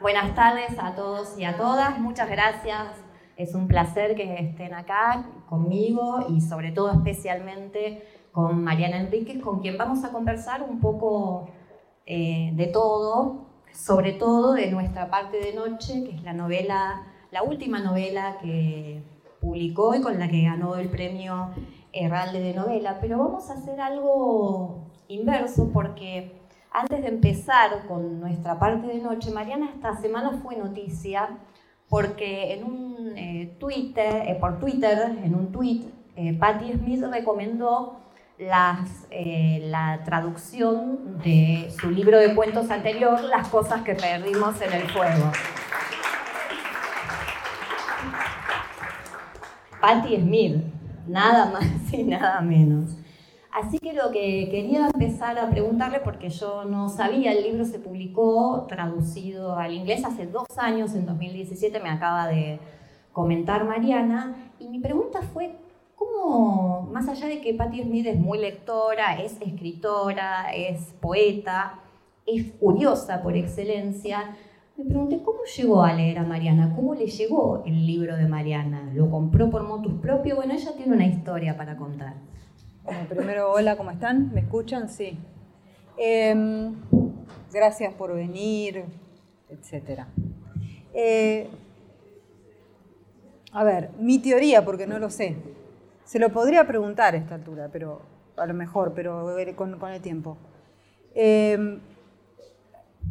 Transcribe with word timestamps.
Buenas 0.00 0.34
tardes 0.34 0.78
a 0.78 0.94
todos 0.94 1.38
y 1.38 1.44
a 1.44 1.58
todas. 1.58 1.98
Muchas 1.98 2.30
gracias. 2.30 2.86
Es 3.36 3.54
un 3.54 3.68
placer 3.68 4.14
que 4.14 4.34
estén 4.38 4.72
acá 4.72 5.26
conmigo 5.46 6.24
y 6.30 6.40
sobre 6.40 6.72
todo 6.72 6.90
especialmente 6.90 8.02
con 8.32 8.64
Mariana 8.64 8.96
Enríquez, 8.96 9.42
con 9.42 9.60
quien 9.60 9.76
vamos 9.76 10.02
a 10.02 10.10
conversar 10.10 10.62
un 10.62 10.80
poco 10.80 11.50
eh, 12.06 12.50
de 12.54 12.66
todo, 12.68 13.44
sobre 13.74 14.12
todo 14.12 14.54
de 14.54 14.70
nuestra 14.70 15.10
parte 15.10 15.36
de 15.36 15.52
noche, 15.52 16.02
que 16.04 16.16
es 16.16 16.22
la 16.22 16.32
novela, 16.32 17.02
la 17.30 17.42
última 17.42 17.80
novela 17.80 18.38
que 18.40 19.02
publicó 19.38 19.94
y 19.94 20.00
con 20.00 20.18
la 20.18 20.28
que 20.28 20.44
ganó 20.44 20.76
el 20.76 20.88
premio 20.88 21.50
Herralde 21.92 22.40
de 22.40 22.54
novela. 22.54 22.96
Pero 23.02 23.18
vamos 23.18 23.50
a 23.50 23.52
hacer 23.52 23.78
algo 23.82 24.86
inverso 25.08 25.68
porque 25.74 26.39
antes 26.72 27.02
de 27.02 27.08
empezar 27.08 27.86
con 27.86 28.20
nuestra 28.20 28.58
parte 28.58 28.86
de 28.86 28.98
noche, 28.98 29.30
Mariana 29.30 29.70
esta 29.74 29.96
semana 29.96 30.40
fue 30.42 30.56
noticia 30.56 31.28
porque 31.88 32.54
en 32.54 32.64
un 32.64 33.12
eh, 33.16 33.56
Twitter, 33.58 34.22
eh, 34.28 34.36
por 34.40 34.60
Twitter, 34.60 35.18
en 35.24 35.34
un 35.34 35.50
tweet, 35.50 35.82
eh, 36.14 36.34
Patti 36.34 36.72
Smith 36.72 37.02
recomendó 37.10 37.96
las, 38.38 39.06
la 39.10 40.00
traducción 40.04 41.18
de 41.22 41.70
su 41.78 41.90
libro 41.90 42.18
de 42.18 42.34
cuentos 42.34 42.70
anterior, 42.70 43.20
Las 43.24 43.48
cosas 43.48 43.82
que 43.82 43.94
perdimos 43.94 44.58
en 44.62 44.72
el 44.72 44.88
fuego. 44.88 45.30
Patti 49.80 50.16
Smith, 50.16 50.62
nada 51.06 51.50
más 51.50 51.92
y 51.92 52.04
nada 52.04 52.40
menos. 52.40 52.99
Así 53.52 53.78
que 53.80 53.92
lo 53.92 54.12
que 54.12 54.48
quería 54.48 54.86
empezar 54.86 55.36
a 55.38 55.50
preguntarle, 55.50 56.00
porque 56.00 56.28
yo 56.28 56.64
no 56.64 56.88
sabía, 56.88 57.32
el 57.32 57.42
libro 57.42 57.64
se 57.64 57.80
publicó 57.80 58.64
traducido 58.68 59.56
al 59.56 59.74
inglés 59.74 60.04
hace 60.04 60.26
dos 60.26 60.46
años, 60.56 60.94
en 60.94 61.04
2017, 61.04 61.80
me 61.80 61.90
acaba 61.90 62.28
de 62.28 62.60
comentar 63.12 63.64
Mariana, 63.64 64.52
y 64.60 64.68
mi 64.68 64.78
pregunta 64.78 65.22
fue, 65.22 65.56
¿cómo, 65.96 66.88
más 66.92 67.08
allá 67.08 67.26
de 67.26 67.40
que 67.40 67.52
Patti 67.54 67.82
Smith 67.82 68.06
es 68.06 68.20
muy 68.20 68.38
lectora, 68.38 69.20
es 69.20 69.36
escritora, 69.40 70.52
es 70.54 70.94
poeta, 71.00 71.80
es 72.26 72.52
curiosa 72.52 73.20
por 73.20 73.36
excelencia, 73.36 74.36
me 74.76 74.84
pregunté 74.84 75.20
cómo 75.22 75.40
llegó 75.56 75.82
a 75.82 75.92
leer 75.92 76.18
a 76.18 76.22
Mariana, 76.22 76.72
cómo 76.76 76.94
le 76.94 77.06
llegó 77.06 77.64
el 77.66 77.84
libro 77.84 78.16
de 78.16 78.28
Mariana, 78.28 78.90
lo 78.94 79.10
compró 79.10 79.50
por 79.50 79.64
motus 79.64 79.94
propio, 79.94 80.36
bueno, 80.36 80.54
ella 80.54 80.72
tiene 80.76 80.94
una 80.94 81.06
historia 81.06 81.56
para 81.56 81.76
contar. 81.76 82.14
Bueno, 82.82 83.06
primero, 83.08 83.52
hola, 83.52 83.76
¿cómo 83.76 83.90
están? 83.90 84.32
¿Me 84.32 84.40
escuchan? 84.40 84.88
Sí. 84.88 85.18
Em, 85.98 86.74
gracias 87.52 87.92
por 87.92 88.14
venir, 88.14 88.84
etc. 89.50 90.06
Eh, 90.94 91.50
a 93.52 93.64
ver, 93.64 93.90
mi 93.98 94.18
teoría, 94.18 94.64
porque 94.64 94.86
no 94.86 94.98
lo 94.98 95.10
sé. 95.10 95.36
Se 96.04 96.18
lo 96.18 96.30
podría 96.30 96.66
preguntar 96.66 97.14
a 97.14 97.18
esta 97.18 97.34
altura, 97.34 97.68
pero 97.70 98.00
a 98.38 98.46
lo 98.46 98.54
mejor, 98.54 98.94
pero 98.94 99.28
con, 99.56 99.78
con 99.78 99.92
el 99.92 100.00
tiempo. 100.00 100.38
Em, 101.14 101.80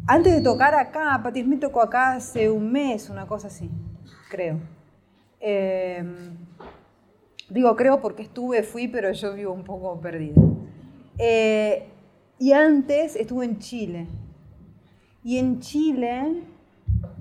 antes 0.08 0.34
de 0.34 0.40
tocar 0.42 0.74
acá, 0.74 1.20
Pati 1.22 1.42
Smith 1.44 1.60
tocó 1.60 1.80
acá 1.80 2.14
hace 2.14 2.50
un 2.50 2.72
mes, 2.72 3.08
una 3.08 3.26
cosa 3.26 3.46
así, 3.46 3.70
creo. 4.28 4.58
Digo, 7.50 7.74
creo 7.76 8.00
porque 8.00 8.22
estuve, 8.22 8.62
fui, 8.62 8.88
pero 8.88 9.10
yo 9.12 9.34
vivo 9.34 9.52
un 9.52 9.64
poco 9.64 10.00
perdida. 10.00 10.40
Eh, 11.18 11.88
y 12.38 12.52
antes 12.52 13.16
estuve 13.16 13.44
en 13.44 13.58
Chile. 13.58 14.06
Y 15.22 15.38
en 15.38 15.60
Chile 15.60 16.42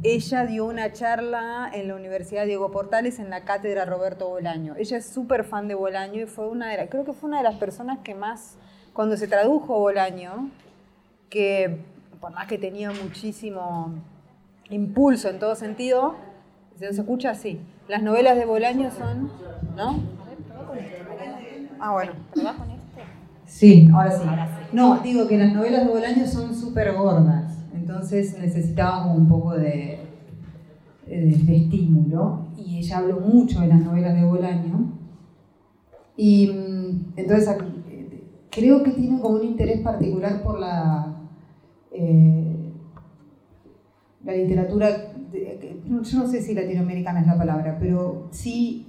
ella 0.04 0.46
dio 0.46 0.66
una 0.66 0.94
charla 0.94 1.70
en 1.74 1.88
la 1.88 1.96
Universidad 1.96 2.46
Diego 2.46 2.72
Portales 2.72 3.20
en 3.20 3.30
la 3.30 3.44
cátedra 3.44 3.86
Roberto 3.86 4.30
Bolaño. 4.30 4.76
Ella 4.78 4.98
es 4.98 5.06
súper 5.06 5.44
fan 5.44 5.68
de 5.68 5.76
Bolaño 5.76 6.22
y 6.22 6.26
fue 6.26 6.48
una 6.48 6.70
de 6.70 6.88
creo 6.88 7.04
que 7.04 7.14
fue 7.14 7.28
una 7.28 7.40
de 7.40 7.44
las 7.44 7.56
personas 7.56 8.00
que 8.00 8.16
más, 8.16 8.58
cuando 8.94 9.18
se 9.18 9.28
tradujo 9.28 9.78
Bolaño, 9.78 10.50
que 11.30 11.80
por 12.22 12.32
más 12.32 12.48
que 12.48 12.58
tenía 12.58 12.92
muchísimo 12.92 13.94
impulso 14.70 15.30
en 15.30 15.40
todo 15.40 15.56
sentido, 15.56 16.16
¿se 16.80 16.88
escucha? 16.88 17.36
Sí. 17.36 17.60
Las 17.90 18.02
novelas 18.02 18.38
de 18.38 18.46
Bolaño 18.46 18.90
son, 18.92 19.30
¿no? 19.76 20.00
Ah, 21.80 21.94
bueno. 21.94 22.14
¿Probás 22.34 22.56
con 22.56 22.72
este? 22.72 23.02
Sí, 23.46 23.90
ahora 23.94 24.12
sí. 24.12 24.26
No, 24.72 25.00
digo 25.00 25.28
que 25.28 25.38
las 25.38 25.54
novelas 25.54 25.86
de 25.86 25.92
Bolaño 25.92 26.26
son 26.26 26.56
súper 26.56 26.94
gordas, 26.96 27.58
entonces 27.74 28.38
necesitábamos 28.40 29.18
un 29.18 29.28
poco 29.28 29.56
de, 29.56 30.00
de, 31.08 31.58
estímulo 31.58 32.48
y 32.56 32.78
ella 32.78 33.00
habló 33.00 33.20
mucho 33.20 33.62
de 33.62 33.68
las 33.68 33.82
novelas 33.82 34.16
de 34.16 34.24
Bolaño 34.24 34.94
y 36.16 36.48
mm, 36.48 37.14
entonces 37.18 37.58
creo 38.52 38.84
que 38.84 38.92
tiene 38.92 39.20
como 39.20 39.38
un 39.38 39.44
interés 39.44 39.82
particular 39.82 40.44
por 40.44 40.60
la, 40.60 41.16
eh, 41.92 42.56
la 44.24 44.34
literatura, 44.34 45.14
yo 45.32 46.20
no 46.20 46.28
sé 46.28 46.42
si 46.42 46.54
latinoamericana 46.54 47.22
es 47.22 47.28
la 47.28 47.38
palabra, 47.38 47.78
pero 47.80 48.28
sí 48.32 48.88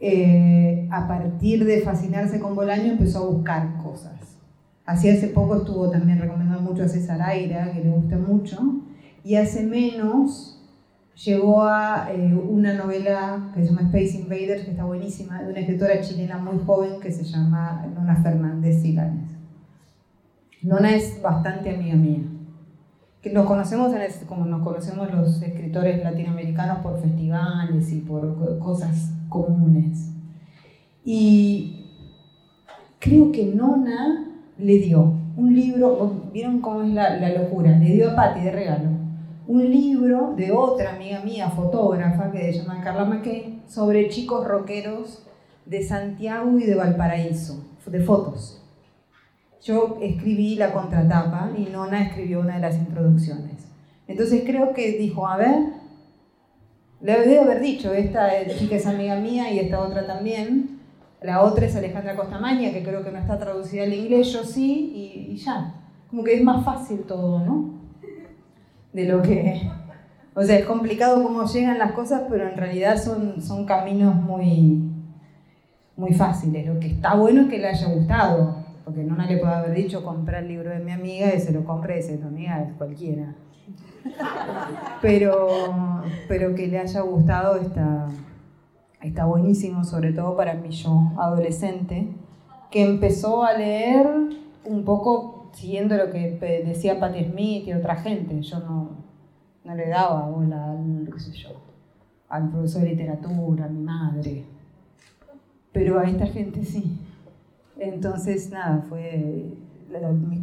eh, 0.00 0.88
a 0.90 1.06
partir 1.06 1.64
de 1.64 1.82
fascinarse 1.82 2.40
con 2.40 2.54
Bolaño 2.54 2.92
empezó 2.92 3.18
a 3.24 3.30
buscar 3.30 3.76
cosas. 3.82 4.38
Así 4.86 5.08
hace 5.08 5.28
poco 5.28 5.56
estuvo 5.56 5.90
también 5.90 6.18
recomendando 6.18 6.62
mucho 6.62 6.82
a 6.82 6.88
César 6.88 7.20
Aira, 7.22 7.70
que 7.72 7.84
le 7.84 7.90
gusta 7.90 8.16
mucho, 8.16 8.58
y 9.22 9.36
hace 9.36 9.64
menos 9.64 10.56
llegó 11.24 11.64
a 11.64 12.10
eh, 12.12 12.34
una 12.34 12.74
novela 12.74 13.50
que 13.54 13.60
se 13.60 13.68
llama 13.68 13.82
Space 13.82 14.16
Invaders, 14.16 14.64
que 14.64 14.70
está 14.70 14.84
buenísima, 14.84 15.42
de 15.42 15.50
una 15.50 15.60
escritora 15.60 16.00
chilena 16.00 16.38
muy 16.38 16.58
joven 16.64 16.98
que 17.00 17.12
se 17.12 17.24
llama 17.24 17.86
Nona 17.94 18.16
Fernández 18.22 18.80
Siganes. 18.80 19.30
Nona 20.62 20.94
es 20.94 21.20
bastante 21.20 21.74
amiga 21.74 21.94
mía. 21.94 22.22
Nos 23.24 23.46
conocemos 23.46 23.92
como 24.26 24.46
nos 24.46 24.62
conocemos 24.62 25.12
los 25.12 25.42
escritores 25.42 26.02
latinoamericanos 26.02 26.78
por 26.78 27.00
festivales 27.00 27.92
y 27.92 28.00
por 28.00 28.58
cosas 28.58 29.12
comunes. 29.28 30.10
Y 31.04 31.86
creo 32.98 33.30
que 33.30 33.44
Nona 33.46 34.26
le 34.58 34.78
dio 34.78 35.12
un 35.36 35.54
libro, 35.54 36.30
¿vieron 36.32 36.60
cómo 36.60 36.82
es 36.82 36.92
la, 36.94 37.30
locura? 37.30 37.78
Le 37.78 37.94
dio 37.94 38.10
a 38.10 38.16
Patti 38.16 38.40
de 38.40 38.52
regalo 38.52 39.00
un 39.50 39.68
libro 39.68 40.34
de 40.36 40.52
otra 40.52 40.94
amiga 40.94 41.22
mía, 41.24 41.50
fotógrafa, 41.50 42.30
que 42.30 42.52
se 42.52 42.60
llama 42.60 42.80
Carla 42.84 43.04
Mackey, 43.04 43.64
sobre 43.66 44.08
chicos 44.08 44.46
rockeros 44.46 45.26
de 45.66 45.82
Santiago 45.82 46.56
y 46.56 46.66
de 46.66 46.76
Valparaíso, 46.76 47.64
de 47.84 47.98
fotos. 47.98 48.59
Yo 49.62 49.98
escribí 50.00 50.56
la 50.56 50.72
contratapa 50.72 51.50
y 51.56 51.64
Nona 51.64 52.06
escribió 52.06 52.40
una 52.40 52.54
de 52.54 52.60
las 52.60 52.76
introducciones. 52.76 53.68
Entonces 54.08 54.42
creo 54.46 54.72
que 54.72 54.92
dijo, 54.92 55.26
a 55.26 55.36
ver, 55.36 55.80
le 57.00 57.20
debo 57.20 57.44
haber 57.44 57.60
dicho, 57.60 57.92
esta 57.92 58.28
chica 58.58 58.76
es 58.76 58.86
amiga 58.86 59.16
mía 59.16 59.52
y 59.52 59.58
esta 59.58 59.80
otra 59.80 60.06
también. 60.06 60.80
La 61.22 61.42
otra 61.42 61.66
es 61.66 61.76
Alejandra 61.76 62.16
Costamaña, 62.16 62.72
que 62.72 62.82
creo 62.82 63.04
que 63.04 63.10
no 63.10 63.18
está 63.18 63.38
traducida 63.38 63.84
al 63.84 63.92
inglés, 63.92 64.32
yo 64.32 64.42
sí, 64.42 65.28
y, 65.30 65.36
ya. 65.36 65.74
Como 66.08 66.24
que 66.24 66.34
es 66.34 66.42
más 66.42 66.64
fácil 66.64 67.00
todo, 67.00 67.40
¿no? 67.40 67.74
De 68.92 69.04
lo 69.04 69.22
que... 69.22 69.70
O 70.34 70.42
sea, 70.42 70.58
es 70.58 70.64
complicado 70.64 71.22
cómo 71.22 71.44
llegan 71.44 71.78
las 71.78 71.92
cosas, 71.92 72.22
pero 72.30 72.48
en 72.48 72.56
realidad 72.56 73.02
son, 73.02 73.42
son 73.42 73.66
caminos 73.66 74.14
muy, 74.14 74.90
muy 75.96 76.14
fáciles. 76.14 76.66
Lo 76.66 76.80
que 76.80 76.86
está 76.86 77.14
bueno 77.14 77.42
es 77.42 77.48
que 77.48 77.58
le 77.58 77.68
haya 77.68 77.88
gustado, 77.88 78.59
porque 78.90 79.04
no 79.04 79.16
le 79.16 79.36
puedo 79.36 79.52
haber 79.52 79.74
dicho 79.74 80.02
comprar 80.02 80.42
el 80.42 80.48
libro 80.48 80.70
de 80.70 80.80
mi 80.80 80.90
amiga 80.90 81.32
y 81.32 81.38
se 81.38 81.52
lo 81.52 81.64
compre 81.64 82.00
y 82.00 82.16
tu 82.16 82.26
amiga 82.26 82.60
es 82.60 82.72
cualquiera 82.74 83.36
pero, 85.00 86.02
pero 86.26 86.54
que 86.56 86.66
le 86.66 86.78
haya 86.78 87.02
gustado 87.02 87.56
está, 87.56 88.08
está 89.00 89.26
buenísimo, 89.26 89.84
sobre 89.84 90.12
todo 90.12 90.36
para 90.36 90.54
mí 90.54 90.70
yo, 90.70 91.12
adolescente, 91.18 92.08
que 92.70 92.84
empezó 92.84 93.44
a 93.44 93.52
leer 93.52 94.06
un 94.64 94.84
poco 94.84 95.50
siguiendo 95.52 95.96
lo 95.96 96.10
que 96.10 96.38
decía 96.66 96.98
Patti 96.98 97.24
Smith 97.24 97.68
y 97.68 97.72
otra 97.72 97.96
gente. 97.96 98.40
Yo 98.42 98.58
no, 98.60 98.90
no 99.64 99.74
le 99.74 99.88
daba 99.88 100.28
bola 100.28 100.72
al, 100.72 101.08
al 102.28 102.50
profesor 102.50 102.82
de 102.82 102.88
literatura, 102.88 103.66
a 103.66 103.68
mi 103.68 103.80
madre. 103.80 104.44
Pero 105.72 105.98
a 105.98 106.04
esta 106.04 106.26
gente 106.26 106.64
sí. 106.64 106.98
Entonces, 107.80 108.50
nada, 108.50 108.84
fue. 108.88 109.52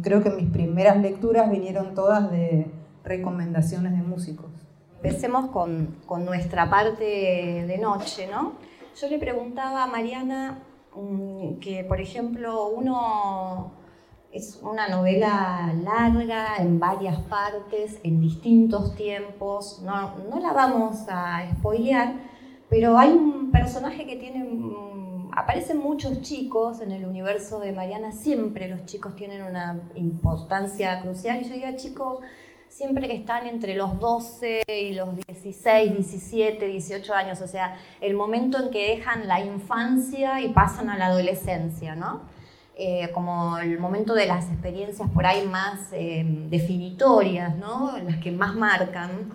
Creo 0.02 0.22
que 0.22 0.30
mis 0.30 0.50
primeras 0.50 0.98
lecturas 0.98 1.50
vinieron 1.50 1.94
todas 1.94 2.30
de, 2.30 2.66
recomendaciones 3.08 3.92
de 3.92 4.02
músicos. 4.02 4.50
Empecemos 4.96 5.50
con, 5.50 5.96
con 6.06 6.24
nuestra 6.24 6.68
parte 6.68 7.04
de 7.66 7.78
noche, 7.78 8.28
¿no? 8.30 8.54
Yo 9.00 9.08
le 9.08 9.18
preguntaba 9.18 9.84
a 9.84 9.86
Mariana 9.86 10.58
mm, 10.94 11.58
que, 11.60 11.84
por 11.84 12.00
ejemplo, 12.00 12.68
uno 12.68 13.72
Es 14.30 14.60
una 14.62 14.88
novela 14.88 15.72
larga, 15.82 16.56
en 16.58 16.78
varias 16.78 17.18
partes, 17.20 17.98
en 18.02 18.20
distintos 18.20 18.94
tiempos. 18.94 19.80
No, 19.82 20.18
no 20.28 20.38
la 20.38 20.52
vamos 20.52 21.06
a 21.08 21.48
spoilear, 21.52 22.12
pero 22.68 22.98
hay 22.98 23.10
un 23.10 23.50
personaje 23.50 24.04
que 24.06 24.16
tiene... 24.16 24.44
Aparecen 25.38 25.78
muchos 25.78 26.20
chicos 26.22 26.80
en 26.80 26.90
el 26.90 27.06
universo 27.06 27.60
de 27.60 27.70
Mariana, 27.70 28.10
siempre 28.10 28.66
los 28.66 28.84
chicos 28.86 29.14
tienen 29.14 29.44
una 29.44 29.80
importancia 29.94 31.00
crucial. 31.00 31.40
Y 31.40 31.48
yo 31.48 31.54
digo, 31.54 31.68
chicos, 31.76 32.18
siempre 32.68 33.06
que 33.06 33.14
están 33.14 33.46
entre 33.46 33.76
los 33.76 34.00
12 34.00 34.64
y 34.66 34.94
los 34.94 35.14
16, 35.14 35.92
17, 35.92 36.66
18 36.66 37.14
años, 37.14 37.40
o 37.40 37.46
sea, 37.46 37.76
el 38.00 38.14
momento 38.14 38.60
en 38.60 38.70
que 38.70 38.96
dejan 38.96 39.28
la 39.28 39.38
infancia 39.40 40.40
y 40.40 40.48
pasan 40.48 40.90
a 40.90 40.98
la 40.98 41.06
adolescencia, 41.06 41.94
¿no? 41.94 42.22
Eh, 42.76 43.08
como 43.14 43.58
el 43.58 43.78
momento 43.78 44.14
de 44.14 44.26
las 44.26 44.50
experiencias 44.50 45.08
por 45.08 45.24
ahí 45.24 45.46
más 45.46 45.92
eh, 45.92 46.24
definitorias, 46.50 47.56
¿no? 47.56 47.96
Las 47.98 48.16
que 48.16 48.32
más 48.32 48.56
marcan. 48.56 49.30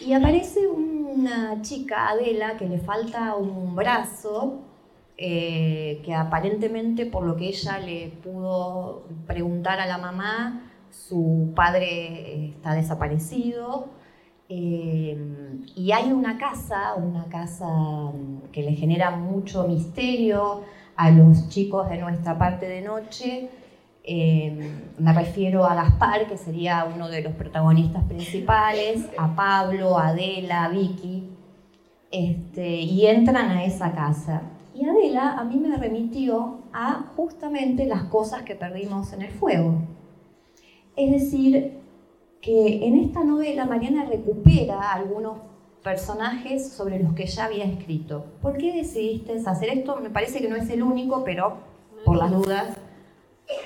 Y 0.00 0.14
aparece 0.14 0.66
una 0.66 1.62
chica, 1.62 2.08
Adela, 2.08 2.56
que 2.56 2.66
le 2.66 2.80
falta 2.80 3.36
un 3.36 3.76
brazo, 3.76 4.73
eh, 5.16 6.02
que 6.04 6.14
aparentemente 6.14 7.06
por 7.06 7.24
lo 7.24 7.36
que 7.36 7.48
ella 7.48 7.78
le 7.78 8.08
pudo 8.22 9.04
preguntar 9.26 9.80
a 9.80 9.86
la 9.86 9.98
mamá, 9.98 10.70
su 10.90 11.52
padre 11.54 12.46
está 12.48 12.74
desaparecido 12.74 13.88
eh, 14.48 15.16
y 15.74 15.92
hay 15.92 16.12
una 16.12 16.36
casa, 16.38 16.94
una 16.94 17.24
casa 17.26 17.66
que 18.52 18.62
le 18.62 18.74
genera 18.74 19.10
mucho 19.10 19.66
misterio 19.66 20.62
a 20.96 21.10
los 21.10 21.48
chicos 21.48 21.88
de 21.88 21.98
nuestra 21.98 22.38
parte 22.38 22.66
de 22.66 22.82
noche. 22.82 23.50
Eh, 24.06 24.70
me 24.98 25.12
refiero 25.14 25.64
a 25.64 25.74
Gaspar, 25.74 26.26
que 26.28 26.36
sería 26.36 26.84
uno 26.84 27.08
de 27.08 27.22
los 27.22 27.32
protagonistas 27.32 28.04
principales, 28.04 29.08
a 29.16 29.34
Pablo, 29.34 29.98
a 29.98 30.08
Adela, 30.08 30.64
a 30.64 30.68
Vicky, 30.68 31.30
este, 32.10 32.68
y 32.80 33.06
entran 33.06 33.50
a 33.50 33.64
esa 33.64 33.92
casa. 33.92 34.42
Y 34.74 34.84
Adela 34.84 35.34
a 35.34 35.44
mí 35.44 35.56
me 35.56 35.76
remitió 35.76 36.58
a 36.72 37.12
justamente 37.16 37.86
las 37.86 38.04
cosas 38.04 38.42
que 38.42 38.56
perdimos 38.56 39.12
en 39.12 39.22
el 39.22 39.30
fuego. 39.30 39.74
Es 40.96 41.12
decir, 41.12 41.78
que 42.40 42.86
en 42.86 42.98
esta 42.98 43.22
novela 43.24 43.64
Mariana 43.66 44.04
recupera 44.04 44.92
algunos 44.92 45.38
personajes 45.82 46.72
sobre 46.72 47.00
los 47.00 47.12
que 47.12 47.26
ya 47.26 47.44
había 47.44 47.64
escrito. 47.64 48.24
¿Por 48.42 48.56
qué 48.56 48.72
decidiste 48.72 49.40
hacer 49.46 49.68
esto? 49.70 50.00
Me 50.00 50.10
parece 50.10 50.40
que 50.40 50.48
no 50.48 50.56
es 50.56 50.68
el 50.70 50.82
único, 50.82 51.22
pero 51.24 51.58
por 52.04 52.16
las 52.16 52.32
dudas, 52.32 52.76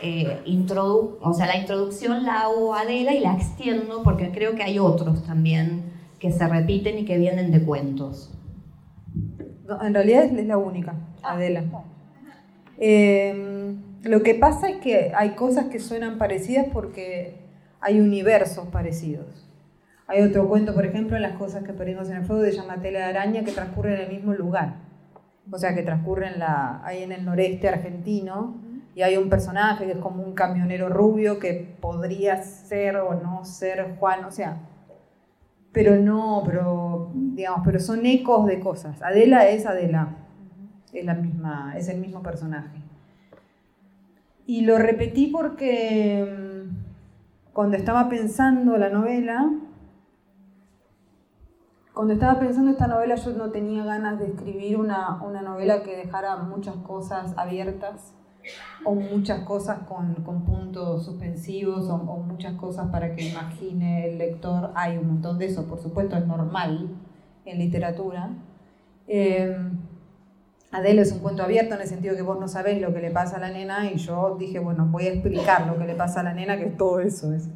eh, 0.03 0.43
o 1.21 1.33
sea, 1.33 1.47
la 1.47 1.57
introducción 1.57 2.25
la 2.25 2.43
hago 2.43 2.75
a 2.75 2.81
Adela 2.81 3.15
y 3.15 3.21
la 3.21 3.35
extiendo 3.35 4.03
porque 4.03 4.31
creo 4.31 4.55
que 4.55 4.63
hay 4.63 4.79
otros 4.79 5.25
también 5.25 5.85
que 6.19 6.33
se 6.33 6.47
repiten 6.47 6.99
y 6.99 7.05
que 7.05 7.17
vienen 7.17 7.51
de 7.51 7.63
cuentos. 7.65 8.31
En 9.83 9.95
realidad 9.95 10.25
es 10.25 10.47
la 10.47 10.59
única, 10.59 10.95
ah. 11.23 11.33
Adela. 11.33 11.65
Eh, 12.79 13.75
lo 14.05 14.23
que 14.23 14.35
pasa 14.35 14.69
es 14.69 14.77
que 14.79 15.13
hay 15.15 15.31
cosas 15.31 15.67
que 15.67 15.81
suenan 15.81 16.19
parecidas 16.19 16.67
porque 16.73 17.37
hay 17.81 18.01
universos 18.01 18.69
parecidos. 18.69 19.47
Hay 20.07 20.23
otro 20.23 20.49
cuento, 20.49 20.75
por 20.75 20.87
ejemplo, 20.87 21.19
Las 21.19 21.37
cosas 21.37 21.65
que 21.65 21.73
perdimos 21.73 22.09
en 22.09 22.17
el 22.17 22.25
fuego, 22.25 22.43
de 22.43 22.53
llama 22.53 22.81
Tela 22.81 23.01
de 23.01 23.05
Araña, 23.05 23.45
que 23.45 23.53
transcurre 23.53 23.95
en 23.95 24.01
el 24.01 24.17
mismo 24.17 24.33
lugar. 24.33 24.77
O 25.51 25.59
sea, 25.59 25.75
que 25.75 25.83
transcurre 25.83 26.29
en 26.29 26.39
la, 26.39 26.81
ahí 26.85 27.03
en 27.03 27.13
el 27.13 27.25
noreste 27.25 27.69
argentino. 27.69 28.57
Y 28.95 29.03
hay 29.03 29.17
un 29.17 29.29
personaje 29.29 29.85
que 29.85 29.93
es 29.93 29.99
como 29.99 30.23
un 30.23 30.35
camionero 30.35 30.89
rubio 30.89 31.39
que 31.39 31.77
podría 31.81 32.43
ser 32.43 32.97
o 32.97 33.15
no 33.15 33.45
ser 33.45 33.97
Juan, 33.99 34.25
o 34.25 34.31
sea, 34.31 34.57
pero 35.73 35.97
no, 35.97 36.43
pero 36.45 37.11
digamos, 37.15 37.63
pero 37.65 37.79
son 37.81 38.05
ecos 38.07 38.47
de 38.47 38.61
cosas. 38.61 39.01
Adela 39.03 39.49
es 39.49 39.67
Adela, 39.67 40.17
es 40.93 41.05
la 41.05 41.15
misma, 41.15 41.75
es 41.77 41.89
el 41.89 42.01
mismo 42.01 42.23
personaje. 42.23 42.83
Y 44.47 44.63
lo 44.63 44.79
repetí 44.79 45.27
porque 45.27 46.25
mm, 46.25 47.53
cuando 47.53 47.77
estaba 47.77 48.09
pensando 48.09 48.79
la 48.79 48.89
novela, 48.89 49.51
cuando 51.93 52.15
estaba 52.15 52.39
pensando 52.39 52.71
esta 52.71 52.87
novela 52.87 53.17
yo 53.17 53.33
no 53.33 53.51
tenía 53.51 53.85
ganas 53.85 54.19
de 54.19 54.29
escribir 54.29 54.79
una, 54.79 55.19
novela 55.43 55.83
que 55.83 55.97
dejara 55.97 56.37
muchas 56.37 56.77
cosas 56.77 57.37
abiertas 57.37 58.15
o 58.85 58.95
muchas 58.95 59.41
cosas 59.41 59.81
con, 59.87 60.15
puntos 60.45 61.05
suspensivos 61.05 61.89
o, 61.89 61.99
muchas 61.99 62.55
cosas 62.55 62.89
para 62.91 63.15
que 63.15 63.29
imagine 63.29 64.09
el 64.09 64.19
lector. 64.19 64.73
Hay 64.75 64.99
un 64.99 65.09
montón 65.09 65.39
de 65.39 65.47
eso, 65.47 65.67
por 65.67 65.81
supuesto, 65.81 66.17
es 66.17 66.27
normal 66.27 66.89
en 67.45 67.59
literatura. 67.59 68.31
Eh, 69.07 69.57
Adele 70.71 71.03
es 71.03 71.13
un 71.13 71.21
cuento 71.21 71.43
abierto 71.43 71.75
en 71.75 71.81
el 71.81 71.87
sentido 71.87 72.15
que 72.15 72.23
vos 72.23 72.39
no 72.39 72.47
sabés 72.47 72.81
lo 72.81 72.93
que 72.93 73.01
le 73.01 73.11
pasa 73.11 73.37
a 73.37 73.41
la 73.41 73.51
nena 73.51 73.91
y 73.91 73.97
yo 73.97 74.37
dije, 74.39 74.59
bueno, 74.59 74.87
voy 74.87 75.07
a 75.07 75.13
explicar 75.13 75.67
lo 75.67 75.79
que 75.79 75.87
le 75.87 75.95
pasa 75.95 76.21
a 76.21 76.23
la 76.23 76.35
nena, 76.35 76.59
que 76.59 76.67
todo 76.67 77.01
eso 77.01 77.33
es, 77.33 77.49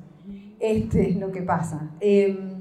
este 0.61 1.11
es 1.11 1.17
lo 1.17 1.31
que 1.31 1.43
pasa. 1.43 1.91
Em, 2.01 2.53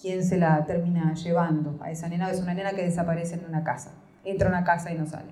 ¿Quién 0.00 0.24
se 0.24 0.36
la 0.36 0.66
termina 0.66 1.14
llevando 1.14 1.78
a 1.80 1.90
esa 1.90 2.08
nena? 2.08 2.30
Es 2.30 2.42
una 2.42 2.52
nena 2.52 2.72
que 2.72 2.82
desaparece 2.82 3.36
en 3.36 3.44
una 3.46 3.62
casa, 3.62 3.92
entra 4.24 4.48
a 4.48 4.50
una 4.50 4.64
casa 4.64 4.92
y 4.92 4.98
no 4.98 5.06
sale. 5.06 5.30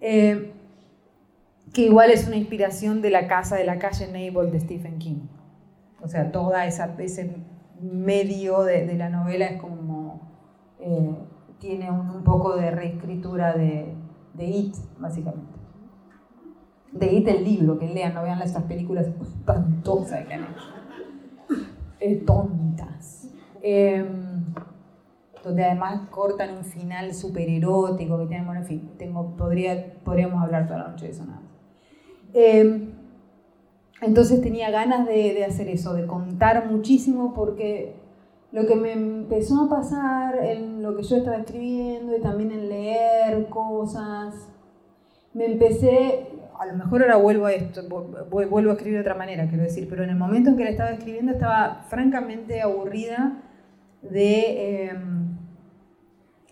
Em, 0.00 0.50
que 1.72 1.82
igual 1.82 2.10
es 2.10 2.26
una 2.26 2.36
inspiración 2.36 3.00
de 3.00 3.10
la 3.10 3.28
casa 3.28 3.56
de 3.56 3.64
la 3.64 3.78
calle 3.78 4.06
Nable 4.06 4.50
de 4.50 4.60
Stephen 4.60 4.98
King. 4.98 5.28
O 6.02 6.08
sea, 6.08 6.32
toda 6.32 6.66
esa, 6.66 6.94
ese 6.98 7.36
medio 7.80 8.62
de, 8.62 8.94
la 8.96 9.08
novela 9.08 9.46
es 9.46 9.60
como... 9.60 10.28
Eh, 10.80 11.14
tiene 11.58 11.90
un, 11.90 12.24
poco 12.24 12.56
de 12.56 12.70
reescritura 12.70 13.52
de, 13.52 13.94
de, 14.32 14.46
It, 14.46 14.74
básicamente. 14.98 15.52
De 16.90 17.12
It 17.12 17.28
el 17.28 17.44
libro, 17.44 17.78
que 17.78 17.86
lean, 17.86 18.14
no 18.14 18.22
vean 18.22 18.40
estas 18.40 18.62
películas 18.62 19.06
espantosas 19.06 20.26
que 20.26 20.34
han 20.34 20.44
hecho. 20.44 21.64
Eh, 22.00 22.16
tontas. 22.26 23.28
Em, 23.62 24.54
donde 25.44 25.64
además 25.64 26.08
cortan 26.08 26.56
un 26.56 26.64
final 26.64 27.12
súper 27.12 27.50
erótico, 27.50 28.18
que 28.18 28.26
tienen, 28.26 28.46
bueno, 28.46 28.62
en 28.62 28.66
fin, 28.66 28.90
tengo, 28.96 29.36
podría, 29.36 30.00
podríamos 30.02 30.42
hablar 30.42 30.66
toda 30.66 30.78
la 30.78 30.88
noche 30.88 31.06
de 31.06 31.12
eso 31.12 31.26
nada 31.26 31.49
em, 32.34 32.92
entonces 34.02 34.40
tenía 34.40 34.70
ganas 34.70 35.06
de, 35.06 35.44
hacer 35.44 35.68
eso, 35.68 35.94
de 35.94 36.06
contar 36.06 36.70
muchísimo 36.70 37.34
porque 37.34 37.94
lo 38.52 38.66
que 38.66 38.74
me 38.74 38.92
empezó 38.92 39.64
a 39.64 39.68
pasar 39.68 40.42
en 40.42 40.82
lo 40.82 40.96
que 40.96 41.02
yo 41.02 41.16
estaba 41.16 41.36
escribiendo 41.36 42.16
y 42.16 42.20
también 42.20 42.50
en 42.50 42.68
leer 42.68 43.48
cosas, 43.48 44.48
me 45.34 45.46
empecé, 45.46 46.28
a 46.58 46.66
lo 46.66 46.74
mejor 46.74 47.02
ahora 47.02 47.16
vuelvo 47.16 47.46
a 47.46 47.52
esto, 47.52 47.82
vuelvo 48.30 48.70
a 48.70 48.72
escribir 48.72 48.94
de 48.94 49.02
otra 49.02 49.14
manera, 49.14 49.46
quiero 49.48 49.62
decir, 49.62 49.86
pero 49.88 50.02
en 50.02 50.10
el 50.10 50.16
momento 50.16 50.50
en 50.50 50.56
que 50.56 50.64
la 50.64 50.70
estaba 50.70 50.90
escribiendo 50.90 51.32
estaba 51.32 51.84
francamente 51.88 52.62
aburrida 52.62 53.42
de, 54.02 54.88
em, 54.88 55.29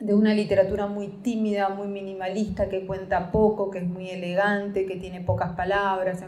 de 0.01 0.15
una 0.15 0.35
literatura 0.35 0.87
muy 0.87 1.09
tímida, 1.09 1.69
muy 1.71 1.89
minimalista, 1.89 2.69
que 2.69 2.87
cuenta 2.87 3.33
poco, 3.33 3.71
que 3.71 3.79
es 3.79 3.87
muy 3.87 4.11
elegante, 4.11 4.87
que 4.87 4.97
tiene 4.97 5.21
pocas 5.21 5.53
palabras, 5.53 6.23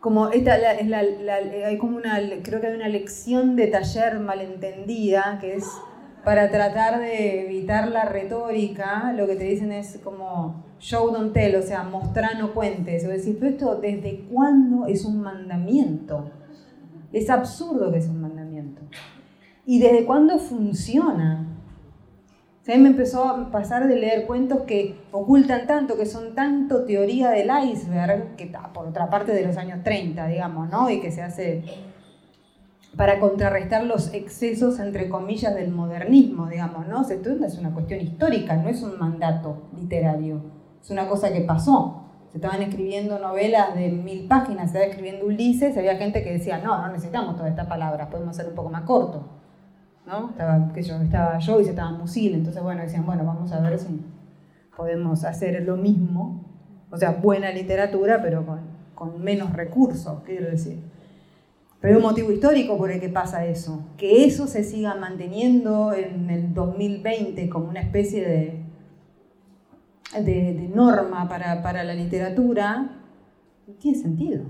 como 0.00 0.28
esta 0.28 0.72
es 0.72 0.86
la, 0.86 1.00
hay 1.66 1.78
como 1.78 1.96
una, 1.96 2.20
creo 2.42 2.60
que 2.60 2.68
hay 2.68 2.76
una 2.76 2.88
lección 2.88 3.56
de 3.56 3.66
taller 3.66 4.20
malentendida 4.20 5.38
que 5.40 5.56
es 5.56 5.64
para 6.24 6.50
tratar 6.50 7.00
de 7.00 7.44
evitar 7.44 7.88
la 7.88 8.04
retórica, 8.04 9.12
lo 9.16 9.26
que 9.26 9.36
te 9.36 9.44
dicen 9.44 9.72
es 9.72 9.98
como 10.02 10.64
show 10.78 11.10
don't 11.10 11.32
tell, 11.32 11.56
o 11.56 11.62
sea, 11.62 11.82
mostrar 11.84 12.38
no 12.38 12.52
cuentes. 12.52 13.04
O 13.04 13.08
decir, 13.08 13.36
pero 13.38 13.52
esto, 13.52 13.76
¿desde 13.76 14.26
cuándo 14.30 14.86
es 14.86 15.04
un 15.04 15.20
mandamiento? 15.20 16.30
Es 17.12 17.30
absurdo 17.30 17.90
que 17.92 17.98
es 17.98 18.08
un 18.08 18.20
mandamiento. 18.20 18.82
¿Y 19.64 19.78
desde 19.78 20.04
cuándo 20.04 20.38
funciona? 20.38 21.55
Mí 22.74 22.82
me 22.82 22.88
empezó 22.88 23.24
a 23.24 23.50
pasar 23.52 23.86
de 23.86 23.94
leer 23.94 24.26
cuentos 24.26 24.62
que 24.62 24.98
ocultan 25.12 25.68
tanto, 25.68 25.96
que 25.96 26.04
son 26.04 26.34
tanto 26.34 26.84
teoría 26.84 27.30
del 27.30 27.48
iceberg, 27.70 28.34
que 28.34 28.44
está 28.44 28.72
por 28.72 28.88
otra 28.88 29.08
parte 29.08 29.32
de 29.32 29.46
los 29.46 29.56
años 29.56 29.84
30, 29.84 30.26
digamos, 30.26 30.68
¿no? 30.68 30.90
Y 30.90 31.00
que 31.00 31.12
se 31.12 31.22
hace 31.22 31.62
para 32.96 33.20
contrarrestar 33.20 33.84
los 33.84 34.12
excesos, 34.14 34.80
entre 34.80 35.08
comillas, 35.08 35.54
del 35.54 35.70
modernismo, 35.70 36.48
digamos, 36.48 36.88
¿no? 36.88 37.02
Esto 37.02 37.30
es 37.44 37.58
una 37.58 37.72
cuestión 37.72 38.00
histórica, 38.00 38.56
no 38.56 38.68
es 38.68 38.82
un 38.82 38.98
mandato 38.98 39.68
literario, 39.78 40.40
es 40.82 40.90
una 40.90 41.06
cosa 41.06 41.32
que 41.32 41.42
pasó. 41.42 42.02
Se 42.32 42.38
estaban 42.38 42.62
escribiendo 42.62 43.18
novelas 43.18 43.74
de 43.74 43.90
mil 43.90 44.26
páginas, 44.26 44.72
se 44.72 44.78
estaba 44.78 44.84
escribiendo 44.86 45.26
Ulises, 45.26 45.76
había 45.76 45.96
gente 45.96 46.24
que 46.24 46.32
decía, 46.32 46.58
no, 46.58 46.80
no 46.80 46.88
necesitamos 46.88 47.36
todas 47.36 47.50
estas 47.50 47.66
palabras, 47.66 48.08
podemos 48.08 48.36
hacer 48.36 48.48
un 48.48 48.54
poco 48.54 48.70
más 48.70 48.82
corto. 48.82 49.45
¿No? 50.06 50.30
Estaba, 50.30 50.72
yo, 50.74 51.02
estaba 51.02 51.38
yo 51.38 51.60
y 51.60 51.64
se 51.64 51.70
estaba 51.70 51.90
Musil, 51.90 52.34
entonces 52.34 52.62
bueno, 52.62 52.82
decían, 52.82 53.04
bueno, 53.04 53.24
vamos 53.24 53.52
a 53.52 53.60
ver 53.60 53.78
si 53.78 54.00
podemos 54.76 55.24
hacer 55.24 55.62
lo 55.64 55.76
mismo, 55.76 56.44
o 56.90 56.96
sea, 56.96 57.12
buena 57.12 57.50
literatura, 57.50 58.20
pero 58.22 58.44
con, 58.94 59.22
menos 59.22 59.52
recursos, 59.52 60.22
quiero 60.24 60.48
decir. 60.50 60.78
Pero 61.80 61.94
hay 61.94 61.96
un 61.96 62.08
motivo 62.08 62.32
histórico 62.32 62.78
por 62.78 62.90
el 62.90 63.00
que 63.00 63.08
pasa 63.08 63.44
eso. 63.44 63.84
Que 63.98 64.24
eso 64.24 64.46
se 64.46 64.64
siga 64.64 64.94
manteniendo 64.94 65.92
en 65.92 66.30
el 66.30 66.54
2020 66.54 67.48
como 67.50 67.68
una 67.68 67.80
especie 67.80 68.26
de, 68.26 68.62
de, 70.22 70.70
norma 70.74 71.28
para, 71.28 71.62
para, 71.62 71.84
la 71.84 71.94
literatura, 71.94 73.02
tiene 73.78 73.98
sentido. 73.98 74.44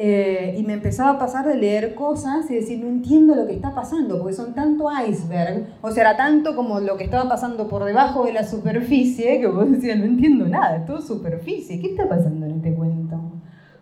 Eh, 0.00 0.54
y 0.56 0.62
me 0.62 0.74
empezaba 0.74 1.10
a 1.10 1.18
pasar 1.18 1.44
de 1.44 1.56
leer 1.56 1.96
cosas 1.96 2.48
y 2.48 2.54
decir, 2.54 2.78
no 2.78 2.86
entiendo 2.86 3.34
lo 3.34 3.48
que 3.48 3.54
está 3.54 3.74
pasando, 3.74 4.20
porque 4.20 4.32
son 4.32 4.54
tanto 4.54 4.88
iceberg, 5.08 5.66
o 5.82 5.90
sea, 5.90 6.02
era 6.02 6.16
tanto 6.16 6.54
como 6.54 6.78
lo 6.78 6.96
que 6.96 7.02
estaba 7.02 7.28
pasando 7.28 7.66
por 7.66 7.84
debajo 7.84 8.24
de 8.24 8.32
la 8.32 8.44
superficie, 8.44 9.40
que 9.40 9.48
vos 9.48 9.68
decías, 9.68 9.98
no 9.98 10.04
entiendo 10.04 10.46
nada, 10.46 10.76
es 10.76 10.86
todo 10.86 11.00
superficie, 11.00 11.80
¿qué 11.80 11.88
está 11.88 12.08
pasando 12.08 12.46
en 12.46 12.52
este 12.52 12.74
cuento? 12.74 13.20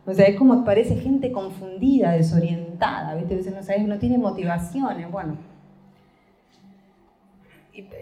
O 0.06 0.14
sea, 0.14 0.24
es 0.24 0.36
como 0.36 0.64
parece 0.64 0.96
gente 0.96 1.30
confundida, 1.32 2.12
desorientada, 2.12 3.14
¿viste? 3.14 3.50
No 3.50 3.62
sabes, 3.62 3.86
no 3.86 3.98
tiene 3.98 4.16
motivaciones, 4.16 5.10
bueno. 5.10 5.36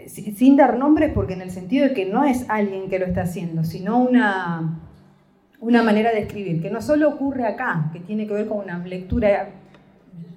Sin 0.07 0.57
dar 0.57 0.79
nombres, 0.79 1.13
porque 1.13 1.33
en 1.33 1.41
el 1.41 1.51
sentido 1.51 1.89
de 1.89 1.95
que 1.95 2.07
no 2.07 2.23
es 2.23 2.49
alguien 2.49 2.89
que 2.89 3.01
lo 3.01 3.07
está 3.07 3.23
haciendo, 3.23 3.65
sino 3.65 3.99
una, 3.99 4.79
una 5.65 5.83
manera 5.83 6.13
de 6.13 6.21
escribir, 6.21 6.61
que 6.61 6.71
no 6.71 6.83
solo 6.83 7.09
ocurre 7.09 7.47
acá, 7.47 7.89
que 7.93 8.01
tiene 8.01 8.27
que 8.27 8.35
ver 8.35 8.47
con 8.47 8.59
una 8.59 8.79
lectura 8.79 9.49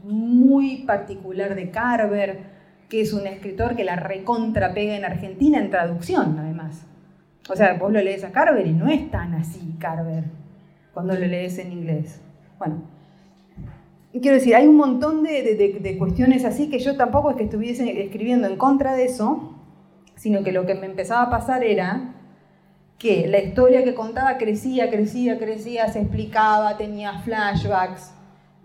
muy 0.04 0.84
particular 0.84 1.54
de 1.54 1.70
Carver, 1.70 2.40
que 2.88 3.02
es 3.02 3.12
un 3.12 3.28
escritor 3.28 3.76
que 3.76 3.84
la 3.84 3.98
recontra 3.98 4.74
pega 4.74 4.96
en 4.96 5.04
Argentina 5.04 5.60
en 5.60 5.70
traducción, 5.70 6.40
además. 6.40 6.86
O 7.50 7.56
sea, 7.58 7.74
vos 7.74 7.92
lo 7.92 8.02
lees 8.02 8.24
a 8.24 8.32
Carver 8.32 8.66
y 8.66 8.72
no 8.72 8.88
es 8.88 9.12
tan 9.12 9.34
así 9.34 9.76
Carver 9.80 10.24
cuando 10.94 11.14
lo 11.14 11.28
lees 11.28 11.60
en 11.60 11.74
inglés. 11.74 12.22
Bueno, 12.58 12.84
quiero 14.14 14.38
decir, 14.38 14.56
hay 14.56 14.66
un 14.66 14.78
montón 14.78 15.24
de, 15.24 15.96
cuestiones 16.00 16.46
así 16.46 16.70
que 16.70 16.80
yo 16.80 16.96
tampoco 16.96 17.32
es 17.32 17.36
que 17.36 17.44
estuviese 17.44 18.02
escribiendo 18.02 18.48
en 18.48 18.56
contra 18.56 18.94
de 18.94 19.04
eso, 19.04 19.54
sino 20.16 20.42
que 20.44 20.54
lo 20.54 20.66
que 20.66 20.76
me 20.76 20.86
empezaba 20.86 21.24
a 21.24 21.30
pasar 21.30 21.66
era 21.66 22.14
que 22.98 23.28
la 23.28 23.40
historia 23.40 23.84
que 23.84 23.94
contaba 23.94 24.38
crecía, 24.38 24.90
crecía, 24.90 25.38
crecía, 25.38 25.88
se 25.92 26.02
explicaba, 26.02 26.78
tenía 26.78 27.20
flashbacks, 27.20 28.12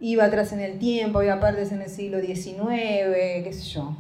iba 0.01 0.25
atrás 0.25 0.53
en 0.53 0.61
el 0.61 0.79
tiempo, 0.79 1.19
había 1.19 1.39
partes 1.39 1.71
en 1.73 1.83
el 1.83 1.89
siglo 1.89 2.21
XIX, 2.21 2.65
qué 3.45 3.51
sé 3.53 3.63
yo. 3.63 3.97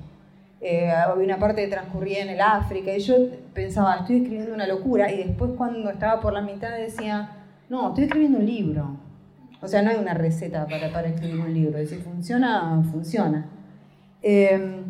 Eh, 0.60 0.90
había 0.90 1.24
una 1.24 1.38
parte 1.38 1.62
que 1.62 1.68
transcurría 1.68 2.22
en 2.22 2.30
el 2.30 2.40
África, 2.40 2.96
y 2.96 3.00
yo 3.00 3.16
pensaba, 3.52 3.96
estoy 3.96 4.16
escribiendo 4.16 4.54
una 4.54 4.66
locura, 4.66 5.12
y 5.12 5.18
después 5.18 5.52
cuando 5.56 5.90
estaba 5.90 6.20
por 6.20 6.32
la 6.32 6.40
mitad 6.40 6.70
decía, 6.76 7.30
no, 7.68 7.88
estoy 7.88 8.04
escribiendo 8.04 8.38
un 8.38 8.46
libro. 8.46 8.96
O 9.60 9.68
sea, 9.68 9.80
no 9.82 9.90
hay 9.90 9.96
una 9.96 10.14
receta 10.14 10.66
para, 10.66 11.06
escribir 11.06 11.40
un 11.40 11.54
libro. 11.54 11.78
Si 11.86 11.96
funciona, 11.96 12.82
funciona. 12.90 13.46
Em, 14.20 14.84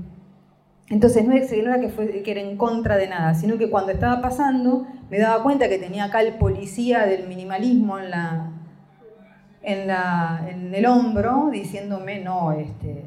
entonces 0.93 1.25
no 1.25 1.33
era 1.33 1.81
que, 1.81 1.89
fue, 1.89 2.23
que 2.23 2.31
era 2.31 2.41
en 2.41 2.57
contra 2.59 2.97
de 2.97 3.09
nada, 3.09 3.35
sino 3.35 3.57
que 3.57 3.71
cuando 3.71 3.93
estaba 3.93 4.21
pasando 4.21 4.87
me 5.11 5.19
daba 5.19 5.43
cuenta 5.43 5.69
que 5.69 5.79
tenía 5.79 6.05
acá 6.05 6.21
el 6.21 6.35
policía 6.35 7.07
del 7.07 7.27
minimalismo 7.29 7.99
en, 7.99 8.11
la, 8.11 8.51
en, 9.63 9.87
la, 9.87 10.47
en 10.51 10.75
el 10.75 10.85
hombro 10.85 11.49
diciéndome, 11.51 12.21
no, 12.21 12.53
este, 12.53 13.05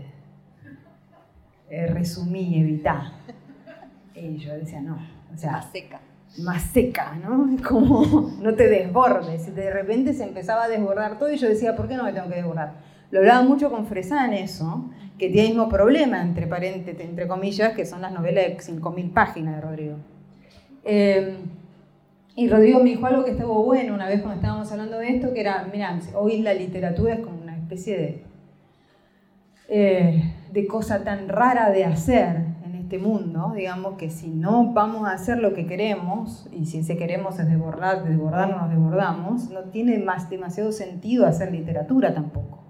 eh, 1.69 1.87
resumí, 1.87 2.59
evitá. 2.59 3.13
Y 4.15 4.37
yo 4.37 4.55
decía, 4.55 4.81
no, 4.81 4.97
o 5.33 5.37
sea, 5.37 5.61
seca 5.61 5.99
más 6.39 6.63
seca, 6.63 7.15
¿no? 7.23 7.55
Como 7.67 8.31
no 8.41 8.55
te 8.55 8.67
desbordes. 8.67 9.47
Y 9.47 9.51
de 9.51 9.71
repente 9.71 10.13
se 10.13 10.23
empezaba 10.23 10.63
a 10.65 10.67
desbordar 10.67 11.17
todo 11.17 11.31
y 11.31 11.37
yo 11.37 11.47
decía, 11.47 11.75
¿por 11.75 11.87
qué 11.87 11.95
no 11.95 12.03
me 12.03 12.13
tengo 12.13 12.27
que 12.29 12.35
desbordar? 12.35 12.73
Lo 13.11 13.19
hablaba 13.19 13.43
mucho 13.43 13.69
con 13.69 13.85
Fresán 13.85 14.33
eso, 14.33 14.89
que 15.17 15.29
tiene 15.29 15.49
el 15.49 15.53
mismo 15.55 15.69
problema, 15.69 16.21
entre, 16.21 16.47
paréntesis, 16.47 16.99
entre 16.99 17.27
comillas, 17.27 17.73
que 17.73 17.85
son 17.85 18.01
las 18.01 18.11
novelas 18.11 18.45
de 18.45 18.57
5.000 18.57 19.13
páginas 19.13 19.55
de 19.55 19.61
Rodrigo. 19.61 19.95
Eh, 20.83 21.37
y 22.35 22.49
Rodrigo 22.49 22.79
me 22.79 22.89
dijo 22.89 23.05
algo 23.05 23.23
que 23.23 23.31
estuvo 23.31 23.63
bueno 23.63 23.93
una 23.93 24.07
vez 24.07 24.21
cuando 24.21 24.35
estábamos 24.35 24.71
hablando 24.71 24.97
de 24.99 25.09
esto, 25.09 25.33
que 25.33 25.39
era, 25.39 25.67
mira, 25.71 25.99
hoy 26.15 26.41
la 26.41 26.53
literatura 26.53 27.13
es 27.15 27.19
como 27.21 27.41
una 27.41 27.55
especie 27.55 27.97
de, 27.97 28.23
eh, 29.69 30.33
de 30.51 30.67
cosa 30.67 31.03
tan 31.03 31.29
rara 31.29 31.69
de 31.69 31.85
hacer, 31.85 32.55
este 32.85 32.99
mundo, 32.99 33.53
digamos 33.55 33.97
que 33.97 34.11
si 34.11 34.29
no 34.29 34.71
vamos 34.71 35.07
a 35.07 35.13
hacer 35.13 35.39
lo 35.39 35.55
que 35.55 35.65
queremos, 35.65 36.47
y 36.51 36.65
si 36.65 36.79
ese 36.79 36.97
queremos 36.97 37.39
es 37.39 37.47
desbordar, 37.47 38.03
desbordarnos, 38.03 38.61
nos 38.61 38.69
desbordamos, 38.69 39.49
no 39.49 39.61
tiene 39.71 39.97
más 39.97 40.29
demasiado 40.29 40.71
sentido 40.71 41.25
hacer 41.25 41.51
literatura 41.51 42.13
tampoco. 42.13 42.64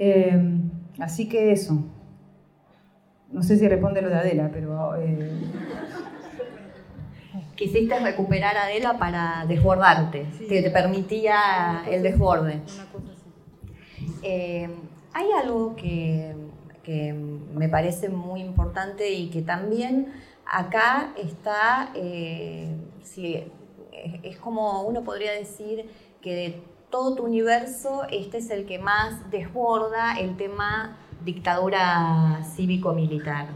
Eh, 0.00 0.36
así 0.98 1.28
que 1.28 1.52
eso. 1.52 1.84
No 3.30 3.44
sé 3.44 3.56
si 3.56 3.68
responde 3.68 4.02
lo 4.02 4.08
de 4.08 4.16
Adela, 4.16 4.50
pero... 4.52 4.96
Eh... 4.96 5.30
Quisiste 7.54 8.00
recuperar 8.00 8.56
a 8.56 8.64
Adela 8.64 8.98
para 8.98 9.44
desbordarte, 9.46 10.26
que 10.48 10.62
te 10.62 10.70
permitía 10.70 11.84
el 11.88 12.02
desborde. 12.02 12.62
Eh, 14.22 14.68
hay 15.12 15.26
algo 15.40 15.76
que 15.76 16.34
que 16.82 17.12
me 17.12 17.68
parece 17.68 18.08
muy 18.08 18.40
importante 18.40 19.10
y 19.10 19.30
que 19.30 19.42
también 19.42 20.12
acá 20.46 21.12
está, 21.16 21.92
eh, 21.94 22.74
es 24.22 24.36
como 24.38 24.82
uno 24.82 25.04
podría 25.04 25.32
decir 25.32 25.88
que 26.20 26.34
de 26.34 26.62
todo 26.90 27.14
tu 27.14 27.24
universo, 27.24 28.02
este 28.10 28.38
es 28.38 28.50
el 28.50 28.66
que 28.66 28.78
más 28.78 29.30
desborda 29.30 30.18
el 30.18 30.36
tema 30.36 30.98
dictadura 31.24 32.40
cívico-militar. 32.56 33.48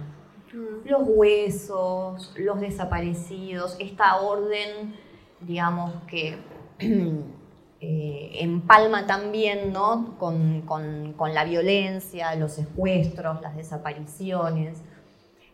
Mm. 0.53 0.88
Los 0.88 1.03
huesos, 1.05 2.33
los 2.37 2.61
desaparecidos, 2.61 3.76
esta 3.81 4.21
orden, 4.21 4.95
digamos 5.41 5.95
que 6.07 6.38
eh, 7.81 8.31
empalma 8.41 9.07
también 9.07 9.73
¿no? 9.73 10.17
con, 10.19 10.64
la 11.35 11.45
violencia, 11.45 12.35
los 12.37 12.53
secuestros, 12.53 13.41
las 13.43 13.57
desapariciones. 13.57 14.83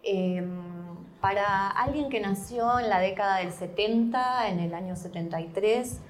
Em, 0.03 0.81
para 1.21 1.69
alguien 1.69 2.09
que 2.09 2.21
nació 2.21 2.79
en 2.79 2.89
la 2.89 2.99
década 2.99 3.39
del 3.39 3.53
70, 3.53 4.49
en 4.49 4.59
el 4.59 4.75
año 4.75 4.97
73, 4.97 6.01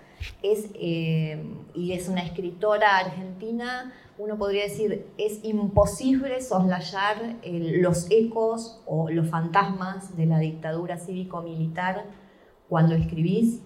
es, 0.43 0.71
em, 0.75 1.55
y 1.75 1.93
es 1.93 2.09
una 2.09 2.23
escritora 2.23 2.99
argentina, 2.99 3.93
uno 4.19 4.37
podría 4.37 4.65
decir, 4.65 5.07
es 5.17 5.45
imposible 5.45 6.41
soslayar 6.43 7.37
los 7.43 8.11
ecos 8.11 8.83
o 8.87 9.09
los 9.11 9.29
fantasmas 9.29 10.17
de 10.17 10.27
la 10.27 10.39
dictadura 10.39 10.99
cívico-militar 10.99 12.05
cuando 12.69 12.95
escribís 12.95 13.63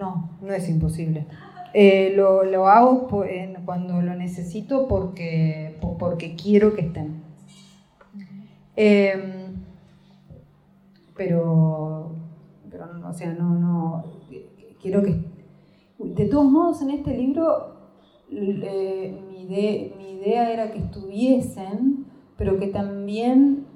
no, 0.00 0.30
no 0.40 0.52
es 0.52 0.68
imposible. 0.68 1.26
Eh, 1.72 2.14
lo, 2.16 2.66
hago 2.66 3.06
cuando 3.64 4.02
lo 4.02 4.14
necesito 4.14 4.88
porque, 4.88 5.78
porque 5.98 6.34
quiero 6.34 6.74
que 6.74 6.82
estén. 6.82 7.22
Em, 8.74 9.62
pero, 11.16 12.16
pero, 12.70 12.86
o 13.06 13.12
sea, 13.12 13.32
no, 13.34 13.50
no, 13.50 14.04
quiero 14.80 15.02
que... 15.02 15.14
De 15.98 16.26
todos 16.26 16.50
modos, 16.50 16.80
en 16.82 16.90
este 16.90 17.16
libro 17.16 17.80
eh, 18.30 19.20
mi, 19.28 19.44
mi 19.44 20.12
idea 20.12 20.52
era 20.52 20.70
que 20.70 20.78
estuviesen, 20.78 22.06
pero 22.36 22.58
que 22.58 22.68
también 22.68 23.66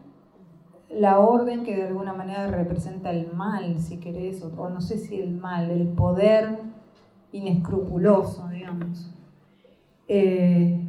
la 0.89 1.19
orden 1.19 1.65
que 1.65 1.77
de 1.77 1.89
alguna 1.89 2.13
manera 2.13 2.47
representa 2.47 3.11
el 3.11 3.33
mal, 3.33 3.81
si 3.81 3.99
querés, 3.99 4.43
o, 4.43 4.71
no 4.71 4.81
sé 4.81 4.99
si 4.99 5.21
el 5.21 5.33
mal, 5.33 5.71
el 5.71 5.89
poder 5.89 6.59
inescrupuloso, 7.33 8.49
digamos, 8.49 9.13
eh, 10.07 10.81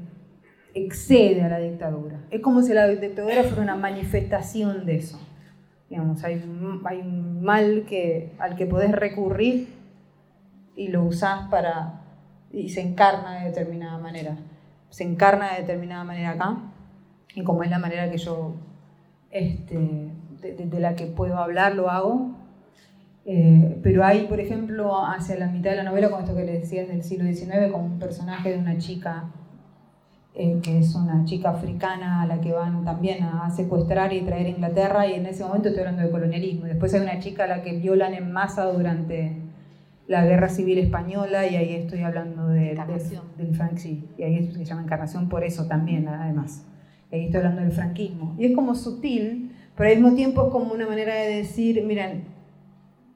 excede 0.74 1.42
a 1.42 1.50
la 1.50 1.60
dictadura. 1.60 2.26
Es 2.30 2.42
como 2.42 2.62
si 2.62 2.74
la 2.74 2.88
dictadura 2.88 3.44
fuera 3.44 3.64
una 3.64 3.76
manifestación 3.76 4.86
de 4.86 4.98
eso. 4.98 5.20
Digamos, 5.90 6.24
hay, 6.24 6.44
hay 6.84 7.00
un 7.00 7.42
mal 7.42 7.86
que, 7.88 8.34
al 8.38 8.56
que 8.56 8.66
podés 8.66 8.92
recurrir 8.92 9.68
y 10.76 10.90
lo 10.90 11.04
usás 11.04 11.48
para... 11.50 12.02
y 12.52 12.70
se 12.70 12.82
encarna 12.82 13.40
de 13.40 13.46
determinada 13.46 13.98
manera. 13.98 14.38
Se 14.90 15.04
encarna 15.04 15.54
de 15.54 15.62
determinada 15.62 16.04
manera 16.04 16.32
acá, 16.32 16.58
y 17.36 17.44
como 17.44 17.64
es 17.64 17.70
la 17.70 17.80
manera 17.80 18.10
que 18.10 18.18
yo 18.18 18.56
este, 19.30 20.12
de, 20.42 20.80
la 20.80 20.96
que 20.96 21.08
puedo 21.08 21.38
hablar, 21.38 21.76
lo 21.76 21.90
hago. 21.90 22.32
Eh, 23.26 23.80
pero 23.84 24.06
hay, 24.06 24.28
por 24.28 24.40
ejemplo, 24.40 25.06
hacia 25.06 25.38
la 25.38 25.48
mitad 25.48 25.72
de 25.72 25.78
la 25.78 25.84
novela, 25.84 26.10
con 26.10 26.22
esto 26.22 26.36
que 26.36 26.46
le 26.46 26.60
decías 26.60 26.88
del 26.88 27.04
siglo 27.04 27.26
XIX, 27.26 27.72
como 27.72 27.86
un 27.86 28.00
personaje 28.00 28.52
de 28.52 28.60
una 28.60 28.78
chica, 28.78 29.26
eh, 30.36 30.60
que 30.62 30.80
es 30.80 30.96
una 30.96 31.26
chica 31.26 31.50
africana 31.50 32.22
a 32.22 32.28
la 32.28 32.40
que 32.40 32.52
van 32.52 32.86
también 32.86 33.24
a, 33.24 33.50
secuestrar 33.50 34.14
y 34.14 34.22
traer 34.22 34.46
a 34.46 34.50
Inglaterra, 34.50 35.08
y 35.08 35.14
en 35.14 35.26
ese 35.26 35.44
momento 35.44 35.70
estoy 35.70 35.82
hablando 35.82 36.04
de 36.04 36.12
colonialismo. 36.12 36.66
Después 36.66 36.94
hay 36.94 37.02
una 37.02 37.20
chica 37.20 37.46
a 37.46 37.48
la 37.48 37.62
que 37.64 37.78
violan 37.78 38.14
en 38.14 38.32
masa 38.32 38.66
durante 38.66 39.42
la 40.08 40.26
guerra 40.26 40.50
civil 40.50 40.78
española 40.78 41.48
y 41.48 41.56
ahí 41.56 41.74
estoy 41.74 42.02
hablando 42.02 42.48
de, 42.48 42.80
del 43.38 43.56
Frank, 43.56 43.78
sí, 43.78 44.08
y 44.18 44.24
ahí 44.24 44.52
se 44.52 44.64
llama 44.64 44.84
encarnación 44.84 45.30
por 45.30 45.44
eso 45.44 45.68
también, 45.68 46.08
además. 46.08 46.66
Y 47.12 47.16
ahí 47.16 47.26
estoy 47.26 47.38
hablando 47.38 47.62
del 47.62 47.72
franquismo. 47.72 48.36
Y 48.38 48.46
es 48.46 48.56
como 48.56 48.76
sutil, 48.76 49.56
pero 49.76 49.90
al 49.90 49.96
mismo 49.98 50.16
tiempo 50.16 50.46
es 50.46 50.52
como 50.52 50.74
una 50.74 50.88
manera 50.88 51.16
de 51.16 51.38
decir, 51.38 51.84
miren, 51.84 52.26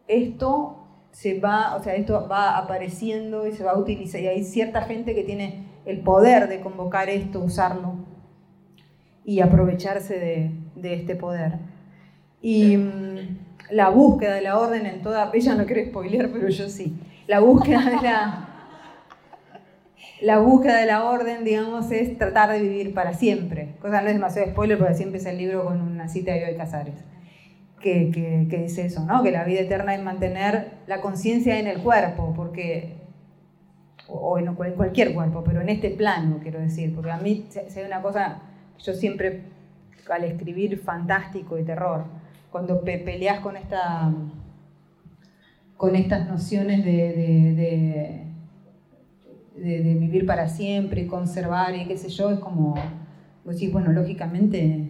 esto 0.07 0.87
se 1.11 1.39
va, 1.39 1.75
o 1.75 1.83
sea, 1.83 1.95
esto 1.95 2.27
va 2.29 2.57
apareciendo 2.57 3.47
y 3.47 3.51
se 3.51 3.63
va 3.63 3.71
a 3.71 3.77
utilizar, 3.77 4.21
y 4.21 4.27
hay 4.27 4.43
cierta 4.43 4.81
gente 4.81 5.13
que 5.13 5.23
tiene 5.23 5.65
el 5.85 6.01
poder 6.01 6.47
de 6.47 6.61
convocar 6.61 7.09
esto, 7.09 7.39
usarlo 7.39 8.05
y 9.23 9.41
aprovecharse 9.41 10.19
de, 10.19 10.51
de 10.75 10.93
este 10.95 11.15
poder. 11.15 11.59
Y 12.41 12.77
mm, 12.77 13.48
la 13.69 13.89
búsqueda 13.89 14.35
de 14.35 14.41
la 14.41 14.57
orden 14.57 14.85
en 14.85 15.01
toda, 15.01 15.29
ella 15.33 15.55
no 15.55 15.65
quiere 15.65 15.87
spoilear, 15.87 16.29
pero 16.29 16.49
yo 16.49 16.69
sí, 16.69 16.97
la 17.27 17.39
búsqueda 17.39 17.85
de 17.89 18.01
la, 18.01 18.49
la 20.21 20.39
búsqueda 20.39 20.77
de 20.77 20.85
la 20.85 21.03
orden, 21.03 21.43
digamos, 21.43 21.91
es 21.91 22.17
tratar 22.17 22.51
de 22.51 22.61
vivir 22.61 22.93
para 22.93 23.13
siempre. 23.13 23.75
Cosa 23.81 24.01
no 24.01 24.07
es 24.07 24.13
demasiado 24.13 24.49
spoiler 24.49 24.77
porque 24.77 24.95
siempre 24.95 25.19
empieza 25.19 25.31
el 25.31 25.37
libro 25.37 25.65
con 25.65 25.81
una 25.81 26.07
cita 26.07 26.33
de 26.33 26.39
Bioy 26.39 26.57
Casares, 26.57 26.95
que, 27.81 28.11
que, 28.49 28.57
dice 28.57 28.85
eso, 28.85 29.05
¿no? 29.05 29.23
Que 29.23 29.31
la 29.31 29.43
vida 29.43 29.61
eterna 29.61 29.95
es 29.95 30.01
mantener 30.01 30.71
la 30.87 31.01
conciencia 31.01 31.59
en 31.59 31.67
el 31.67 31.81
cuerpo, 31.81 32.33
porque 32.35 32.97
o 34.07 34.39
en 34.39 34.55
cualquier 34.55 35.13
cuerpo, 35.13 35.43
pero 35.43 35.61
en 35.61 35.69
este 35.69 35.91
plano, 35.91 36.39
quiero 36.41 36.59
decir, 36.59 36.95
porque 36.95 37.11
a 37.11 37.17
mí 37.17 37.45
se 37.49 37.81
ve 37.81 37.85
una 37.85 38.01
cosa, 38.01 38.41
yo 38.79 38.93
siempre 38.93 39.43
al 40.09 40.23
escribir 40.23 40.79
fantástico 40.79 41.59
y 41.59 41.63
terror, 41.63 42.05
cuando 42.51 42.81
peleas 42.81 43.39
con, 43.41 43.55
esta, 43.55 44.11
con 45.77 45.95
estas 45.95 46.27
nociones 46.27 46.83
de, 46.83 48.25
de, 49.55 49.93
vivir 49.95 50.25
para 50.25 50.47
siempre 50.47 51.05
conservar 51.05 51.75
y 51.75 51.85
qué 51.85 51.97
sé 51.97 52.09
yo, 52.09 52.31
es 52.31 52.39
como, 52.39 52.75
pues 53.43 53.71
bueno, 53.71 53.91
lógicamente 53.91 54.89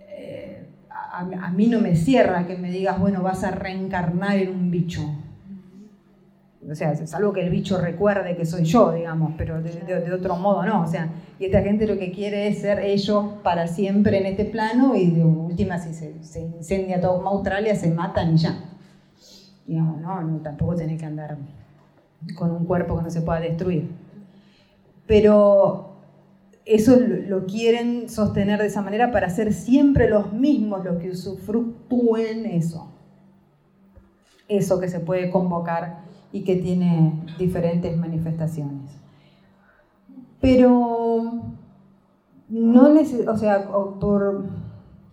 eh, 0.00 0.66
a, 0.90 1.20
a, 1.20 1.50
mí 1.52 1.68
no 1.68 1.80
me 1.80 1.94
cierra 1.96 2.46
que 2.46 2.56
me 2.56 2.70
digas, 2.70 2.98
bueno, 2.98 3.22
vas 3.22 3.44
a 3.44 3.52
reencarnar 3.52 4.36
en 4.36 4.50
un 4.50 4.70
bicho 4.70 5.02
o 6.68 6.74
sea, 6.74 6.92
es 6.92 7.14
algo 7.14 7.32
que 7.32 7.42
el 7.42 7.50
bicho 7.50 7.78
recuerde 7.78 8.36
que 8.36 8.44
soy 8.44 8.64
yo, 8.64 8.92
digamos, 8.92 9.34
pero 9.38 9.62
de, 9.62 10.12
otro 10.12 10.36
modo 10.36 10.64
no, 10.64 10.82
o 10.82 10.86
sea, 10.86 11.10
y 11.38 11.44
esta 11.44 11.62
gente 11.62 11.86
lo 11.86 11.96
que 11.96 12.10
quiere 12.10 12.48
es 12.48 12.60
ser 12.60 12.80
ellos 12.80 13.34
para 13.42 13.68
siempre 13.68 14.18
en 14.18 14.26
este 14.26 14.44
plano 14.44 14.96
y 14.96 15.10
de 15.10 15.24
última 15.24 15.78
si 15.78 15.94
se, 15.94 16.40
incendia 16.40 17.00
todo 17.00 17.26
Australia 17.28 17.76
se 17.76 17.90
matan 17.90 18.34
y 18.34 18.38
ya. 18.38 18.58
Digamos, 19.66 20.00
no, 20.00 20.40
tampoco 20.42 20.76
tiene 20.76 20.96
que 20.96 21.06
andar 21.06 21.36
con 22.36 22.50
un 22.50 22.64
cuerpo 22.64 22.96
que 22.96 23.02
no 23.02 23.10
se 23.10 23.22
pueda 23.22 23.40
destruir. 23.40 23.90
Pero 25.06 25.96
eso 26.64 26.96
lo 26.98 27.46
quieren 27.46 28.08
sostener 28.08 28.60
de 28.60 28.66
esa 28.66 28.82
manera 28.82 29.12
para 29.12 29.30
ser 29.30 29.52
siempre 29.52 30.08
los 30.08 30.32
mismos 30.32 30.84
los 30.84 30.96
que 30.98 31.10
usufructúen 31.10 32.46
eso. 32.46 32.90
Eso 34.48 34.80
que 34.80 34.88
se 34.88 35.00
puede 35.00 35.30
convocar 35.30 36.05
y 36.36 36.44
que 36.44 36.56
tiene 36.56 37.14
diferentes 37.38 37.96
manifestaciones. 37.96 38.90
Pero 40.38 41.32
no 42.50 42.94
o 43.28 43.36
sea, 43.38 43.68
por, 43.98 44.44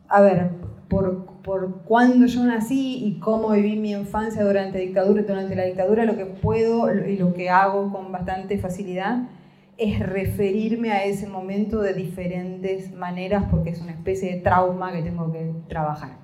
a 0.10 0.22
ver, 0.22 0.50
por, 0.90 1.26
por 1.42 1.84
cuando 1.84 2.26
yo 2.26 2.44
nací 2.44 3.06
y 3.06 3.20
cómo 3.20 3.52
viví 3.52 3.78
mi 3.78 3.92
infancia 3.92 4.44
durante 4.44 4.80
la 4.80 4.84
dictadura, 4.84 5.24
durante 5.24 5.56
la 5.56 5.64
dictadura, 5.64 6.04
lo 6.04 6.18
que 6.18 6.26
puedo 6.26 6.94
y 6.94 7.16
lo 7.16 7.34
que 7.34 7.50
hago 7.50 7.90
con 7.90 8.12
bastante 8.12 8.58
facilidad 8.58 9.30
es 9.78 10.00
referirme 10.00 10.92
a 10.92 11.06
ese 11.06 11.28
momento 11.28 11.82
de 11.82 11.94
diferentes 11.94 12.94
maneras 12.94 13.46
porque 13.50 13.70
es 13.70 13.82
una 13.82 13.94
especie 13.94 14.36
de 14.36 14.42
trauma 14.42 14.92
que 14.92 15.04
tengo 15.04 15.32
que 15.32 15.54
trabajar. 15.70 16.18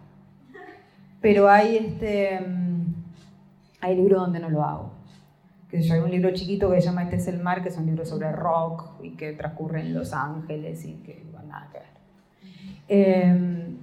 Pero 1.22 1.50
hay 1.50 1.78
este 1.78 2.40
hay 3.82 3.96
libros 3.96 4.22
donde 4.22 4.40
no 4.40 4.50
lo 4.50 4.64
hago. 4.64 4.92
Que 5.70 5.82
yo, 5.82 5.94
hay 5.94 6.00
un 6.00 6.10
libro 6.10 6.32
chiquito 6.32 6.72
que 6.72 6.82
se 6.82 6.88
llama 6.88 7.04
Este 7.04 7.18
es 7.18 7.28
el 7.28 7.40
mar, 7.40 7.62
que 7.62 7.70
es 7.70 7.78
un 7.78 7.86
libro 7.86 8.06
sobre 8.06 8.32
rock 8.32 9.04
y 9.04 9.12
que 9.12 9.34
transcurre 9.34 9.82
en 9.82 9.94
Los 9.94 10.14
Ángeles 10.14 10.84
y 10.86 10.94
que 10.96 11.24
no 11.32 11.44
nada 11.44 11.70
que 11.72 11.80
ver. 11.80 11.88
Em, 12.88 13.78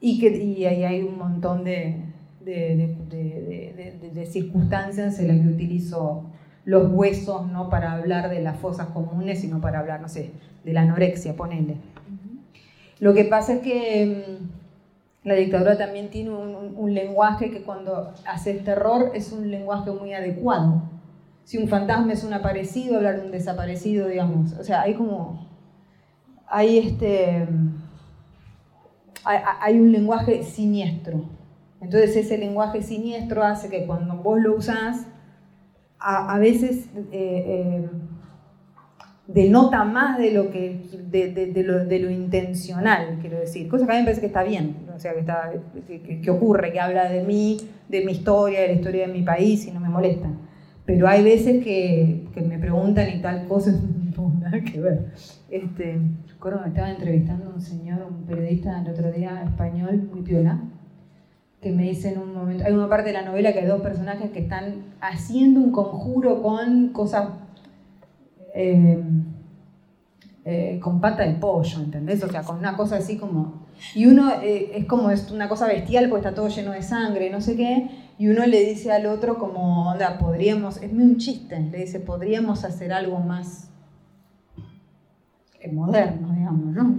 y, 0.00 0.20
que, 0.20 0.36
y 0.36 0.64
ahí 0.64 0.84
hay 0.84 1.02
un 1.02 1.18
montón 1.18 1.64
de, 1.64 1.96
de, 2.44 2.94
de, 3.10 4.10
de, 4.12 4.26
circunstancias 4.26 5.18
en 5.18 5.28
las 5.28 5.40
que 5.40 5.48
utilizo 5.48 6.24
los 6.64 6.90
huesos 6.92 7.50
no 7.50 7.68
para 7.68 7.92
hablar 7.92 8.30
de 8.30 8.40
las 8.40 8.58
fosas 8.58 8.88
comunes, 8.88 9.40
sino 9.40 9.60
para 9.60 9.80
hablar, 9.80 10.00
no 10.00 10.08
sé, 10.08 10.30
de 10.64 10.72
la 10.72 10.82
anorexia, 10.82 11.34
ponele. 11.34 11.76
Lo 13.00 13.12
que 13.12 13.24
pasa 13.24 13.54
es 13.54 13.60
que 13.60 14.02
em, 14.02 14.22
la 15.24 15.34
dictadura 15.34 15.78
también 15.78 16.10
tiene 16.10 16.30
un, 16.30 16.94
lenguaje 16.94 17.50
que 17.50 17.62
cuando 17.62 18.12
haces 18.26 18.62
terror 18.62 19.12
es 19.14 19.32
un 19.32 19.50
lenguaje 19.50 19.90
muy 19.90 20.12
adecuado. 20.12 20.82
Si 21.44 21.56
un 21.56 21.66
fantasma 21.66 22.12
es 22.12 22.24
un 22.24 22.34
aparecido, 22.34 22.96
hablar 22.96 23.18
de 23.18 23.26
un 23.26 23.32
desaparecido, 23.32 24.06
digamos. 24.06 24.52
O 24.52 24.62
sea, 24.62 24.82
hay 24.82 24.94
como. 24.94 25.48
Hay 26.46 26.78
este. 26.78 27.48
Hay, 29.24 29.80
un 29.80 29.92
lenguaje 29.92 30.42
siniestro. 30.42 31.24
Entonces, 31.80 32.14
ese 32.16 32.36
lenguaje 32.36 32.82
siniestro 32.82 33.42
hace 33.42 33.70
que 33.70 33.86
cuando 33.86 34.16
vos 34.16 34.38
lo 34.38 34.54
usás, 34.54 35.06
a, 35.98 36.38
veces. 36.38 36.90
Eh, 37.12 37.44
eh, 37.82 37.90
denota 39.26 39.84
más 39.84 40.18
de 40.18 40.32
lo, 40.32 40.50
que, 40.50 40.82
de, 41.10 41.98
lo, 42.00 42.10
intencional, 42.10 43.18
quiero 43.20 43.38
decir. 43.38 43.68
Cosa 43.68 43.86
que 43.86 43.92
a 43.92 43.94
mí 43.94 44.00
me 44.00 44.04
parece 44.04 44.20
que 44.20 44.26
está 44.26 44.42
bien, 44.42 44.76
o 44.94 44.98
sea, 44.98 45.14
que, 45.14 45.20
está, 45.20 45.52
que, 46.22 46.30
ocurre, 46.30 46.72
que 46.72 46.80
habla 46.80 47.08
de 47.08 47.22
mí, 47.22 47.58
de 47.88 48.04
mi 48.04 48.12
historia, 48.12 48.60
de 48.60 48.68
la 48.68 48.74
historia 48.74 49.06
de 49.06 49.12
mi 49.12 49.22
país 49.22 49.66
y 49.66 49.70
no 49.70 49.80
me 49.80 49.88
molesta. 49.88 50.28
Pero 50.84 51.08
hay 51.08 51.24
veces 51.24 51.64
que, 51.64 52.26
me 52.46 52.58
preguntan 52.58 53.08
y 53.08 53.22
tal 53.22 53.46
cosa, 53.46 53.72
no 54.16 54.34
nada 54.40 54.60
que 54.60 54.80
ver. 54.80 55.06
Este, 55.50 55.98
recuerdo 56.28 56.60
me 56.60 56.68
estaba 56.68 56.90
entrevistando 56.90 57.50
un 57.54 57.60
señor, 57.60 58.02
un 58.02 58.26
periodista 58.26 58.82
el 58.82 58.90
otro 58.90 59.10
día 59.10 59.42
español, 59.44 60.08
muy 60.12 60.22
piola, 60.22 60.60
que 61.62 61.70
me 61.70 61.84
dice 61.84 62.12
en 62.12 62.18
un 62.18 62.34
momento, 62.34 62.64
hay 62.66 62.74
una 62.74 62.90
parte 62.90 63.08
de 63.08 63.14
la 63.14 63.22
novela 63.22 63.54
que 63.54 63.60
hay 63.60 63.66
dos 63.66 63.80
personajes 63.80 64.30
que 64.32 64.40
están 64.40 64.84
haciendo 65.00 65.60
un 65.60 65.72
conjuro 65.72 66.42
con 66.42 66.88
cosas 66.88 67.28
eh, 68.54 69.02
eh, 70.44 70.78
con 70.80 71.00
pata 71.00 71.24
de 71.24 71.34
pollo, 71.34 71.80
¿entendés? 71.80 72.22
O 72.22 72.28
sea, 72.28 72.42
con 72.42 72.58
una 72.58 72.76
cosa 72.76 72.96
así 72.96 73.18
como... 73.18 73.66
Y 73.94 74.06
uno 74.06 74.30
eh, 74.40 74.70
es 74.74 74.84
como 74.86 75.10
es 75.10 75.30
una 75.32 75.48
cosa 75.48 75.66
bestial 75.66 76.08
porque 76.08 76.28
está 76.28 76.34
todo 76.34 76.48
lleno 76.48 76.70
de 76.70 76.82
sangre, 76.82 77.28
no 77.30 77.40
sé 77.40 77.56
qué, 77.56 77.90
y 78.16 78.28
uno 78.28 78.46
le 78.46 78.60
dice 78.60 78.92
al 78.92 79.06
otro 79.06 79.38
como, 79.38 79.90
onda, 79.90 80.18
podríamos, 80.18 80.80
es 80.80 80.92
un 80.92 81.16
chiste, 81.16 81.58
le 81.58 81.78
dice, 81.78 81.98
podríamos 81.98 82.64
hacer 82.64 82.92
algo 82.92 83.18
más 83.18 83.70
moderno, 85.72 86.32
digamos, 86.32 86.74
¿no? 86.74 86.96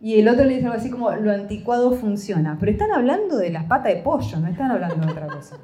Y 0.00 0.20
el 0.20 0.28
otro 0.28 0.44
le 0.44 0.56
dice 0.56 0.66
algo 0.66 0.78
así 0.78 0.90
como, 0.90 1.10
lo 1.12 1.32
anticuado 1.32 1.92
funciona, 1.92 2.58
pero 2.60 2.70
están 2.70 2.92
hablando 2.92 3.38
de 3.38 3.50
las 3.50 3.64
patas 3.64 3.94
de 3.94 4.02
pollo, 4.02 4.38
no 4.38 4.48
están 4.48 4.70
hablando 4.70 5.06
de 5.06 5.12
otra 5.12 5.26
cosa. 5.26 5.56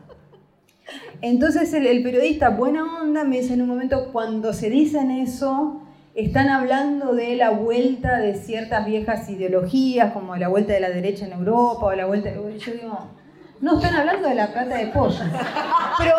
Entonces 1.21 1.73
el, 1.73 2.03
periodista, 2.03 2.51
buena 2.51 2.85
onda, 3.01 3.25
me 3.25 3.41
dice 3.41 3.55
en 3.55 3.63
un 3.63 3.69
momento, 3.69 4.11
cuando 4.13 4.53
se 4.53 4.71
dicen 4.71 5.11
eso, 5.11 5.83
están 6.15 6.49
hablando 6.49 7.15
de 7.15 7.37
la 7.37 7.51
vuelta 7.51 8.19
de 8.19 8.35
ciertas 8.35 8.85
viejas 8.85 9.29
ideologías, 9.31 10.13
como 10.13 10.37
la 10.37 10.49
vuelta 10.49 10.73
de 10.73 10.81
la 10.81 10.91
derecha 10.91 11.27
en 11.27 11.33
Europa 11.33 11.87
o 11.87 11.93
la 11.95 12.07
vuelta... 12.07 12.31
Yo 12.35 12.73
digo, 12.73 12.99
no, 13.61 13.79
están 13.79 13.95
hablando 13.95 14.29
de 14.29 14.35
la 14.35 14.49
plata 14.49 14.77
de 14.77 14.89
pollo. 14.89 15.21
Pero, 15.99 16.17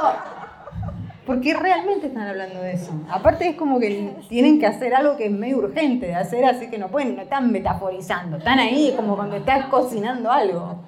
porque 1.26 1.54
realmente 1.54 2.08
están 2.08 2.28
hablando 2.28 2.62
de 2.62 2.72
eso. 2.72 2.94
Aparte 3.10 3.50
es 3.50 3.56
como 3.58 3.80
que 3.80 4.16
tienen 4.30 4.60
que 4.60 4.66
hacer 4.66 4.96
algo 4.96 5.18
que 5.18 5.26
es 5.26 5.32
medio 5.32 5.58
urgente 5.58 6.08
de 6.08 6.16
hacer, 6.16 6.46
así 6.46 6.70
que 6.70 6.78
no 6.78 6.90
pueden, 6.90 7.18
no 7.18 7.22
están 7.22 7.52
metaforizando, 7.52 8.38
están 8.38 8.60
ahí 8.60 8.94
como 8.96 9.18
cuando 9.18 9.36
estás 9.36 9.66
cocinando 9.66 10.32
algo. 10.32 10.84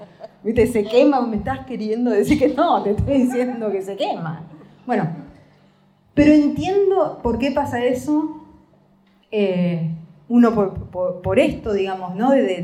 ¿Viste? 0.46 0.68
Se 0.68 0.84
quema, 0.84 1.26
me 1.26 1.38
estás 1.38 1.66
queriendo 1.66 2.12
decir 2.12 2.38
que 2.38 2.50
no, 2.50 2.84
te 2.84 2.92
estoy 2.92 3.24
diciendo 3.24 3.72
que 3.72 3.82
se 3.82 3.96
quema. 3.96 4.44
Bueno, 4.86 5.10
pero 6.14 6.34
entiendo 6.34 7.20
por 7.24 7.40
qué 7.40 7.50
pasa 7.50 7.84
eso. 7.84 8.46
Eh, 9.32 9.90
uno 10.30 10.54
por, 11.24 11.40
esto, 11.40 11.74
digamos, 11.74 12.16
¿no? 12.16 12.30
De, 12.30 12.62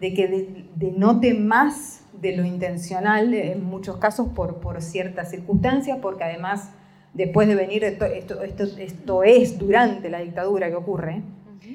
de, 0.00 0.14
que 0.14 0.64
denote 0.76 1.34
más 1.34 2.04
de 2.20 2.36
lo 2.36 2.44
intencional, 2.44 3.34
en 3.34 3.64
muchos 3.64 3.96
casos 3.96 4.28
por, 4.28 4.60
por 4.60 4.82
ciertas 4.82 5.30
circunstancias, 5.30 5.98
porque 6.00 6.22
además 6.22 6.70
después 7.14 7.48
de 7.48 7.56
venir, 7.56 7.82
esto, 7.82 8.04
esto, 8.04 8.42
esto, 8.42 8.64
esto 8.78 9.24
es 9.24 9.58
durante 9.58 10.08
la 10.08 10.20
dictadura 10.20 10.68
que 10.68 10.76
ocurre, 10.76 11.22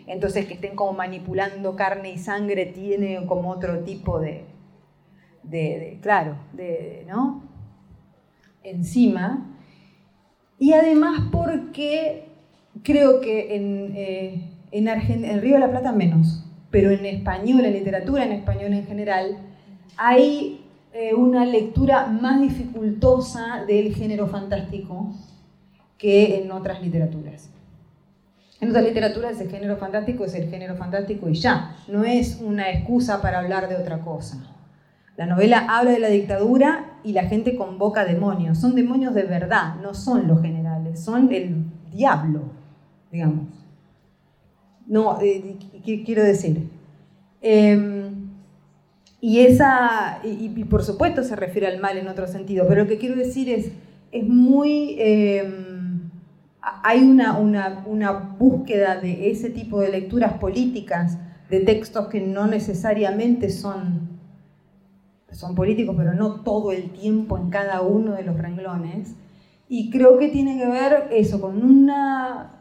entonces 0.07 0.45
que 0.45 0.55
estén 0.55 0.75
como 0.75 0.93
manipulando 0.93 1.75
carne 1.75 2.11
y 2.11 2.17
sangre 2.17 2.65
tiene 2.67 3.25
como 3.25 3.49
otro 3.49 3.79
tipo 3.79 4.19
de, 4.19 4.45
claro, 6.01 6.37
de, 6.53 7.05
¿no? 7.07 7.43
Encima. 8.63 9.57
Y 10.59 10.73
además 10.73 11.29
porque 11.31 12.29
creo 12.83 13.21
que 13.21 13.55
en, 13.55 13.93
eh, 13.95 14.51
en, 14.71 14.87
en 14.87 15.41
Río 15.41 15.55
de 15.55 15.59
la 15.59 15.71
Plata 15.71 15.91
menos, 15.91 16.45
pero 16.69 16.89
en 16.91 17.05
español, 17.05 17.65
en 17.65 17.73
literatura 17.73 18.25
en 18.25 18.31
español 18.31 18.73
en 18.73 18.85
general, 18.85 19.37
hay 19.97 20.65
eh, 20.93 21.13
una 21.13 21.45
lectura 21.45 22.07
más 22.07 22.41
dificultosa 22.41 23.65
del 23.67 23.93
género 23.93 24.27
fantástico 24.27 25.13
que 25.97 26.37
en 26.37 26.51
otras 26.51 26.81
literaturas. 26.81 27.50
En 28.61 28.69
otras 28.69 28.83
literaturas 28.83 29.41
el 29.41 29.49
género 29.49 29.75
fantástico 29.75 30.23
es 30.23 30.35
el 30.35 30.47
género 30.47 30.75
fantástico 30.75 31.27
y 31.27 31.33
ya, 31.33 31.75
no 31.87 32.03
es 32.03 32.39
una 32.39 32.69
excusa 32.69 33.19
para 33.19 33.39
hablar 33.39 33.67
de 33.67 33.75
otra 33.75 34.01
cosa. 34.01 34.37
La 35.17 35.25
novela 35.25 35.65
habla 35.67 35.91
de 35.91 35.99
la 35.99 36.09
dictadura 36.09 36.99
y 37.03 37.13
la 37.13 37.23
gente 37.23 37.55
convoca 37.55 38.05
demonios. 38.05 38.59
Son 38.59 38.75
demonios 38.75 39.15
de 39.15 39.23
verdad, 39.23 39.75
no 39.81 39.95
son 39.95 40.27
los 40.27 40.41
generales, 40.41 40.99
son 40.99 41.33
el 41.33 41.65
diablo, 41.91 42.43
digamos. 43.11 43.47
No, 44.85 45.19
eh, 45.21 45.57
quiero 45.83 46.23
decir. 46.23 46.69
Em, 47.41 48.29
y 49.19 49.39
esa, 49.39 50.19
y, 50.23 50.49
por 50.65 50.83
supuesto 50.83 51.23
se 51.23 51.35
refiere 51.35 51.65
al 51.65 51.79
mal 51.79 51.97
en 51.97 52.07
otro 52.07 52.27
sentido, 52.27 52.65
pero 52.67 52.83
lo 52.83 52.87
que 52.87 52.99
quiero 52.99 53.15
decir 53.15 53.49
es, 53.49 53.71
es 54.11 54.27
muy... 54.27 54.97
Em, 54.99 55.80
hay 56.61 57.01
una, 57.01 57.37
una, 57.37 58.11
búsqueda 58.37 58.99
de 58.99 59.31
ese 59.31 59.49
tipo 59.49 59.81
de 59.81 59.89
lecturas 59.89 60.33
políticas, 60.33 61.17
de 61.49 61.61
textos 61.61 62.07
que 62.07 62.21
no 62.21 62.47
necesariamente 62.47 63.49
son, 63.49 64.19
son 65.31 65.55
políticos, 65.55 65.95
pero 65.97 66.13
no 66.13 66.41
todo 66.41 66.71
el 66.71 66.91
tiempo 66.91 67.37
en 67.37 67.49
cada 67.49 67.81
uno 67.81 68.13
de 68.13 68.23
los 68.23 68.37
renglones. 68.37 69.15
Y 69.67 69.89
creo 69.89 70.17
que 70.19 70.27
tiene 70.27 70.57
que 70.57 70.67
ver 70.67 71.07
eso, 71.11 71.41
con 71.41 71.63
una, 71.63 72.59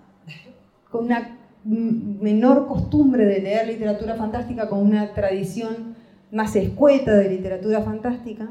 con 0.90 1.04
una 1.04 1.36
menor 1.64 2.66
costumbre 2.66 3.26
de 3.26 3.40
leer 3.40 3.66
literatura 3.66 4.14
fantástica, 4.14 4.68
con 4.68 4.78
una 4.78 5.12
tradición 5.12 5.94
más 6.32 6.56
escueta 6.56 7.14
de 7.16 7.28
literatura 7.28 7.82
fantástica. 7.82 8.48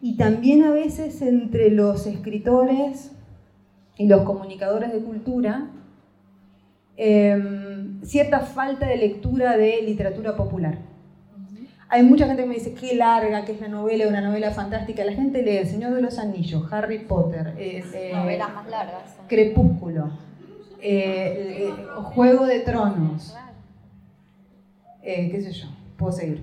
Y 0.00 0.16
también 0.16 0.62
a 0.62 0.70
veces 0.70 1.20
entre 1.22 1.70
los 1.70 2.06
escritores 2.06 3.15
y 3.98 4.06
los 4.06 4.22
comunicadores 4.22 4.92
de 4.92 5.00
cultura 5.00 5.68
em, 6.96 8.02
cierta 8.02 8.40
falta 8.40 8.86
de 8.86 8.96
lectura 8.96 9.56
de 9.56 9.82
literatura 9.82 10.36
popular. 10.36 10.78
Hay 11.88 12.02
mucha 12.02 12.26
gente 12.26 12.42
que 12.42 12.48
me 12.48 12.54
dice 12.56 12.74
qué 12.74 12.96
larga 12.96 13.44
que 13.44 13.52
es 13.52 13.60
la 13.60 13.68
novela, 13.68 14.08
una 14.08 14.20
novela 14.20 14.50
fantástica. 14.50 15.04
La 15.04 15.12
gente 15.12 15.42
lee 15.42 15.58
El 15.58 15.68
Señor 15.68 15.94
de 15.94 16.02
los 16.02 16.18
Anillos, 16.18 16.64
Harry 16.72 16.98
Potter, 16.98 17.54
eh, 17.58 17.84
eh, 17.94 18.12
novelas 18.12 18.54
más 18.54 18.68
largas. 18.68 19.16
Crepúsculo, 19.28 20.10
eh, 20.82 21.72
Juego 22.14 22.46
de 22.46 22.60
Tronos, 22.60 23.36
qué 25.00 25.40
sé 25.40 25.52
yo, 25.52 25.68
puedo 25.96 26.10
seguir. 26.12 26.42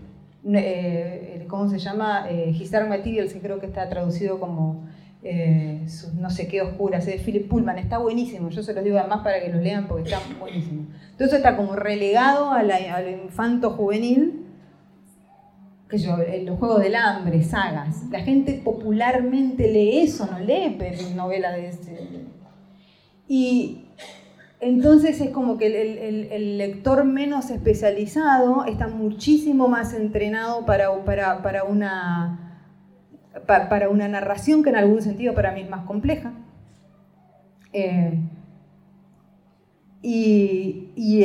¿Cómo 1.48 1.70
se 1.70 1.78
llama? 1.78 2.26
His 2.32 2.72
Dark 2.72 2.88
Materials, 2.88 3.34
que 3.34 3.40
creo 3.40 3.60
que 3.60 3.66
está 3.66 3.90
traducido 3.90 4.40
como 4.40 4.88
eh, 5.26 5.86
no 6.20 6.30
sé 6.30 6.48
qué 6.50 6.62
oscuras, 6.62 7.06
de 7.06 7.18
Philip 7.18 7.48
Pullman, 7.48 7.78
está 7.78 7.98
buenísimo, 7.98 8.50
yo 8.50 8.62
se 8.62 8.74
los 8.74 8.84
digo 8.84 8.98
además 8.98 9.22
para 9.24 9.42
que 9.42 9.50
los 9.50 9.62
lean 9.62 9.88
porque 9.88 10.04
está 10.04 10.20
buenísimo. 10.38 10.88
Entonces 11.12 11.38
está 11.38 11.56
como 11.56 11.76
relegado 11.76 12.52
a, 12.52 12.62
lo 12.62 13.10
infanto 13.10 13.72
juvenil, 13.72 14.46
que 15.88 15.98
yo, 15.98 16.18
los 16.44 16.60
Juegos 16.60 16.82
del 16.82 16.96
Hambre, 16.96 17.42
sagas. 17.44 18.04
La 18.10 18.20
gente 18.20 18.60
popularmente 18.64 19.72
lee 19.72 20.00
eso, 20.00 20.28
no 20.30 20.40
lee 20.40 20.78
novela 21.16 21.54
de 21.54 21.68
este. 21.68 22.26
Y 23.30 23.86
entonces 24.60 25.22
es 25.22 25.30
como 25.30 25.58
que 25.58 25.68
el, 26.36 26.58
lector 26.58 27.06
menos 27.06 27.50
especializado 27.50 28.66
está 28.66 28.88
muchísimo 28.88 29.70
más 29.70 29.94
entrenado 29.94 30.66
para, 30.66 31.06
para, 31.06 31.42
para 31.42 31.64
una 31.64 32.53
para 33.48 33.90
una 33.90 34.08
narración 34.08 34.64
que 34.64 34.70
en 34.70 34.76
algún 34.76 35.02
sentido 35.02 35.34
para 35.34 35.52
mí 35.52 35.62
es 35.62 35.70
más 35.70 35.86
compleja. 35.86 36.34
Eh, 37.72 38.20
y, 40.04 41.24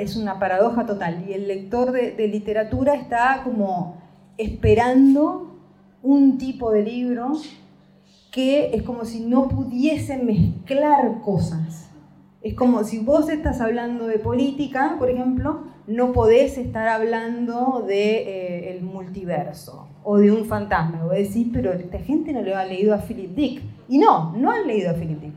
es 0.00 0.16
una 0.16 0.38
paradoja 0.38 0.86
total. 0.86 1.24
Y 1.28 1.32
el 1.32 1.48
lector 1.48 1.92
de, 1.92 2.28
literatura 2.28 2.94
está 2.94 3.40
como 3.42 4.00
esperando 4.36 5.56
un 6.02 6.38
tipo 6.38 6.70
de 6.70 6.82
libro 6.82 7.32
que 8.30 8.74
es 8.74 8.82
como 8.82 9.04
si 9.04 9.20
no 9.20 9.48
pudiese 9.48 10.18
mezclar 10.18 11.20
cosas. 11.22 11.90
Es 12.42 12.54
como 12.54 12.84
si 12.84 12.98
vos 12.98 13.28
estás 13.30 13.60
hablando 13.60 14.06
de 14.06 14.18
política, 14.18 14.96
por 14.98 15.10
ejemplo, 15.10 15.64
no 15.86 16.12
podés 16.12 16.56
estar 16.56 16.86
hablando 16.86 17.80
del 17.80 17.88
de, 17.88 18.76
eh, 18.76 18.80
multiverso 18.82 19.87
o 20.10 20.16
de 20.16 20.32
un 20.32 20.46
fantasma. 20.46 21.04
Voy 21.04 21.16
a 21.16 21.18
decir, 21.18 21.50
pero 21.52 21.70
esta 21.74 21.98
gente 21.98 22.32
no 22.32 22.40
le 22.40 22.54
ha 22.54 22.64
leído 22.64 22.94
a 22.94 22.98
Philip 22.98 23.34
Dick. 23.34 23.62
Y 23.90 23.98
no, 23.98 24.32
no 24.38 24.50
han 24.50 24.66
leído 24.66 24.90
a 24.90 24.94
Philip 24.94 25.20
Dick. 25.20 25.34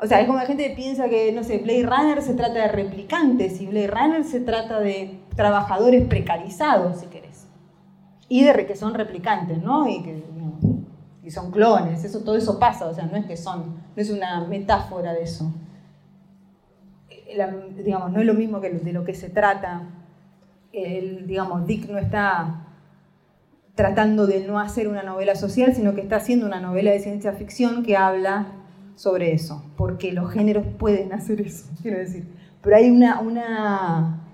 O 0.00 0.06
sea, 0.06 0.20
es 0.20 0.28
como 0.28 0.38
la 0.38 0.46
gente 0.46 0.72
piensa 0.76 1.08
que, 1.08 1.32
no 1.32 1.42
sé, 1.42 1.58
Blade 1.58 1.82
Runner 1.82 2.22
se 2.22 2.34
trata 2.34 2.60
de 2.60 2.68
replicantes 2.68 3.60
y 3.60 3.66
Blade 3.66 3.88
Runner 3.88 4.22
se 4.22 4.38
trata 4.38 4.78
de 4.78 5.18
trabajadores 5.34 6.06
precarizados, 6.06 7.00
si 7.00 7.06
querés. 7.06 7.48
Y 8.28 8.44
de 8.44 8.66
que 8.66 8.76
son 8.76 8.94
replicantes, 8.94 9.60
¿no? 9.60 9.88
Y 9.88 10.00
que 10.04 10.22
y 11.24 11.32
son 11.32 11.50
clones, 11.50 12.04
eso, 12.04 12.20
todo 12.20 12.36
eso 12.36 12.60
pasa, 12.60 12.86
o 12.86 12.94
sea, 12.94 13.04
no 13.06 13.16
es 13.16 13.26
que 13.26 13.36
son, 13.36 13.82
no 13.94 14.00
es 14.00 14.10
una 14.10 14.46
metáfora 14.46 15.12
de 15.12 15.24
eso. 15.24 15.52
digamos, 17.84 18.12
no 18.12 18.20
es 18.20 18.26
lo 18.26 18.34
mismo 18.34 18.60
que 18.60 18.70
de 18.70 18.92
lo 18.92 19.04
que 19.04 19.12
se 19.12 19.28
trata. 19.28 19.82
Digamos, 20.72 21.66
Dick 21.66 21.88
no 21.88 21.98
está 21.98 22.67
tratando 23.78 24.26
de 24.26 24.40
no 24.40 24.58
hacer 24.58 24.88
una 24.88 25.04
novela 25.04 25.36
social, 25.36 25.72
sino 25.72 25.94
que 25.94 26.00
está 26.00 26.16
haciendo 26.16 26.46
una 26.46 26.60
novela 26.60 26.90
de 26.90 26.98
ciencia 26.98 27.32
ficción 27.34 27.84
que 27.84 27.96
habla 27.96 28.48
sobre 28.96 29.32
eso, 29.32 29.64
porque 29.76 30.10
los 30.10 30.32
géneros 30.32 30.66
pueden 30.80 31.12
hacer 31.12 31.40
eso, 31.40 31.66
quiero 31.82 31.96
decir. 31.96 32.26
Pero 32.60 32.74
hay 32.74 32.90
una, 32.90 33.20
una, 33.20 34.26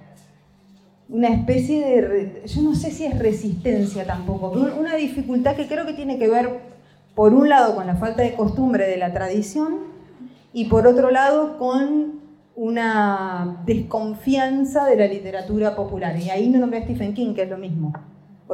una 1.10 1.28
especie 1.28 1.84
de, 1.84 2.42
yo 2.46 2.62
no 2.62 2.74
sé 2.74 2.90
si 2.90 3.04
es 3.04 3.18
resistencia 3.18 4.06
tampoco, 4.06 4.48
una 4.48 4.96
dificultad 4.96 5.56
que 5.56 5.68
creo 5.68 5.84
que 5.84 5.92
tiene 5.92 6.18
que 6.18 6.28
ver, 6.28 6.60
por 7.14 7.34
un 7.34 7.50
lado, 7.50 7.74
con 7.74 7.86
la 7.86 7.96
falta 7.96 8.22
de 8.22 8.32
costumbre 8.36 8.86
de 8.86 8.96
la 8.96 9.12
tradición 9.12 9.76
y 10.54 10.70
por 10.70 10.86
otro 10.86 11.10
lado, 11.10 11.58
con 11.58 12.20
una 12.56 13.62
desconfianza 13.66 14.86
de 14.86 14.96
la 14.96 15.06
literatura 15.06 15.76
popular. 15.76 16.18
Y 16.18 16.30
ahí 16.30 16.48
no 16.48 16.60
nombré 16.60 16.78
a 16.78 16.84
Stephen 16.84 17.12
King, 17.12 17.34
que 17.34 17.42
es 17.42 17.50
lo 17.50 17.58
mismo. 17.58 17.92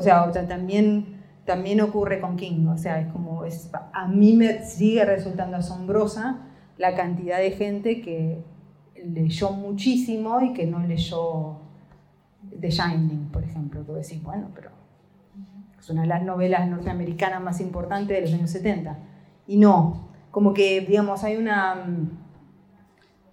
O 0.01 0.03
sea, 0.03 0.31
también, 0.49 1.21
también 1.45 1.83
ocurre 1.83 2.21
con 2.21 2.37
King, 2.37 2.67
o 2.69 2.79
sea, 2.79 3.01
es 3.01 3.13
como, 3.13 3.45
es, 3.45 3.71
a 3.93 4.09
mí 4.09 4.35
me 4.35 4.65
sigue 4.65 5.05
resultando 5.05 5.59
asombrosa 5.59 6.47
la 6.79 6.95
cantidad 6.95 7.37
de 7.37 7.51
gente 7.51 8.01
que 8.01 8.43
leyó 9.05 9.51
muchísimo 9.51 10.41
y 10.41 10.55
que 10.55 10.67
no 10.67 10.79
leyó 10.81 11.61
The 12.59 12.71
Shining, 12.71 13.29
por 13.31 13.45
ejemplo, 13.45 13.85
que 13.85 13.93
decís, 13.93 14.23
bueno, 14.23 14.49
pero 14.55 14.71
es 15.79 15.91
una 15.91 16.01
de 16.03 16.09
las 16.09 16.23
novelas 16.23 16.67
norteamericanas 16.67 17.43
más 17.43 17.61
importantes 17.61 18.17
de 18.17 18.23
los 18.23 18.33
años 18.33 18.51
70. 18.51 18.99
Y 19.47 19.59
no, 19.59 20.09
como 20.31 20.55
que, 20.55 20.81
digamos, 20.81 21.25
hay 21.25 21.37
una... 21.37 21.77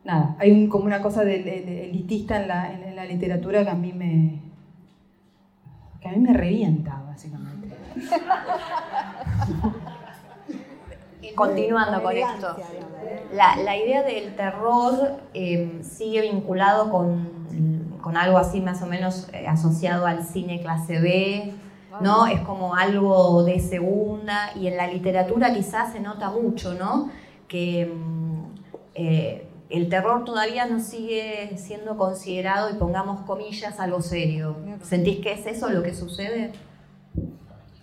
Nada, 0.04 0.36
hay 0.40 0.68
como 0.68 0.84
una 0.84 1.02
cosa 1.02 1.24
elitista 1.24 2.42
en 2.42 2.96
la 2.96 3.06
literatura 3.06 3.64
que 3.64 3.70
a 3.70 3.76
mí 3.76 3.94
me, 3.94 4.47
que 6.08 6.16
a 6.16 6.18
mí 6.18 6.20
me 6.20 6.34
revienta, 6.34 7.04
básicamente. 7.06 7.76
Continuando 11.36 12.02
con 12.02 12.16
esto, 12.16 12.56
la, 13.34 13.78
idea 13.78 14.02
del 14.02 14.36
terror 14.36 15.20
em, 15.34 15.84
sigue 15.84 16.22
vinculado 16.22 16.90
con, 16.90 17.28
con, 18.02 18.18
algo 18.18 18.40
así 18.40 18.60
más 18.60 18.82
o 18.82 18.88
menos 18.88 19.30
eh, 19.34 19.46
asociado 19.48 20.08
al 20.08 20.24
cine 20.24 20.62
clase 20.62 21.00
B, 21.00 21.54
¿no? 22.02 22.26
Es 22.26 22.42
como 22.42 22.74
algo 22.74 23.44
de 23.44 23.60
segunda 23.60 24.50
y 24.56 24.66
en 24.68 24.78
la 24.78 24.88
literatura 24.88 25.54
quizás 25.54 25.92
se 25.92 26.00
nota 26.00 26.32
mucho, 26.32 26.74
¿no? 26.74 27.12
Que 27.48 27.82
em, 27.82 28.46
eh, 28.96 29.47
el 29.70 29.90
terror 29.90 30.24
todavía 30.24 30.66
no 30.66 30.80
sigue 30.80 31.58
siendo 31.58 31.98
considerado, 31.98 32.70
y 32.70 32.74
pongamos 32.74 33.22
comillas, 33.22 33.80
algo 33.80 34.02
serio. 34.02 34.56
¿Sentís 34.82 35.20
que 35.20 35.34
es 35.34 35.46
eso 35.46 35.70
lo 35.70 35.84
que 35.84 35.94
sucede? 35.94 36.52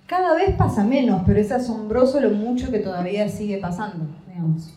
Cada 0.07 0.35
vez 0.35 0.55
pasa 0.57 0.85
menos, 0.85 1.23
pero 1.27 1.41
es 1.41 1.51
asombroso 1.51 2.21
lo 2.21 2.31
mucho 2.31 2.71
que 2.71 2.79
todavía 2.79 3.29
sigue 3.29 3.59
pasando, 3.59 4.07
digamos. 4.29 4.75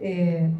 Eh, 0.00 0.50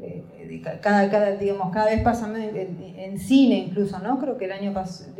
eh, 0.00 0.62
cada, 0.80 1.10
cada, 1.10 1.32
digamos, 1.32 1.72
cada 1.72 1.86
vez 1.86 2.02
pasa 2.02 2.26
menos, 2.26 2.54
en, 2.54 3.18
cine 3.18 3.56
incluso, 3.56 3.98
¿no? 3.98 4.18
Creo 4.18 4.38
que 4.38 4.46
el 4.46 4.52
año 4.52 4.72
pasado, 4.72 5.10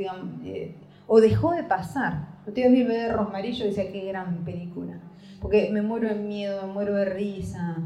eh, 0.44 0.74
o 1.06 1.20
dejó 1.20 1.52
de 1.52 1.64
pasar. 1.64 2.28
Yo 2.46 2.52
te 2.52 2.68
vi 2.68 2.84
de 2.84 3.12
Rosmarillo 3.12 3.64
y 3.64 3.68
decía, 3.68 3.90
qué 3.92 4.06
gran 4.06 4.44
película. 4.44 5.00
Porque 5.40 5.70
me 5.72 5.82
muero 5.82 6.08
de 6.08 6.14
miedo, 6.14 6.66
me 6.66 6.72
muero 6.72 6.94
de 6.94 7.04
risa. 7.06 7.76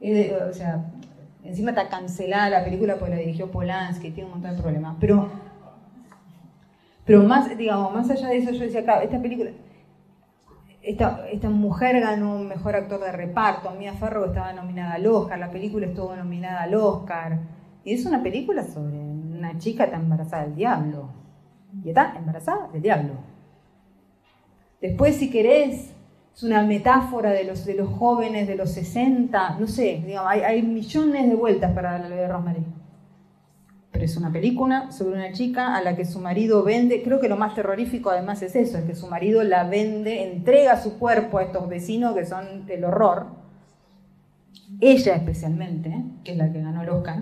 O 0.00 0.52
sea, 0.52 0.84
encima 1.44 1.70
está 1.70 1.88
cancelada 1.88 2.50
la 2.50 2.64
película 2.64 2.96
porque 2.96 3.14
la 3.14 3.20
dirigió 3.20 3.50
Polanski, 3.50 4.10
tiene 4.10 4.28
un 4.28 4.40
montón 4.40 4.56
de 4.56 4.62
problemas. 4.62 4.96
Pero, 5.00 5.28
pero 7.04 7.22
más, 7.22 7.56
digamos, 7.56 7.92
más 7.92 8.10
allá 8.10 8.28
de 8.28 8.38
eso, 8.38 8.50
yo 8.52 8.64
decía, 8.64 8.80
acá, 8.80 9.02
esta 9.02 9.20
película, 9.20 9.50
esta, 10.82 11.28
esta, 11.30 11.50
mujer 11.50 12.00
ganó 12.00 12.36
un 12.36 12.48
mejor 12.48 12.74
actor 12.76 13.00
de 13.00 13.12
reparto, 13.12 13.70
Mia 13.72 13.92
Farrow 13.94 14.26
estaba 14.26 14.52
nominada 14.52 14.94
al 14.94 15.06
Oscar, 15.06 15.38
la 15.38 15.50
película 15.50 15.86
estuvo 15.86 16.16
nominada 16.16 16.62
al 16.62 16.74
Oscar. 16.74 17.38
Y 17.84 17.94
es 17.94 18.06
una 18.06 18.22
película 18.22 18.62
sobre 18.64 18.96
una 18.96 19.58
chica 19.58 19.84
está 19.84 19.96
embarazada 19.96 20.44
del 20.44 20.54
diablo. 20.54 21.08
Y 21.84 21.88
está 21.88 22.14
embarazada 22.16 22.68
del 22.68 22.82
diablo. 22.82 23.14
Después, 24.80 25.16
si 25.16 25.30
querés, 25.30 25.94
es 26.40 26.44
una 26.44 26.62
metáfora 26.62 27.32
de 27.32 27.44
los, 27.44 27.66
de 27.66 27.74
los 27.74 27.90
jóvenes 27.98 28.48
de 28.48 28.56
los 28.56 28.70
60, 28.70 29.58
no 29.58 29.66
sé, 29.66 30.02
digamos, 30.06 30.32
hay, 30.32 30.62
millones 30.62 31.28
de 31.28 31.34
vueltas 31.34 31.72
para 31.72 31.98
la 31.98 32.08
ley 32.08 32.16
de 32.16 32.28
Rosemary. 32.28 32.64
Pero 33.90 34.04
es 34.06 34.16
una 34.16 34.32
película 34.32 34.90
sobre 34.90 35.16
una 35.16 35.32
chica 35.32 35.76
a 35.76 35.82
la 35.82 35.94
que 35.96 36.06
su 36.06 36.18
marido 36.18 36.62
vende, 36.62 37.02
creo 37.02 37.20
que 37.20 37.28
lo 37.28 37.36
más 37.36 37.54
terrorífico 37.54 38.08
además 38.08 38.40
es 38.40 38.56
eso, 38.56 38.78
es 38.78 38.84
que 38.84 38.94
su 38.94 39.06
marido 39.06 39.42
la 39.42 39.64
vende, 39.64 40.32
entrega 40.32 40.80
su 40.80 40.98
cuerpo 40.98 41.36
a 41.36 41.42
estos 41.42 41.68
vecinos 41.68 42.14
que 42.14 42.24
son 42.24 42.64
del 42.64 42.84
horror, 42.84 43.26
ella 44.80 45.16
especialmente, 45.16 45.94
que 46.24 46.32
es 46.32 46.38
la 46.38 46.50
que 46.50 46.62
ganó 46.62 46.82
el 46.82 46.88
Oscar, 46.88 47.18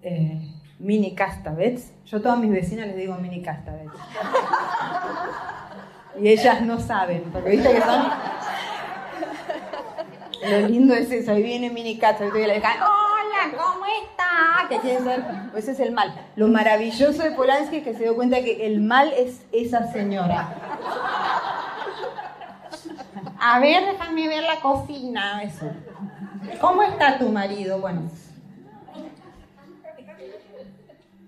eh, 0.00 0.50
Mini 0.80 1.14
Castavets, 1.14 1.92
yo 2.06 2.18
a 2.18 2.22
todas 2.22 2.40
mis 2.40 2.50
vecinas 2.50 2.88
les 2.88 2.96
digo 2.96 3.14
Mini 3.18 3.40
Castavets. 3.40 3.92
Y 6.20 6.28
ellas 6.28 6.60
no 6.62 6.78
saben, 6.78 7.22
porque 7.32 7.50
viste 7.50 7.72
que 7.72 7.80
son... 7.80 8.31
Lo 10.48 10.68
lindo 10.68 10.94
es 10.94 11.10
eso, 11.10 11.32
ahí 11.32 11.42
viene 11.42 11.70
Mini 11.70 11.98
Castavets 11.98 12.36
y 12.36 12.46
le 12.46 12.54
dicen, 12.54 12.70
hola, 12.80 13.56
¿cómo 13.56 13.84
está? 14.02 14.68
Que 14.68 14.78
quiere 14.78 15.02
ser, 15.02 15.24
ese 15.56 15.72
es 15.72 15.80
el 15.80 15.92
mal. 15.92 16.14
Lo 16.36 16.48
maravilloso 16.48 17.22
de 17.22 17.30
Polanski 17.30 17.76
es 17.76 17.84
que 17.84 17.94
se 17.94 18.04
dio 18.04 18.16
cuenta 18.16 18.42
que 18.42 18.66
el 18.66 18.80
mal 18.80 19.12
es 19.16 19.42
esa 19.52 19.92
señora. 19.92 20.54
A 23.40 23.60
ver, 23.60 23.84
déjame 23.84 24.28
ver 24.28 24.42
la 24.42 24.60
cocina, 24.60 25.42
eso. 25.42 25.70
¿Cómo 26.60 26.82
está 26.82 27.18
tu 27.18 27.28
marido? 27.28 27.80
Bueno, 27.80 28.10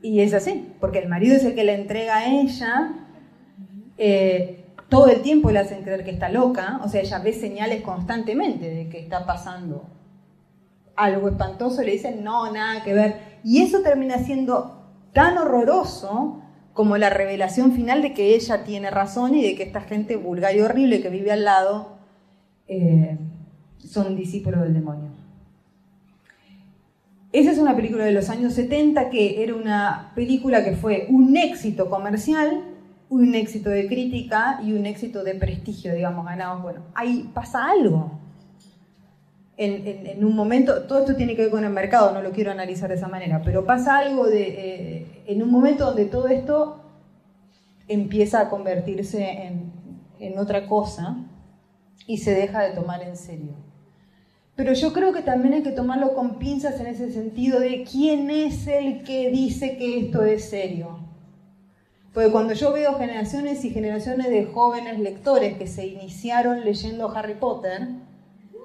y 0.04 0.20
es 0.20 0.34
así, 0.34 0.70
porque 0.80 0.98
el 0.98 1.08
marido 1.08 1.34
es 1.34 1.44
el 1.44 1.54
que 1.54 1.64
le 1.64 1.74
entrega 1.74 2.16
a 2.16 2.26
ella, 2.26 2.90
eh, 3.96 4.63
todo 4.88 5.08
el 5.08 5.22
tiempo 5.22 5.50
le 5.50 5.58
hacen 5.58 5.82
creer 5.82 6.04
que 6.04 6.10
está 6.10 6.28
loca, 6.28 6.80
o 6.84 6.88
sea, 6.88 7.00
ella 7.00 7.18
ve 7.18 7.32
señales 7.32 7.82
constantemente 7.82 8.68
de 8.68 8.88
que 8.88 8.98
está 8.98 9.26
pasando 9.26 9.84
algo 10.96 11.28
espantoso, 11.28 11.82
le 11.82 11.92
dicen, 11.92 12.22
no, 12.22 12.52
nada 12.52 12.82
que 12.82 12.94
ver. 12.94 13.40
Y 13.42 13.62
eso 13.62 13.80
termina 13.82 14.18
siendo 14.18 14.84
tan 15.12 15.38
horroroso 15.38 16.40
como 16.72 16.98
la 16.98 17.10
revelación 17.10 17.72
final 17.72 18.02
de 18.02 18.14
que 18.14 18.34
ella 18.34 18.64
tiene 18.64 18.90
razón 18.90 19.34
y 19.34 19.42
de 19.42 19.54
que 19.54 19.62
esta 19.62 19.80
gente 19.80 20.16
vulgar 20.16 20.54
y 20.56 20.60
horrible 20.60 21.00
que 21.00 21.08
vive 21.08 21.30
al 21.30 21.44
lado 21.44 21.96
eh, 22.66 23.16
son 23.78 24.16
discípulos 24.16 24.60
del 24.62 24.74
demonio. 24.74 25.10
Esa 27.32 27.50
es 27.50 27.58
una 27.58 27.74
película 27.74 28.04
de 28.04 28.12
los 28.12 28.30
años 28.30 28.54
70 28.54 29.10
que 29.10 29.42
era 29.42 29.54
una 29.54 30.12
película 30.14 30.64
que 30.64 30.76
fue 30.76 31.06
un 31.10 31.36
éxito 31.36 31.90
comercial, 31.90 32.62
un 33.14 33.34
éxito 33.34 33.70
de 33.70 33.86
crítica 33.86 34.60
y 34.64 34.72
un 34.72 34.86
éxito 34.86 35.22
de 35.22 35.34
prestigio, 35.36 35.94
digamos, 35.94 36.26
ganados. 36.26 36.62
Bueno, 36.62 36.80
ahí 36.94 37.30
pasa 37.32 37.70
algo. 37.70 38.18
En, 39.56 40.24
un 40.24 40.34
momento, 40.34 40.82
todo 40.82 41.00
esto 41.00 41.14
tiene 41.14 41.36
que 41.36 41.42
ver 41.42 41.50
con 41.52 41.62
el 41.62 41.70
mercado, 41.70 42.12
no 42.12 42.22
lo 42.22 42.32
quiero 42.32 42.50
analizar 42.50 42.88
de 42.88 42.96
esa 42.96 43.06
manera, 43.06 43.40
pero 43.44 43.64
pasa 43.64 43.98
algo 43.98 44.26
de, 44.26 44.48
eh, 44.48 45.22
en 45.26 45.44
un 45.44 45.50
momento 45.50 45.86
donde 45.86 46.06
todo 46.06 46.26
esto 46.26 46.80
empieza 47.86 48.40
a 48.40 48.48
convertirse 48.48 49.44
en, 49.46 49.70
en 50.18 50.36
otra 50.36 50.66
cosa 50.66 51.16
y 52.08 52.18
se 52.18 52.34
deja 52.34 52.62
de 52.62 52.74
tomar 52.74 53.00
en 53.02 53.16
serio. 53.16 53.52
Pero 54.56 54.72
yo 54.72 54.92
creo 54.92 55.12
que 55.12 55.22
también 55.22 55.54
hay 55.54 55.62
que 55.62 55.70
tomarlo 55.70 56.14
con 56.14 56.40
pinzas 56.40 56.80
en 56.80 56.88
ese 56.88 57.12
sentido 57.12 57.60
de 57.60 57.84
quién 57.84 58.30
es 58.32 58.66
el 58.66 59.04
que 59.04 59.30
dice 59.30 59.76
que 59.76 60.00
esto 60.00 60.24
es 60.24 60.50
serio. 60.50 61.03
Porque 62.14 62.30
cuando 62.30 62.54
yo 62.54 62.72
veo 62.72 62.94
generaciones 62.94 63.64
y 63.64 63.70
generaciones 63.70 64.30
de 64.30 64.46
jóvenes 64.46 65.00
lectores 65.00 65.58
que 65.58 65.66
se 65.66 65.84
iniciaron 65.84 66.64
leyendo 66.64 67.10
Harry 67.10 67.34
Potter, 67.34 67.88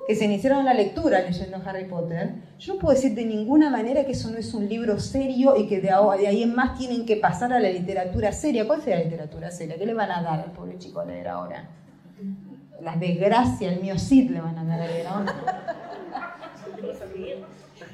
que 0.07 0.15
se 0.15 0.25
iniciaron 0.25 0.65
la 0.65 0.75
lectura 0.75 1.21
leyendo 1.21 1.57
Harry 1.65 1.85
Potter, 1.85 2.35
yo 2.59 2.75
no 2.75 2.79
puedo 2.79 2.93
decir 2.93 3.15
de 3.15 3.25
ninguna 3.25 3.71
manera 3.71 4.05
que 4.05 4.11
eso 4.11 4.29
no 4.29 4.37
es 4.37 4.53
un 4.53 4.69
libro 4.69 4.99
serio 4.99 5.57
y 5.57 5.67
que 5.67 5.81
de 5.81 5.89
ahí 5.91 6.43
en 6.43 6.53
más 6.53 6.77
tienen 6.77 7.07
que 7.07 7.15
pasar 7.15 7.51
a 7.51 7.59
la 7.59 7.71
literatura 7.71 8.31
seria. 8.31 8.67
¿Cuál 8.67 8.83
será 8.83 8.99
la 8.99 9.05
literatura 9.05 9.49
seria? 9.49 9.77
¿Qué 9.77 9.85
le 9.87 9.95
van 9.95 10.11
a 10.11 10.21
dar 10.21 10.41
al 10.41 10.51
pobre 10.51 10.77
chico 10.77 10.99
a 10.99 11.05
leer 11.05 11.27
ahora? 11.27 11.69
Las 12.81 12.99
desgracias, 12.99 13.73
el 13.73 13.81
mío 13.81 13.97
Cid 13.97 14.29
le 14.29 14.41
van 14.41 14.59
a 14.59 14.63
dar 14.63 14.81
a 14.81 14.85
leer 14.85 15.07
ahora. 15.07 15.35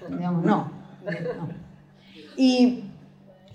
Digamos, 0.10 0.44
no, 0.44 0.72
Y 2.38 2.84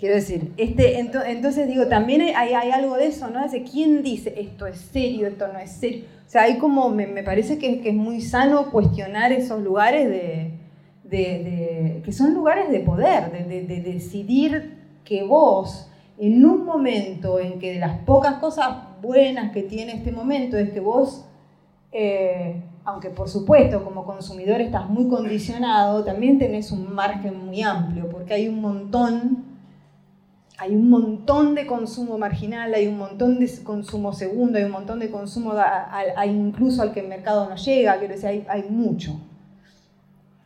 quiero 0.01 0.15
decir, 0.15 0.53
este, 0.57 0.99
entonces 0.99 1.69
digo, 1.69 1.87
también 1.87 2.23
hay, 2.35 2.55
algo 2.55 2.97
de 2.97 3.07
eso, 3.07 3.29
¿no? 3.29 3.41
Quién 3.71 4.03
dice 4.03 4.35
esto 4.41 4.67
es 4.67 4.79
serio, 4.79 5.29
esto 5.29 5.47
no 5.53 5.59
es 5.59 5.71
serio. 5.71 6.05
O 6.27 6.31
sea, 6.31 6.43
hay 6.43 6.57
como, 6.59 6.89
me, 6.89 7.07
parece 7.23 7.59
que, 7.59 7.83
es 7.85 7.95
muy 7.95 8.23
sano 8.23 8.71
cuestionar 8.71 9.31
esos 9.31 9.63
lugares 9.63 10.09
de, 10.09 12.03
que 12.03 12.13
son 12.13 12.35
lugares 12.35 12.71
de 12.71 12.81
poder, 12.81 13.47
de, 13.47 13.81
decidir 13.83 14.79
que 15.05 15.23
vos, 15.23 15.89
en 16.19 16.45
un 16.45 16.65
momento 16.65 17.39
en 17.39 17.59
que 17.59 17.75
de 17.75 17.79
las 17.81 17.99
pocas 18.01 18.35
cosas 18.37 18.77
buenas 19.03 19.53
que 19.53 19.63
tiene 19.63 19.93
este 19.93 20.13
momento 20.13 20.57
es 20.57 20.71
que 20.71 20.81
vos 20.81 21.27
eh, 21.93 22.63
aunque 22.85 23.11
por 23.11 23.29
supuesto 23.29 23.85
como 23.85 24.05
consumidor 24.05 24.61
estás 24.61 24.89
muy 24.89 25.09
condicionado, 25.09 26.05
también 26.05 26.39
tenés 26.39 26.71
un 26.73 26.93
margen 26.95 27.47
muy 27.47 27.63
amplio, 27.63 28.09
porque 28.09 28.35
hay 28.35 28.49
un 28.49 28.61
montón, 28.61 29.45
hay 30.61 30.75
un 30.75 30.91
montón 30.91 31.55
de 31.55 31.67
consumo 31.67 32.19
marginal, 32.19 32.75
hay 32.75 32.87
un 32.87 32.99
montón 32.99 33.41
de 33.41 33.51
consumo 33.65 34.13
segundo, 34.13 34.59
hay 34.59 34.65
un 34.65 34.73
montón 34.73 35.01
de 35.01 35.11
consumo 35.11 35.55
incluso 36.27 36.83
al 36.83 36.93
que 36.93 37.01
el 37.01 37.09
mercado 37.09 37.49
no 37.49 37.57
llega, 37.57 37.99
quiero 37.99 38.15
decir, 38.15 38.45
hay, 38.47 38.67
mucho. 38.69 39.19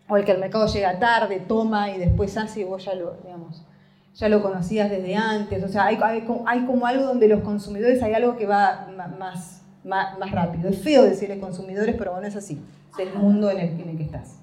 O 0.09 0.15
al 0.15 0.25
que 0.25 0.31
el 0.31 0.39
mercado 0.39 0.69
llega 0.69 1.01
tarde, 1.01 1.41
toma 1.41 1.91
y 1.91 1.99
después 1.99 2.37
hace 2.37 2.61
y 2.61 2.65
vos 2.65 2.85
ya 2.85 2.95
lo, 2.95 3.17
digamos, 3.25 3.67
ya 4.15 4.29
lo 4.29 4.41
conocías 4.41 4.89
desde 4.89 5.17
antes. 5.17 5.65
O 5.65 5.69
sea, 5.69 5.87
hay, 5.87 5.99
hay, 6.01 6.65
como 6.65 6.87
algo 6.87 7.07
donde 7.07 7.27
los 7.27 7.41
consumidores 7.41 8.01
hay 8.01 8.15
algo 8.15 8.37
que 8.37 8.47
va 8.47 8.87
más 9.19 9.65
más, 9.85 10.31
rápido. 10.31 10.69
Es 10.69 10.79
feo 10.79 11.03
decirle 11.03 11.39
consumidores, 11.39 11.95
pero 11.97 12.13
bueno, 12.13 12.27
es 12.27 12.37
así. 12.37 12.61
Es 12.93 12.99
el 13.07 13.15
mundo 13.15 13.51
en 13.51 13.59
el, 13.59 13.97
que 13.97 14.03
estás. 14.03 14.39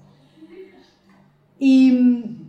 Y, 1.58 2.41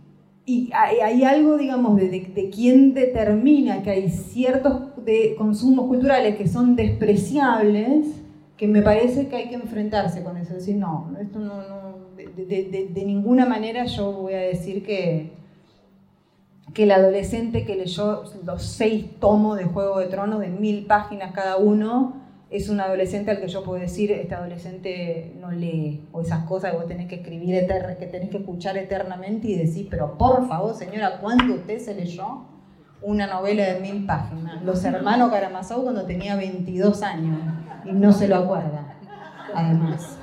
hay, 0.46 1.24
algo, 1.24 1.56
digamos, 1.56 1.96
de, 1.96 2.08
de, 2.08 2.50
quién 2.50 2.92
determina 2.92 3.82
que 3.82 3.90
hay 3.90 4.10
ciertos 4.10 4.90
consumos 5.38 5.86
culturales 5.86 6.36
que 6.36 6.48
son 6.48 6.76
despreciables, 6.76 8.08
que 8.56 8.68
me 8.68 8.82
parece 8.82 9.28
que 9.28 9.36
hay 9.36 9.48
que 9.48 9.54
enfrentarse 9.54 10.22
con 10.22 10.36
eso. 10.36 10.54
Decir, 10.54 10.76
no, 10.76 11.14
esto 11.20 11.38
no 11.38 11.84
de, 12.36 12.90
de, 12.92 13.04
ninguna 13.04 13.46
manera 13.46 13.84
yo 13.84 14.12
voy 14.12 14.34
a 14.34 14.40
decir 14.40 14.84
que, 14.84 15.32
que 16.72 16.84
el 16.84 16.90
adolescente 16.90 17.64
que 17.64 17.76
leyó 17.76 18.24
los 18.44 18.62
seis 18.62 19.06
tomos 19.20 19.56
de 19.58 19.64
Juego 19.64 19.98
de 19.98 20.06
Tronos 20.06 20.40
de 20.40 20.48
mil 20.48 20.86
páginas 20.86 21.32
cada 21.32 21.56
uno, 21.56 22.23
es 22.54 22.68
un 22.68 22.80
adolescente 22.80 23.32
al 23.32 23.40
que 23.40 23.48
yo 23.48 23.64
puedo 23.64 23.80
decir, 23.80 24.12
este 24.12 24.32
adolescente 24.36 25.34
no 25.40 25.50
lee, 25.50 26.06
o 26.12 26.20
esas 26.20 26.44
cosas 26.44 26.70
que 26.70 26.76
vos 26.76 26.86
tenés 26.86 27.08
que 27.08 27.16
escribir, 27.16 27.66
que 27.98 28.06
tenés 28.06 28.30
que 28.30 28.36
escuchar 28.36 28.76
eternamente 28.76 29.48
y 29.48 29.58
decir, 29.58 29.88
pero 29.90 30.16
por 30.16 30.46
favor, 30.46 30.72
señora, 30.72 31.18
¿cuándo 31.18 31.52
usted 31.52 31.80
se 31.80 31.96
leyó 31.96 32.46
una 33.02 33.26
novela 33.26 33.64
de 33.64 33.80
mil 33.80 34.06
páginas? 34.06 34.62
Los 34.62 34.84
hermanos 34.84 35.32
Karamazov 35.32 35.82
cuando 35.82 36.06
tenía 36.06 36.36
22 36.36 37.02
años 37.02 37.40
y 37.84 37.90
no 37.90 38.12
se 38.12 38.28
lo 38.28 38.36
acuerda, 38.36 38.98
además. 39.52 40.16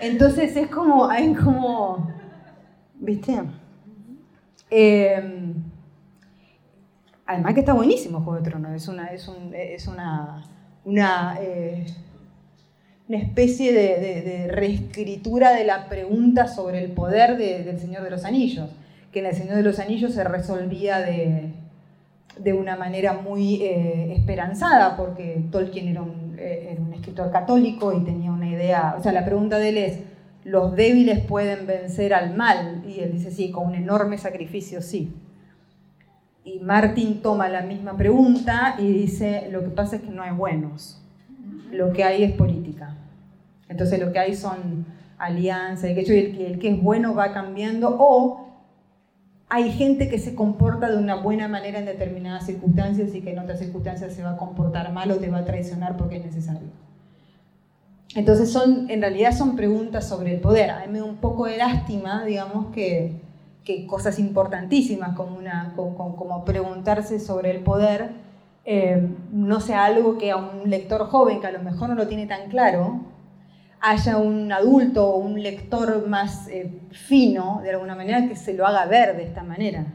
Entonces 0.00 0.54
es 0.54 0.68
como, 0.68 1.08
hay 1.08 1.32
como, 1.32 2.06
¿viste? 2.96 3.40
Em, 4.68 5.54
además 7.24 7.54
que 7.54 7.60
está 7.60 7.72
buenísimo 7.72 8.20
Juego 8.20 8.42
de 8.42 8.50
Tronos, 8.50 8.72
es 8.72 8.88
una, 8.88 9.06
es, 9.06 9.26
un, 9.26 9.54
es 9.54 9.88
una 9.88 10.44
una, 10.84 11.38
eh, 11.40 11.86
una 13.08 13.18
especie 13.18 13.72
de, 13.72 14.48
reescritura 14.48 15.52
de 15.52 15.64
la 15.64 15.88
pregunta 15.88 16.46
sobre 16.46 16.82
el 16.82 16.92
poder 16.92 17.36
del 17.36 17.78
Señor 17.78 18.02
de 18.02 18.10
los 18.10 18.24
Anillos, 18.24 18.70
que 19.12 19.20
en 19.20 19.26
el 19.26 19.34
Señor 19.34 19.56
de 19.56 19.62
los 19.62 19.78
Anillos 19.78 20.14
se 20.14 20.24
resolvía 20.24 21.00
de, 21.00 22.52
una 22.52 22.76
manera 22.76 23.12
muy 23.12 23.62
eh, 23.62 24.14
esperanzada, 24.16 24.96
porque 24.96 25.44
Tolkien 25.50 25.88
era 25.88 26.02
un, 26.02 26.36
eh, 26.38 26.70
era 26.72 26.80
un, 26.80 26.92
escritor 26.94 27.30
católico 27.30 27.92
y 27.92 28.04
tenía 28.04 28.32
una 28.32 28.48
idea, 28.48 28.96
o 28.98 29.02
sea, 29.02 29.12
la 29.12 29.24
pregunta 29.24 29.58
de 29.58 29.68
él 29.68 29.78
es, 29.78 29.98
¿los 30.44 30.74
débiles 30.74 31.20
pueden 31.20 31.66
vencer 31.66 32.14
al 32.14 32.34
mal? 32.34 32.82
Y 32.88 33.00
él 33.00 33.12
dice, 33.12 33.30
sí, 33.30 33.50
con 33.50 33.68
un 33.68 33.74
enorme 33.74 34.18
sacrificio, 34.18 34.82
sí. 34.82 35.12
Y 36.44 36.60
Martin 36.60 37.22
toma 37.22 37.48
la 37.48 37.62
misma 37.62 37.96
pregunta 37.96 38.76
y 38.78 38.86
dice, 38.92 39.48
lo 39.50 39.62
que 39.62 39.70
pasa 39.70 39.96
es 39.96 40.02
que 40.02 40.10
no 40.10 40.22
hay 40.22 40.32
buenos, 40.32 41.00
lo 41.70 41.92
que 41.92 42.04
hay 42.04 42.22
es 42.22 42.32
política. 42.32 42.96
Entonces 43.68 43.98
lo 43.98 44.12
que 44.12 44.18
hay 44.18 44.34
son 44.34 44.84
alianzas, 45.16 45.84
el 45.84 46.58
que 46.58 46.68
es 46.68 46.82
bueno 46.82 47.14
va 47.14 47.32
cambiando 47.32 47.96
o 47.98 48.44
hay 49.48 49.70
gente 49.70 50.08
que 50.08 50.18
se 50.18 50.34
comporta 50.34 50.90
de 50.90 50.96
una 50.96 51.14
buena 51.14 51.48
manera 51.48 51.78
en 51.78 51.84
determinadas 51.84 52.46
circunstancias 52.46 53.14
y 53.14 53.20
que 53.20 53.32
en 53.32 53.38
otras 53.38 53.60
circunstancias 53.60 54.12
se 54.12 54.22
va 54.22 54.32
a 54.32 54.36
comportar 54.36 54.92
mal 54.92 55.10
o 55.12 55.16
te 55.16 55.30
va 55.30 55.38
a 55.38 55.44
traicionar 55.44 55.96
porque 55.96 56.16
es 56.16 56.24
necesario. 56.24 56.68
Entonces 58.14 58.50
son, 58.50 58.90
en 58.90 59.00
realidad 59.00 59.32
son 59.36 59.56
preguntas 59.56 60.08
sobre 60.08 60.34
el 60.34 60.40
poder. 60.40 60.70
A 60.70 60.80
mí 60.80 60.92
me 60.92 60.98
da 60.98 61.04
un 61.04 61.16
poco 61.16 61.46
de 61.46 61.56
lástima, 61.56 62.24
digamos, 62.24 62.72
que, 62.72 63.20
que 63.64 63.86
cosas 63.86 64.18
importantísimas 64.18 65.16
como, 65.16 65.36
una, 65.36 65.72
como, 65.74 66.16
como, 66.16 66.44
preguntarse 66.44 67.18
sobre 67.18 67.50
el 67.50 67.60
poder 67.60 68.10
eh, 68.64 69.08
no 69.32 69.60
sea 69.60 69.84
algo 69.84 70.16
que 70.18 70.30
a 70.30 70.36
un 70.36 70.70
lector 70.70 71.06
joven 71.06 71.40
que 71.40 71.46
a 71.46 71.52
lo 71.52 71.62
mejor 71.62 71.88
no 71.90 71.94
lo 71.94 72.08
tiene 72.08 72.26
tan 72.26 72.48
claro, 72.48 73.00
haya 73.80 74.16
un 74.16 74.50
adulto 74.50 75.10
o 75.10 75.18
un 75.18 75.42
lector 75.42 76.08
más 76.08 76.48
eh, 76.48 76.80
fino, 76.90 77.60
de 77.62 77.70
alguna 77.70 77.94
manera, 77.94 78.26
que 78.26 78.36
se 78.36 78.54
lo 78.54 78.66
haga 78.66 78.86
ver 78.86 79.16
de 79.16 79.24
esta 79.24 79.42
manera 79.42 79.86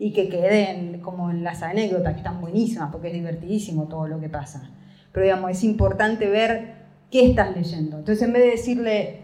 y 0.00 0.12
que 0.12 0.28
queden 0.28 1.00
como 1.00 1.30
en 1.30 1.44
las 1.44 1.62
anécdotas, 1.62 2.14
que 2.14 2.18
están 2.20 2.40
buenísimas, 2.40 2.90
porque 2.90 3.08
es 3.08 3.14
divertidísimo 3.14 3.84
todo 3.84 4.08
lo 4.08 4.18
que 4.18 4.28
pasa. 4.28 4.70
Pero 5.12 5.24
digamos, 5.24 5.50
es 5.52 5.62
importante 5.62 6.28
ver 6.28 6.74
qué 7.10 7.26
estás 7.26 7.54
leyendo. 7.54 7.98
Entonces, 7.98 8.26
en 8.26 8.32
vez 8.32 8.42
de 8.42 8.50
decirle, 8.50 9.20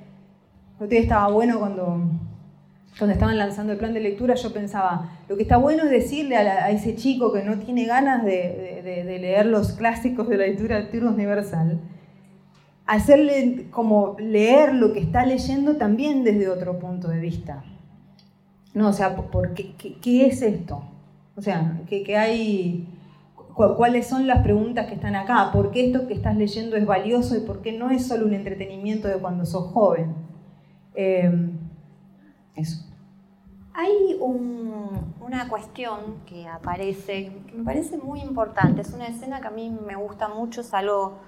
que 0.89 0.99
estaba 0.99 1.29
bueno 1.29 1.59
cuando, 1.59 2.01
cuando 2.99 3.13
estaban 3.13 3.37
lanzando 3.37 3.73
el 3.73 3.79
plan 3.79 3.93
de 3.93 4.01
lectura, 4.01 4.35
yo 4.35 4.53
pensaba, 4.53 5.19
lo 5.29 5.37
que 5.37 5.43
está 5.43 5.59
bueno 5.59 5.85
es 5.85 5.91
decirle 5.91 6.37
a, 6.37 6.71
ese 6.71 6.97
chico 6.97 7.31
que 7.33 7.43
no 7.43 7.59
tiene 7.59 7.85
ganas 7.85 8.25
de, 8.25 8.83
leer 9.21 9.47
los 9.47 9.73
clásicos 9.73 10.29
de 10.29 10.39
la 10.39 10.47
literatura 10.47 11.11
universal, 11.11 11.79
hacerle 12.87 13.67
como 13.71 14.17
leer 14.19 14.75
lo 14.75 14.95
que 14.95 15.01
está 15.01 15.27
leyendo 15.27 15.77
también 15.77 16.25
desde 16.25 16.49
otro 16.49 16.79
punto 16.79 17.09
de 17.09 17.21
vista. 17.21 17.65
No, 18.73 18.89
o 18.89 18.93
sea, 18.93 19.15
¿por 19.15 19.53
qué, 19.53 19.75
qué, 19.75 20.27
es 20.27 20.41
esto? 20.41 20.83
O 21.35 21.43
sea, 21.43 21.83
¿qué, 21.89 22.17
hay, 22.17 22.89
¿cuáles 23.55 24.07
son 24.07 24.27
las 24.27 24.43
preguntas 24.43 24.87
que 24.87 24.95
están 24.95 25.17
acá? 25.17 25.51
¿Por 25.53 25.71
qué 25.71 25.87
esto 25.87 26.07
que 26.07 26.15
estás 26.15 26.35
leyendo 26.37 26.77
es 26.77 26.87
valioso 26.87 27.37
y 27.37 27.41
por 27.41 27.61
qué 27.61 27.73
no 27.73 27.91
es 27.91 28.07
solo 28.07 28.25
un 28.25 28.33
entretenimiento 28.33 29.07
de 29.07 29.17
cuando 29.17 29.45
sos 29.45 29.67
joven? 29.73 30.15
Eh, 30.95 31.31
eso. 32.55 32.86
Hay 33.79 34.19
una 34.19 35.49
cuestión 35.51 36.23
que 36.25 36.49
aparece, 36.49 37.43
que 37.47 37.53
me 37.55 37.63
parece 37.63 37.99
muy 37.99 38.23
importante, 38.23 38.81
es 38.81 38.95
una 38.95 39.07
escena 39.07 39.43
que 39.43 39.49
a 39.49 39.51
mí 39.51 39.69
me 39.69 39.97
gusta 39.97 40.29
mucho, 40.29 40.63
es 40.63 40.73
algo 40.73 41.19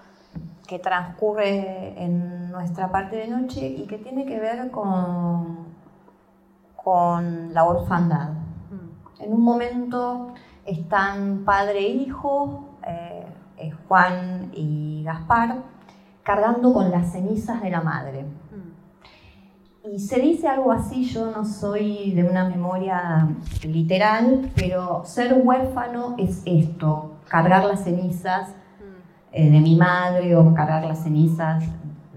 que 0.66 0.78
transcurre 0.78 2.02
en 2.02 2.50
nuestra 2.50 2.90
parte 2.90 3.16
de 3.16 3.28
noche 3.28 3.66
y 3.66 3.86
que 3.86 3.98
tiene 3.98 4.24
que 4.24 4.40
ver 4.40 4.70
con, 4.70 5.66
con 6.82 7.52
la 7.52 7.64
orfandad. 7.64 8.30
Mm. 8.30 9.24
En 9.24 9.32
un 9.34 9.42
momento 9.42 10.32
están 10.64 11.42
padre 11.44 11.80
e 11.80 11.88
hijo, 11.88 12.64
eh, 12.86 13.26
Juan 13.88 14.52
y 14.54 15.02
Gaspar, 15.04 15.56
cargando 16.22 16.72
con 16.72 16.90
las 16.90 17.12
cenizas 17.12 17.60
de 17.60 17.68
la 17.68 17.82
madre. 17.82 18.24
Mm. 19.88 19.94
Y 19.94 19.98
se 19.98 20.20
dice 20.20 20.48
algo 20.48 20.72
así, 20.72 21.04
yo 21.04 21.30
no 21.30 21.44
soy 21.44 22.12
de 22.12 22.24
una 22.24 22.48
memoria 22.48 23.28
literal, 23.66 24.50
pero 24.54 25.02
ser 25.04 25.40
huérfano 25.42 26.14
es 26.18 26.42
esto, 26.44 27.18
cargar 27.28 27.64
las 27.64 27.84
cenizas 27.84 28.54
eh, 29.32 29.50
de 29.50 29.60
mi 29.60 29.76
madre 29.76 30.34
o 30.36 30.54
cargar 30.54 30.84
las 30.84 31.02
cenizas 31.02 31.64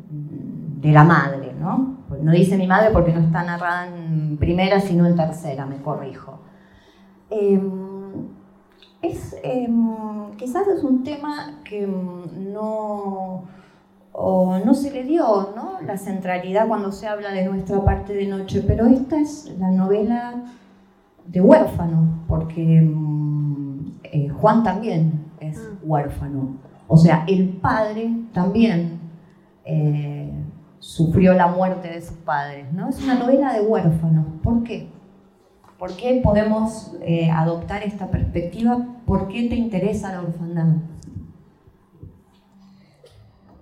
de 0.10 0.91
la 0.91 1.03
madre, 1.03 1.53
¿no? 1.60 1.97
Pues 2.07 2.21
no 2.23 2.31
dice 2.31 2.57
mi 2.57 2.67
madre 2.67 2.89
porque 2.91 3.13
no 3.13 3.19
está 3.19 3.43
narrada 3.43 3.88
en 3.88 4.38
primera, 4.38 4.79
sino 4.79 5.05
en 5.05 5.15
tercera, 5.15 5.65
me 5.65 5.77
corrijo. 5.77 6.39
Em, 7.29 8.27
es, 9.01 9.36
em, 9.43 10.31
quizás 10.38 10.67
es 10.67 10.84
un 10.84 11.03
tema 11.03 11.60
que 11.63 11.88
no, 11.88 13.43
o 14.13 14.60
no 14.60 14.74
se 14.74 14.91
le 14.91 15.04
dio 15.04 15.54
¿no? 15.56 15.80
la 15.86 15.97
centralidad 15.97 16.67
cuando 16.67 16.91
se 16.91 17.08
habla 17.08 17.32
de 17.32 17.45
nuestra 17.45 17.84
parte 17.84 18.13
de 18.13 18.28
noche, 18.28 18.63
pero 18.65 18.88
esta 18.88 19.19
es 19.19 19.54
la 19.58 19.71
novela 19.71 20.43
de 21.26 21.41
huérfano, 21.41 22.24
porque 22.28 22.78
em, 22.78 23.93
eh, 24.04 24.30
Juan 24.30 24.63
también 24.63 25.32
es 25.39 25.58
ah. 25.58 25.78
huérfano. 25.84 26.58
O 26.88 26.97
sea, 26.97 27.24
el 27.28 27.47
padre 27.50 28.12
también 28.34 29.00
eh, 29.63 30.30
sufrió 30.80 31.34
la 31.34 31.47
muerte 31.47 31.88
de 31.89 32.02
sus 32.02 32.17
padres, 32.17 32.71
¿no? 32.74 32.89
Es 32.89 33.02
una 33.02 33.15
novela 33.15 33.54
de 33.54 33.62
huérfanos. 33.62 34.26
¿Por 34.43 34.63
qué? 34.63 34.89
¿Por 35.80 35.95
qué 35.95 36.19
podemos 36.21 36.95
eh, 37.02 37.32
adoptar 37.32 37.84
esta 37.84 38.12
perspectiva? 38.12 38.86
¿Por 39.06 39.30
qué 39.30 39.47
te 39.47 39.56
interesa 39.56 40.12
la 40.12 40.21
orfandad? 40.21 40.67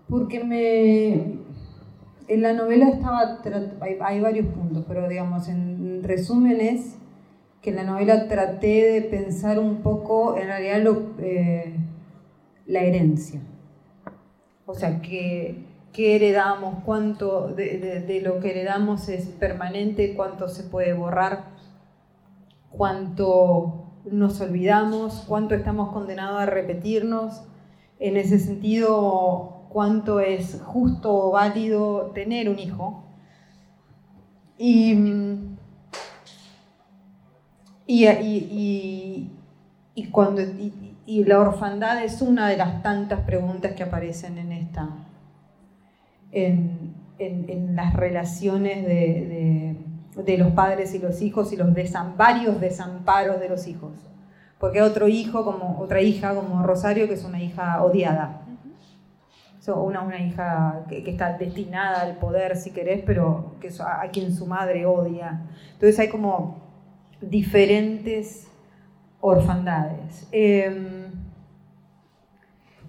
Porque 0.10 0.44
me... 0.44 1.40
En 2.28 2.42
la 2.42 2.54
novela 2.54 2.90
estaba, 2.90 3.40
hay, 3.80 4.20
varios 4.20 4.48
puntos, 4.48 4.86
pero 4.88 5.10
digamos, 5.10 5.48
en 5.48 6.04
resumen 6.04 6.62
es 6.62 6.96
que 7.62 7.72
en 7.72 7.78
la 7.78 7.84
novela 7.84 8.28
traté 8.28 8.92
de 8.92 9.02
pensar 9.02 9.58
un 9.58 9.78
poco, 9.82 10.38
en 10.38 10.46
realidad 10.46 10.82
lo, 10.84 11.14
eh, 11.18 11.76
la 12.68 12.82
herencia. 12.82 13.42
O 14.68 14.76
sea, 14.76 15.02
¿qué, 15.02 15.66
heredamos? 15.98 16.84
¿Cuánto 16.86 17.48
de, 17.48 18.22
lo 18.24 18.40
que 18.40 18.52
heredamos 18.52 19.10
es 19.10 19.26
permanente? 19.26 20.14
¿Cuánto 20.16 20.48
se 20.48 20.64
puede 20.64 20.94
borrar? 20.94 21.46
¿Cuánto 22.70 23.86
nos 24.06 24.40
olvidamos? 24.40 25.26
¿Cuánto 25.28 25.56
estamos 25.56 25.92
condenados 25.92 26.40
a 26.40 26.46
repetirnos? 26.46 27.42
En 27.98 28.16
ese 28.16 28.38
sentido, 28.38 29.59
¿cuánto 29.70 30.20
es 30.20 30.62
justo 30.66 31.14
o 31.14 31.32
válido 31.32 32.12
tener 32.14 32.50
un 32.50 32.60
hijo? 32.60 33.04
Y, 34.58 34.94
y, 37.88 39.30
y, 39.96 40.06
cuando, 40.12 40.42
y 40.42 41.24
la 41.24 41.40
orfandad 41.40 42.04
es 42.04 42.22
una 42.22 42.50
de 42.50 42.58
las 42.58 42.84
tantas 42.84 43.22
preguntas 43.22 43.74
que 43.74 43.84
aparecen 43.84 44.38
en 44.38 44.52
esta, 44.52 44.90
en, 46.32 47.76
las 47.76 47.94
relaciones 47.94 48.86
de, 48.86 50.38
los 50.38 50.52
padres 50.52 50.94
y 50.94 51.00
los 51.00 51.22
hijos 51.22 51.52
y 51.54 51.56
los 51.56 51.68
varios 52.18 52.60
desamparos 52.60 53.40
de 53.40 53.50
los 53.50 53.68
hijos. 53.68 53.94
Porque 54.60 54.82
otro 54.82 55.08
hijo, 55.08 55.46
como 55.46 55.80
otra 55.80 56.02
hija 56.02 56.36
como 56.36 56.62
Rosario, 56.64 57.08
que 57.08 57.14
es 57.14 57.24
una 57.24 57.42
hija 57.42 57.82
odiada. 57.82 58.42
Una, 59.68 60.02
una 60.02 60.20
hija 60.20 60.86
que, 60.88 61.04
está 61.10 61.38
destinada 61.38 62.02
al 62.02 62.18
poder, 62.18 62.56
si 62.56 62.72
querés, 62.72 63.04
pero 63.06 63.56
que 63.60 63.70
a, 63.80 64.08
quien 64.10 64.34
su 64.34 64.46
madre 64.46 64.86
odia. 64.86 65.42
Entonces 65.74 66.00
hay 66.00 66.10
como 66.10 66.58
diferentes 67.22 68.48
orfandades. 69.22 70.28
Em, 70.32 71.00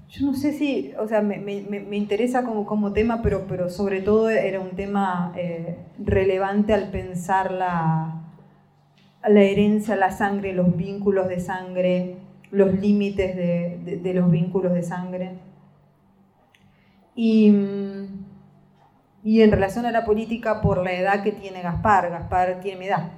yo 0.08 0.26
no 0.26 0.34
sé 0.34 0.52
si, 0.52 0.92
o 0.98 1.06
sea, 1.06 1.22
me, 1.22 1.38
me, 1.38 1.96
interesa 1.96 2.44
como, 2.44 2.66
como, 2.66 2.92
tema, 2.92 3.22
pero, 3.22 3.46
pero 3.46 3.70
sobre 3.70 4.00
todo 4.00 4.28
era 4.28 4.58
un 4.60 4.70
tema 4.70 5.32
eh, 5.36 5.76
relevante 5.98 6.72
al 6.74 6.90
pensar 6.90 7.52
la, 7.52 8.20
la 9.28 9.40
herencia, 9.40 9.94
la 9.96 10.10
sangre, 10.10 10.52
los 10.52 10.76
vínculos 10.76 11.28
de 11.28 11.38
sangre, 11.38 12.16
los 12.50 12.74
límites 12.74 13.36
de, 13.36 14.00
de, 14.02 14.14
los 14.14 14.30
vínculos 14.30 14.74
de 14.74 14.82
sangre. 14.82 15.30
Y, 17.14 17.52
y, 19.22 19.42
en 19.42 19.50
relación 19.50 19.86
a 19.86 19.90
la 19.90 20.04
política, 20.04 20.60
por 20.60 20.82
la 20.82 20.92
edad 20.92 21.22
que 21.22 21.32
tiene 21.32 21.62
Gaspar, 21.62 22.10
Gaspar 22.10 22.60
tiene 22.60 22.78
mi 22.78 22.86
edad. 22.86 23.12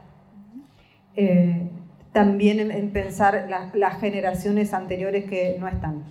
Eh, 1.15 1.71
también 2.13 2.71
en, 2.71 2.91
pensar 2.91 3.49
las 3.75 4.01
generaciones 4.01 4.75
anteriores 4.75 5.25
que 5.25 5.57
no 5.59 5.69
están. 5.69 6.05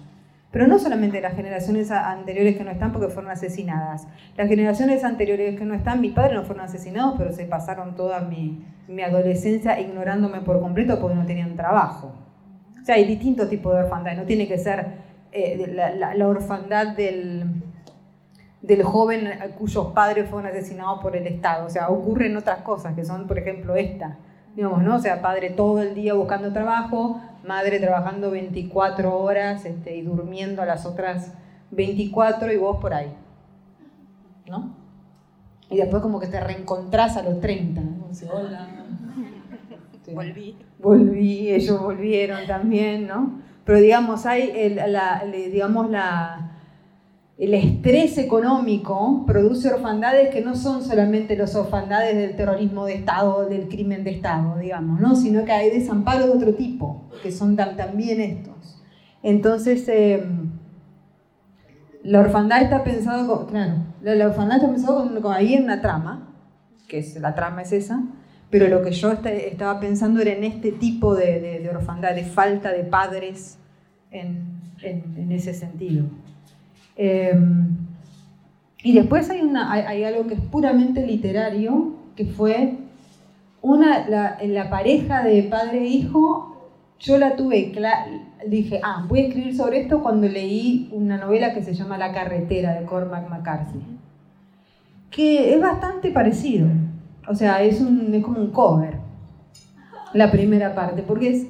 Pero 0.51 0.67
no 0.67 0.79
solamente 0.79 1.21
las 1.21 1.35
generaciones 1.35 1.91
anteriores 1.91 2.57
que 2.57 2.63
no 2.63 2.71
están 2.71 2.91
porque 2.91 3.07
fueron 3.07 3.31
asesinadas. 3.31 4.07
Las 4.35 4.49
generaciones 4.49 5.03
anteriores 5.03 5.57
que 5.57 5.63
no 5.63 5.73
están, 5.73 6.01
mis 6.01 6.11
padres 6.11 6.33
no 6.33 6.43
fueron 6.43 6.65
asesinados, 6.65 7.15
pero 7.17 7.31
se 7.31 7.45
pasaron 7.45 7.95
toda 7.95 8.19
mi, 8.21 8.65
mi 8.87 9.01
adolescencia 9.01 9.79
ignorándome 9.79 10.41
por 10.41 10.59
completo 10.59 10.99
porque 10.99 11.15
no 11.15 11.25
tenían 11.25 11.55
trabajo. 11.55 12.13
O 12.81 12.85
sea, 12.85 12.95
hay 12.95 13.05
distintos 13.05 13.49
tipos 13.49 13.73
de 13.73 13.83
orfandad, 13.83 14.15
no 14.15 14.23
tiene 14.23 14.47
que 14.47 14.57
ser 14.57 14.87
eh, 15.31 15.71
la, 15.73 16.27
orfandad 16.27 16.95
del, 16.97 17.45
del 18.61 18.83
joven 18.83 19.29
cuyos 19.57 19.87
padres 19.87 20.29
fueron 20.29 20.51
asesinados 20.51 21.01
por 21.01 21.15
el 21.15 21.25
Estado. 21.27 21.65
O 21.65 21.69
sea, 21.69 21.89
ocurren 21.89 22.37
otras 22.37 22.61
cosas, 22.61 22.95
que 22.95 23.05
son, 23.05 23.27
por 23.27 23.37
ejemplo, 23.37 23.75
esta. 23.75 24.17
Digamos, 24.55 24.83
¿no? 24.83 24.97
O 24.97 24.99
sea, 24.99 25.21
padre 25.21 25.49
todo 25.49 25.81
el 25.81 25.95
día 25.95 26.13
buscando 26.13 26.51
trabajo, 26.51 27.21
madre 27.45 27.79
trabajando 27.79 28.31
24 28.31 29.17
horas 29.17 29.65
este, 29.65 29.95
y 29.95 30.01
durmiendo 30.01 30.61
a 30.61 30.65
las 30.65 30.85
otras 30.85 31.33
24 31.71 32.51
y 32.51 32.57
vos 32.57 32.77
por 32.81 32.93
ahí. 32.93 33.13
¿No? 34.47 34.75
Y 35.69 35.77
después 35.77 36.01
como 36.01 36.19
que 36.19 36.27
te 36.27 36.39
reencontrás 36.39 37.15
a 37.15 37.23
los 37.23 37.39
30. 37.39 37.81
¿no? 37.81 38.07
Hola. 38.33 38.67
Volví. 40.13 40.57
Volví, 40.79 41.51
ellos 41.51 41.81
volvieron 41.81 42.45
también, 42.45 43.07
¿no? 43.07 43.39
Pero 43.63 43.79
digamos, 43.79 44.25
hay 44.25 44.51
el, 44.53 44.91
la, 44.91 45.23
digamos, 45.31 45.89
la, 45.89 46.50
el 47.41 47.55
estrés 47.55 48.19
económico 48.19 49.23
produce 49.25 49.73
orfandades 49.73 50.29
que 50.29 50.41
no 50.41 50.55
son 50.55 50.83
solamente 50.83 51.35
los 51.35 51.55
orfandades 51.55 52.15
del 52.15 52.35
terrorismo 52.35 52.85
de 52.85 52.93
Estado, 52.93 53.49
del 53.49 53.67
crimen 53.67 54.03
de 54.03 54.11
Estado, 54.11 54.59
digamos, 54.59 55.01
¿no? 55.01 55.15
sino 55.15 55.43
que 55.43 55.51
hay 55.51 55.71
desamparos 55.71 56.27
de 56.27 56.31
otro 56.33 56.53
tipo, 56.53 57.09
que 57.23 57.31
son 57.31 57.55
también 57.55 58.21
estos. 58.21 58.79
Entonces, 59.23 59.87
em, 59.87 60.51
la 62.03 62.19
orfandad 62.19 62.61
está 62.61 62.83
pensado, 62.83 63.47
claro, 63.47 63.85
la, 64.03 64.27
orfandad 64.27 64.57
está 64.57 64.69
pensado 64.69 65.19
con, 65.19 65.33
ahí 65.33 65.55
en 65.55 65.63
una 65.63 65.81
trama, 65.81 66.35
que 66.87 67.03
la 67.19 67.33
trama 67.33 67.63
es 67.63 67.71
esa, 67.71 68.03
pero 68.51 68.67
lo 68.67 68.83
que 68.83 68.91
yo 68.91 69.13
estaba 69.13 69.79
pensando 69.79 70.21
era 70.21 70.33
en 70.33 70.43
este 70.43 70.71
tipo 70.73 71.15
de, 71.15 71.67
orfandad, 71.75 72.13
de 72.13 72.23
falta 72.23 72.71
de 72.71 72.83
padres 72.83 73.57
en, 74.11 74.61
ese 75.31 75.55
sentido. 75.55 76.05
Em, 77.03 77.77
y 78.83 78.93
después 78.93 79.27
hay, 79.31 79.41
una, 79.41 79.71
hay, 79.71 80.03
algo 80.03 80.27
que 80.27 80.35
es 80.35 80.39
puramente 80.39 81.03
literario, 81.03 81.95
que 82.15 82.25
fue 82.25 82.75
una, 83.63 84.07
la, 84.07 84.69
pareja 84.69 85.23
de 85.23 85.41
padre 85.41 85.79
e 85.79 85.87
hijo, 85.87 86.69
yo 86.99 87.17
la 87.17 87.35
tuve, 87.35 87.73
dije, 88.47 88.79
ah, 88.83 89.03
voy 89.09 89.21
a 89.21 89.27
escribir 89.29 89.57
sobre 89.57 89.81
esto 89.81 90.03
cuando 90.03 90.27
leí 90.27 90.89
una 90.91 91.17
novela 91.17 91.55
que 91.55 91.63
se 91.63 91.73
llama 91.73 91.97
La 91.97 92.13
carretera 92.13 92.79
de 92.79 92.85
Cormac 92.85 93.27
McCarthy, 93.31 93.81
que 95.09 95.55
es 95.55 95.59
bastante 95.59 96.11
parecido. 96.11 96.67
O 97.27 97.33
sea, 97.33 97.63
es, 97.63 97.81
un, 97.81 98.13
es 98.13 98.23
como 98.23 98.39
un 98.39 98.51
cover, 98.51 98.97
la 100.13 100.29
primera 100.29 100.75
parte, 100.75 101.01
porque 101.01 101.29
es 101.31 101.47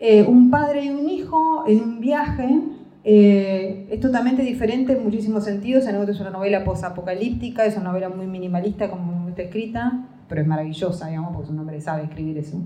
eh, 0.00 0.22
un 0.22 0.50
padre 0.50 0.84
y 0.84 0.90
un 0.90 1.08
hijo 1.08 1.64
en 1.66 1.80
un 1.80 2.00
viaje. 2.00 2.60
Eh, 3.08 3.86
es 3.88 4.00
totalmente 4.00 4.42
diferente 4.42 4.94
en 4.94 5.04
muchísimos 5.04 5.44
sentidos. 5.44 5.86
En 5.86 5.94
es 5.94 6.20
una 6.20 6.30
novela 6.30 6.64
posapocalíptica, 6.64 7.64
es 7.64 7.76
una 7.76 7.90
novela 7.90 8.08
muy 8.08 8.26
minimalista, 8.26 8.90
como 8.90 9.28
está 9.28 9.42
escrita, 9.42 10.08
pero 10.28 10.40
es 10.40 10.46
maravillosa, 10.48 11.06
digamos, 11.06 11.32
porque 11.36 11.52
un 11.52 11.60
hombre 11.60 11.80
sabe 11.80 12.02
escribir 12.02 12.36
eso. 12.38 12.60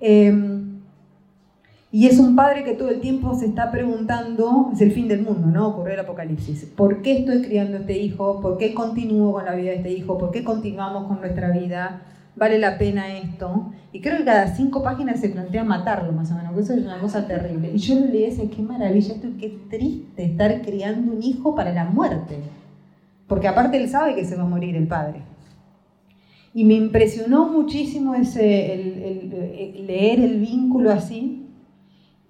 Eh, 0.00 0.32
y 1.90 2.06
es 2.06 2.20
un 2.20 2.36
padre 2.36 2.62
que 2.62 2.74
todo 2.74 2.88
el 2.88 3.00
tiempo 3.00 3.34
se 3.34 3.46
está 3.46 3.72
preguntando, 3.72 4.70
es 4.72 4.80
el 4.80 4.92
fin 4.92 5.08
del 5.08 5.22
mundo, 5.22 5.48
¿no? 5.48 5.68
Ocurrió 5.68 5.94
el 5.94 6.00
apocalipsis. 6.00 6.66
¿Por 6.66 7.02
qué 7.02 7.18
estoy 7.18 7.42
criando 7.42 7.78
este 7.78 7.98
hijo? 7.98 8.40
¿Por 8.40 8.58
qué 8.58 8.74
continúo 8.74 9.32
con 9.32 9.44
la 9.44 9.56
vida 9.56 9.70
de 9.70 9.76
este 9.76 9.90
hijo? 9.90 10.18
¿Por 10.18 10.30
qué 10.30 10.44
continuamos 10.44 11.08
con 11.08 11.20
nuestra 11.20 11.50
vida? 11.50 12.02
¿Vale 12.36 12.58
la 12.58 12.78
pena 12.78 13.16
esto? 13.16 13.72
Y 13.92 14.00
creo 14.00 14.18
que 14.18 14.24
cada 14.24 14.54
cinco 14.54 14.82
páginas 14.82 15.20
se 15.20 15.28
plantea 15.28 15.62
matarlo, 15.62 16.12
más 16.12 16.30
o 16.32 16.34
menos, 16.34 16.54
que 16.54 16.60
eso 16.60 16.74
es 16.74 16.84
una 16.84 16.98
cosa 16.98 17.26
terrible. 17.26 17.70
Y 17.72 17.78
yo 17.78 17.94
lo 18.00 18.06
leí 18.06 18.24
y 18.24 18.26
decía, 18.30 18.50
qué 18.50 18.62
maravilla 18.62 19.14
esto, 19.14 19.28
qué 19.38 19.56
triste 19.70 20.24
estar 20.24 20.62
criando 20.62 21.12
un 21.12 21.22
hijo 21.22 21.54
para 21.54 21.72
la 21.72 21.84
muerte. 21.84 22.36
Porque 23.28 23.48
aparte 23.48 23.76
él 23.76 23.88
sabe 23.88 24.14
que 24.14 24.24
se 24.24 24.36
va 24.36 24.42
a 24.42 24.48
morir 24.48 24.74
el 24.74 24.88
padre. 24.88 25.20
Y 26.52 26.64
me 26.64 26.74
impresionó 26.74 27.48
muchísimo 27.48 28.14
ese, 28.14 28.72
el 28.74 29.86
leer 29.86 30.20
el 30.20 30.40
vínculo 30.40 30.90
así, 30.90 31.44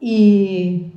y, 0.06 0.92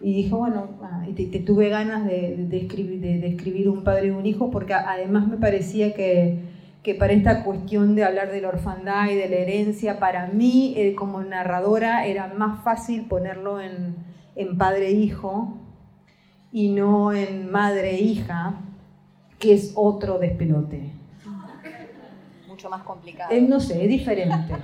dije, 0.00 0.34
bueno, 0.34 0.78
ah, 0.80 1.04
te, 1.14 1.26
tuve 1.40 1.68
ganas 1.68 2.06
de, 2.06 2.48
escribir, 2.52 3.00
de, 3.00 3.26
escribir 3.26 3.68
un 3.68 3.84
padre 3.84 4.06
y 4.06 4.10
un 4.12 4.24
hijo, 4.24 4.50
porque 4.50 4.72
además 4.72 5.28
me 5.28 5.36
parecía 5.36 5.92
que, 5.92 6.38
que, 6.86 6.94
para 6.94 7.12
esta 7.12 7.42
cuestión 7.42 7.96
de 7.96 8.04
hablar 8.04 8.30
de 8.30 8.40
la 8.40 8.46
orfandad 8.46 9.10
y 9.10 9.16
de 9.16 9.28
la 9.28 9.34
herencia, 9.38 9.98
para 9.98 10.28
mí 10.28 10.72
eh, 10.76 10.94
como 10.94 11.20
narradora 11.20 12.06
era 12.06 12.28
más 12.28 12.62
fácil 12.62 13.06
ponerlo 13.06 13.60
en, 13.60 13.96
en 14.36 14.56
padre 14.56 14.86
e 14.86 14.92
hijo 14.92 15.58
y 16.52 16.68
no 16.68 17.12
en 17.12 17.50
madre 17.50 17.96
e 17.96 18.02
hija, 18.02 18.60
que 19.40 19.52
es 19.52 19.72
otro 19.74 20.20
despelote. 20.20 20.92
Mucho 22.46 22.70
más 22.70 22.84
complicado. 22.84 23.34
Eh, 23.34 23.40
no 23.40 23.58
sé, 23.58 23.82
es 23.82 23.88
diferente 23.88 24.54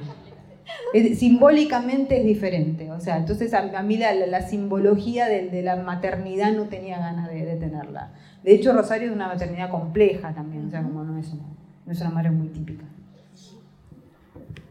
simbólicamente 1.16 2.20
es 2.20 2.24
diferente. 2.24 2.90
O 2.92 3.00
sea, 3.00 3.16
entonces 3.16 3.52
a, 3.54 3.82
mí 3.82 3.96
la, 3.96 4.42
simbología 4.42 5.26
de, 5.26 5.62
la 5.62 5.76
maternidad 5.76 6.52
no 6.52 6.64
tenía 6.64 6.98
ganas 6.98 7.30
de, 7.30 7.56
tenerla. 7.56 8.12
De 8.42 8.54
hecho, 8.54 8.72
Rosario 8.72 9.08
es 9.08 9.14
una 9.14 9.28
maternidad 9.28 9.70
compleja 9.70 10.32
también, 10.34 10.66
o 10.66 10.70
sea, 10.70 10.82
como 10.82 11.02
no 11.04 11.18
es, 11.18 11.32
no 11.34 11.61
es 11.86 12.00
una 12.00 12.10
madre 12.10 12.30
muy 12.30 12.48
típica. 12.48 12.84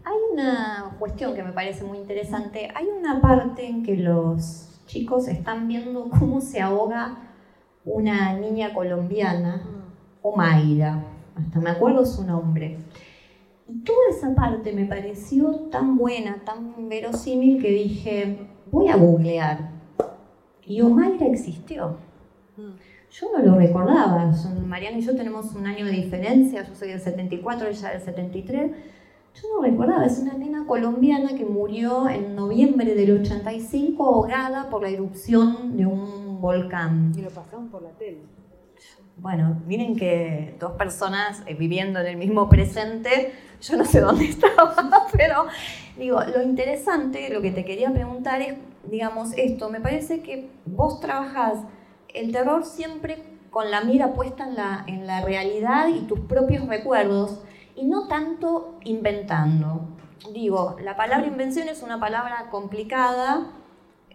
Hay 0.03 0.17
una 0.33 0.95
cuestión 0.97 1.35
que 1.35 1.43
me 1.43 1.51
parece 1.51 1.83
muy 1.83 1.97
interesante. 1.97 2.69
Hay 2.75 2.87
una 2.87 3.21
parte 3.21 3.67
en 3.67 3.83
que 3.83 3.97
los 3.97 4.81
chicos 4.87 5.27
están 5.27 5.67
viendo 5.67 6.09
cómo 6.09 6.41
se 6.41 6.59
ahoga 6.59 7.17
una 7.85 8.33
niña 8.37 8.73
colombiana, 8.73 9.61
Omaira, 10.21 11.03
hasta 11.35 11.59
me 11.59 11.69
acuerdo 11.69 12.05
su 12.05 12.25
nombre. 12.25 12.77
Y 13.67 13.79
toda 13.79 14.09
esa 14.09 14.35
parte 14.35 14.73
me 14.73 14.85
pareció 14.85 15.51
tan 15.71 15.97
buena, 15.97 16.43
tan 16.43 16.89
verosímil 16.89 17.61
que 17.61 17.71
dije, 17.71 18.47
voy 18.71 18.89
a 18.89 18.97
googlear. 18.97 19.71
Y 20.65 20.81
Omaira 20.81 21.25
existió. 21.25 21.97
Yo 23.11 23.27
no 23.31 23.43
lo 23.43 23.55
recordaba. 23.57 24.31
Mariana 24.65 24.97
y 24.97 25.01
yo 25.01 25.15
tenemos 25.15 25.53
un 25.53 25.67
año 25.67 25.85
de 25.85 25.91
diferencia. 25.91 26.63
Yo 26.63 26.75
soy 26.75 26.89
del 26.89 27.01
74, 27.01 27.67
ella 27.67 27.89
del 27.89 28.01
73. 28.01 28.71
Yo 29.35 29.41
no 29.55 29.61
recordaba. 29.61 30.05
Es 30.05 30.19
una 30.19 30.33
nena 30.33 30.65
colombiana 30.65 31.35
que 31.35 31.45
murió 31.45 32.07
en 32.07 32.35
noviembre 32.35 32.95
del 32.95 33.19
85 33.19 34.05
ahogada 34.05 34.69
por 34.69 34.83
la 34.83 34.89
erupción 34.89 35.75
de 35.75 35.85
un 35.85 36.39
volcán. 36.39 37.13
Y 37.17 37.21
lo 37.21 37.29
pasaron 37.29 37.67
por 37.67 37.81
la 37.81 37.91
tele. 37.91 38.19
Bueno, 39.17 39.61
miren 39.67 39.95
que 39.97 40.55
dos 40.59 40.71
personas 40.71 41.43
eh, 41.45 41.53
viviendo 41.53 41.99
en 41.99 42.07
el 42.07 42.17
mismo 42.17 42.49
presente 42.49 43.33
yo 43.61 43.77
no 43.77 43.85
sé 43.85 44.01
dónde 44.01 44.25
estaba, 44.29 45.07
pero 45.15 45.45
digo, 45.97 46.19
lo 46.23 46.41
interesante, 46.41 47.29
lo 47.29 47.41
que 47.41 47.51
te 47.51 47.63
quería 47.63 47.91
preguntar 47.91 48.41
es, 48.41 48.55
digamos, 48.89 49.33
esto, 49.37 49.69
me 49.69 49.79
parece 49.79 50.21
que 50.21 50.49
vos 50.65 50.99
trabajás 50.99 51.59
el 52.13 52.31
terror 52.31 52.65
siempre 52.65 53.23
con 53.49 53.69
la 53.69 53.81
mira 53.81 54.13
puesta 54.13 54.45
en 54.45 54.55
la, 54.55 54.83
en 54.87 55.05
la 55.05 55.21
realidad 55.21 55.87
y 55.89 56.01
tus 56.01 56.21
propios 56.21 56.67
recuerdos 56.67 57.41
y 57.75 57.85
no 57.85 58.07
tanto 58.07 58.79
inventando. 58.83 59.81
Digo, 60.33 60.77
la 60.81 60.95
palabra 60.95 61.27
invención 61.27 61.67
es 61.67 61.81
una 61.81 61.99
palabra 61.99 62.47
complicada, 62.49 63.47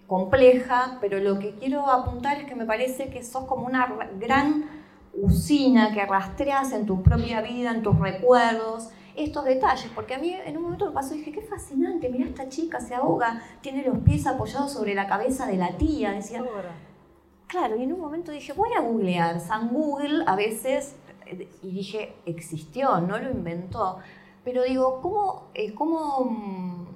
compleja, 0.07 0.99
pero 1.01 1.19
lo 1.19 1.39
que 1.39 1.55
quiero 1.57 1.91
apuntar 1.91 2.39
es 2.39 2.47
que 2.47 2.55
me 2.55 2.65
parece 2.65 3.11
que 3.11 3.23
sos 3.23 3.45
como 3.45 3.67
una 3.67 3.87
gran 4.19 4.65
usina 5.15 5.93
que 5.93 6.05
rastreas 6.07 6.73
en 6.73 6.87
tu 6.87 7.03
propia 7.03 7.41
vida, 7.41 7.73
en 7.73 7.83
tus 7.83 7.99
recuerdos, 7.99 8.91
estos 9.17 9.45
detalles, 9.45 9.91
porque 9.95 10.15
a 10.15 10.19
mí 10.19 10.33
en 10.33 10.57
un 10.59 10.65
momento 10.65 10.87
me 10.87 10.93
pasó 10.93 11.15
y 11.15 11.19
dije, 11.19 11.33
qué 11.33 11.41
fascinante, 11.41 12.09
mira 12.09 12.27
esta 12.27 12.49
chica 12.49 12.81
se 12.81 12.95
ahoga, 12.95 13.43
tiene 13.63 13.83
los 13.83 13.99
pies 13.99 14.27
apoyados 14.27 14.73
sobre 14.73 14.95
la 14.95 15.07
cabeza 15.07 15.47
de 15.47 15.57
la 15.57 15.77
tía, 15.77 16.13
decía. 16.13 16.45
Claro, 17.47 17.77
y 17.77 17.85
en 17.85 17.93
un 17.93 18.01
momento 18.01 18.33
dije, 18.33 18.53
voy 18.53 18.71
a 18.77 18.81
googlear, 18.81 19.39
San 19.41 19.69
Google 19.69 20.25
a 20.27 20.35
veces, 20.35 20.97
y 21.63 21.71
dije, 21.71 22.15
existió, 22.27 23.01
no 23.01 23.19
lo 23.19 23.31
inventó, 23.31 23.99
pero 24.45 24.65
digo, 24.65 25.01
¿cómo, 25.01 25.51
eh, 25.55 25.73
cómo, 25.75 26.87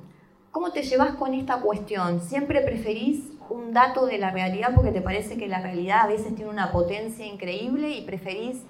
cómo 0.51 0.73
te 0.73 0.83
llevas 0.83 1.15
con 1.15 1.35
esta 1.35 1.61
cuestión? 1.61 2.21
¿Siempre 2.21 2.63
preferís 2.63 3.33
un 3.49 3.73
dato 3.73 4.07
de 4.07 4.19
la 4.19 4.31
realidad 4.31 4.73
porque 4.75 4.91
te 4.91 5.01
parece 5.01 5.37
que 5.37 5.47
la 5.49 5.61
realidad 5.61 6.01
a 6.01 6.07
veces 6.09 6.35
tiene 6.35 6.51
una 6.51 6.73
potencia 6.73 7.27
increíble 7.27 7.91
y 7.91 8.05
preferís 8.05 8.63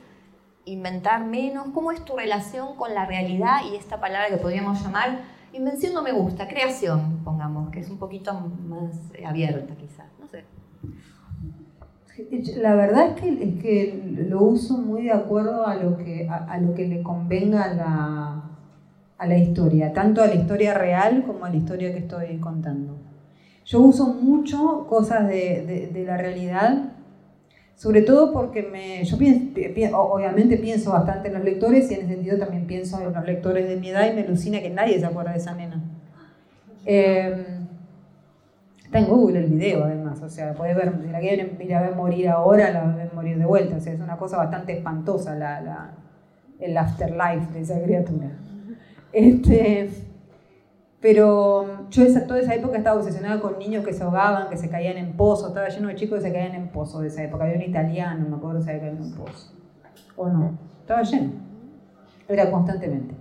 inventar 0.66 1.24
menos? 1.24 1.68
¿Cómo 1.72 1.92
es 1.92 2.04
tu 2.04 2.16
relación 2.16 2.76
con 2.76 2.94
la 2.94 3.06
realidad 3.06 3.60
y 3.70 3.76
esta 3.76 4.00
palabra 4.00 4.28
que 4.28 4.36
podríamos 4.36 4.82
llamar, 4.82 5.22
invención 5.52 5.94
no 5.94 6.02
me 6.02 6.12
gusta, 6.12 6.46
creación, 6.46 7.20
pongamos, 7.24 7.70
que 7.70 7.80
es 7.80 7.88
un 7.88 7.98
poquito 7.98 8.32
más 8.34 8.92
abierta 9.24 9.74
quizás, 9.76 10.06
no 10.18 10.26
sé. 10.26 10.44
La 12.56 12.74
verdad 12.74 13.08
es 13.08 13.20
que, 13.20 13.42
es 13.42 13.62
que 13.62 14.26
lo 14.28 14.42
uso 14.42 14.78
muy 14.78 15.04
de 15.04 15.12
acuerdo 15.12 15.66
a 15.66 15.74
lo 15.76 15.96
que, 15.96 16.28
a, 16.28 16.58
lo 16.58 16.74
que 16.74 16.86
le 16.86 17.02
convenga 17.02 17.64
a 17.64 17.74
la, 17.74 18.42
a 19.18 19.26
la 19.26 19.36
historia, 19.36 19.92
tanto 19.92 20.22
a 20.22 20.26
la 20.26 20.34
historia 20.34 20.74
real 20.74 21.24
como 21.26 21.44
a 21.44 21.50
la 21.50 21.56
historia 21.56 21.92
que 21.92 21.98
estoy 21.98 22.38
contando. 22.38 22.96
Yo 23.64 23.80
uso 23.80 24.14
mucho 24.14 24.86
cosas 24.88 25.28
de, 25.28 25.90
de, 25.92 26.04
la 26.04 26.16
realidad, 26.16 26.92
sobre 27.76 28.02
todo 28.02 28.32
porque 28.32 28.62
me, 28.62 29.04
yo 29.04 29.16
obviamente 29.96 30.56
pienso 30.56 30.92
bastante 30.92 31.28
en 31.28 31.34
los 31.34 31.44
lectores 31.44 31.90
y 31.90 31.94
en 31.94 32.00
ese 32.00 32.14
sentido 32.14 32.38
también 32.38 32.66
pienso 32.66 32.98
en 32.98 33.12
los 33.12 33.24
lectores 33.24 33.68
de 33.68 33.76
mi 33.76 33.90
edad 33.90 34.10
y 34.10 34.14
me 34.14 34.22
alucina 34.22 34.60
que 34.60 34.70
nadie 34.70 34.98
se 34.98 35.06
acuerda 35.06 35.32
de 35.32 35.38
esa 35.38 35.54
nena. 35.54 35.80
Eh, 36.84 37.59
está 38.90 38.98
en 38.98 39.06
Google 39.06 39.38
el 39.38 39.46
video 39.46 39.84
además, 39.84 40.20
o 40.20 40.28
sea, 40.28 40.52
puedes 40.52 40.74
ver, 40.74 40.92
si 41.00 41.06
la 41.12 41.20
quieren 41.20 41.56
ir 41.60 41.74
a 41.76 41.80
ver 41.80 41.94
morir 41.94 42.28
ahora, 42.28 42.72
la 42.72 42.96
ven 42.96 43.08
morir 43.14 43.38
de 43.38 43.46
vuelta, 43.46 43.76
o 43.76 43.80
sea, 43.80 43.92
es 43.92 44.00
una 44.00 44.16
cosa 44.16 44.36
bastante 44.36 44.72
espantosa 44.72 45.36
la, 45.36 45.60
la, 45.60 45.94
el 46.58 46.76
afterlife 46.76 47.52
de 47.52 47.60
esa 47.60 47.80
criatura. 47.80 48.32
Este, 49.12 49.90
pero 51.00 51.88
yo 51.88 52.02
esa, 52.02 52.26
toda 52.26 52.40
esa 52.40 52.52
época 52.52 52.78
estaba 52.78 52.98
obsesionada 52.98 53.40
con 53.40 53.60
niños 53.60 53.84
que 53.84 53.92
se 53.92 54.02
ahogaban, 54.02 54.48
que 54.48 54.56
se 54.56 54.68
caían 54.68 54.96
en 54.96 55.12
pozos, 55.12 55.50
estaba 55.50 55.68
lleno 55.68 55.86
de 55.86 55.94
chicos 55.94 56.18
que 56.18 56.26
se 56.26 56.32
caían 56.32 56.56
en 56.56 56.66
pozos 56.70 57.02
de 57.02 57.06
esa 57.06 57.22
época. 57.22 57.44
Había 57.44 57.58
un 57.58 57.62
italiano, 57.62 58.26
me 58.28 58.34
acuerdo, 58.34 58.58
que 58.58 58.64
se 58.64 58.76
caía 58.76 58.90
en 58.90 59.00
un 59.00 59.14
pozo. 59.14 59.52
¿O 60.16 60.28
no? 60.28 60.58
Estaba 60.80 61.02
lleno. 61.02 61.30
Era 62.28 62.50
constantemente. 62.50 63.14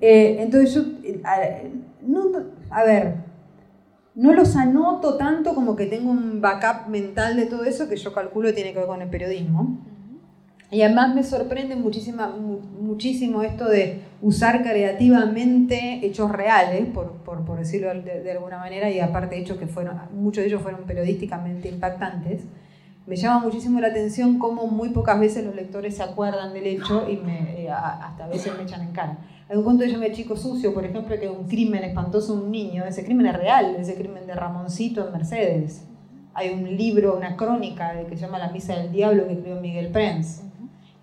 Eh, 0.00 0.38
entonces 0.40 0.74
yo, 0.74 0.82
eh, 1.04 1.22
a, 2.70 2.82
ver, 2.82 3.14
no 4.18 4.32
los 4.32 4.56
anoto 4.56 5.16
tanto 5.16 5.54
como 5.54 5.76
que 5.76 5.86
tengo 5.86 6.10
un 6.10 6.40
backup 6.40 6.88
mental 6.88 7.36
de 7.36 7.46
todo 7.46 7.64
eso 7.64 7.88
que 7.88 7.96
yo 7.96 8.12
calculo 8.12 8.52
tiene 8.52 8.72
que 8.72 8.80
ver 8.80 8.88
con 8.88 9.00
el 9.00 9.08
periodismo. 9.08 9.78
Y 10.72 10.82
además 10.82 11.14
me 11.14 11.22
sorprende 11.22 11.76
muchísima, 11.76 12.26
muchísimo 12.26 13.42
esto 13.42 13.68
de 13.68 14.02
usar 14.20 14.62
creativamente 14.62 16.04
hechos 16.04 16.32
reales, 16.32 16.86
por, 16.86 17.12
por, 17.22 17.44
por 17.44 17.58
decirlo 17.58 17.94
de, 17.94 18.22
de, 18.22 18.32
alguna 18.32 18.58
manera, 18.58 18.90
y 18.90 18.98
aparte 18.98 19.38
hechos 19.38 19.56
que 19.56 19.68
fueron, 19.68 19.96
muchos 20.12 20.42
de 20.42 20.48
ellos 20.48 20.62
fueron 20.62 20.82
periodísticamente 20.82 21.68
impactantes. 21.68 22.42
Me 23.06 23.14
llama 23.14 23.38
muchísimo 23.38 23.80
la 23.80 23.86
atención 23.86 24.40
cómo 24.40 24.66
muy 24.66 24.88
pocas 24.88 25.18
veces 25.18 25.44
los 25.44 25.54
lectores 25.54 25.96
se 25.96 26.02
acuerdan 26.02 26.52
del 26.52 26.66
hecho 26.66 27.08
y 27.08 27.16
me, 27.18 27.62
eh, 27.62 27.70
hasta 27.70 28.24
a 28.24 28.28
veces 28.28 28.52
me 28.58 28.64
echan 28.64 28.82
en 28.82 28.92
cara. 28.92 29.18
Un 29.50 29.62
cuento 29.62 29.84
de 29.84 29.90
llama 29.90 30.12
Chico 30.12 30.36
Sucio, 30.36 30.74
por 30.74 30.84
ejemplo, 30.84 31.18
que 31.18 31.28
un 31.28 31.48
crimen 31.48 31.82
espantoso 31.82 32.34
un 32.34 32.50
niño, 32.50 32.84
ese 32.84 33.04
crimen 33.04 33.26
es 33.26 33.36
real, 33.36 33.76
ese 33.76 33.94
crimen 33.94 34.26
de 34.26 34.34
Ramoncito 34.34 35.06
en 35.06 35.12
Mercedes. 35.12 35.84
Hay 36.34 36.50
un 36.50 36.76
libro, 36.76 37.16
una 37.16 37.36
crónica 37.36 37.94
que 38.08 38.16
se 38.16 38.22
llama 38.22 38.38
La 38.38 38.50
Misa 38.50 38.76
del 38.76 38.92
Diablo 38.92 39.26
que 39.26 39.32
escribió 39.32 39.60
Miguel 39.60 39.88
Prenz 39.88 40.42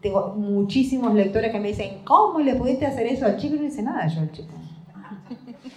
tengo 0.05 0.35
muchísimos 0.35 1.15
lectores 1.15 1.51
que 1.51 1.59
me 1.59 1.69
dicen, 1.69 2.01
¿cómo 2.03 2.39
le 2.39 2.53
pudiste 2.53 2.85
hacer 2.85 3.07
eso 3.07 3.25
al 3.25 3.37
chico? 3.37 3.55
Y 3.55 3.57
no 3.57 3.63
dice 3.63 3.81
nada 3.81 4.05
yo 4.05 4.21
al 4.21 4.31
chico. 4.31 4.53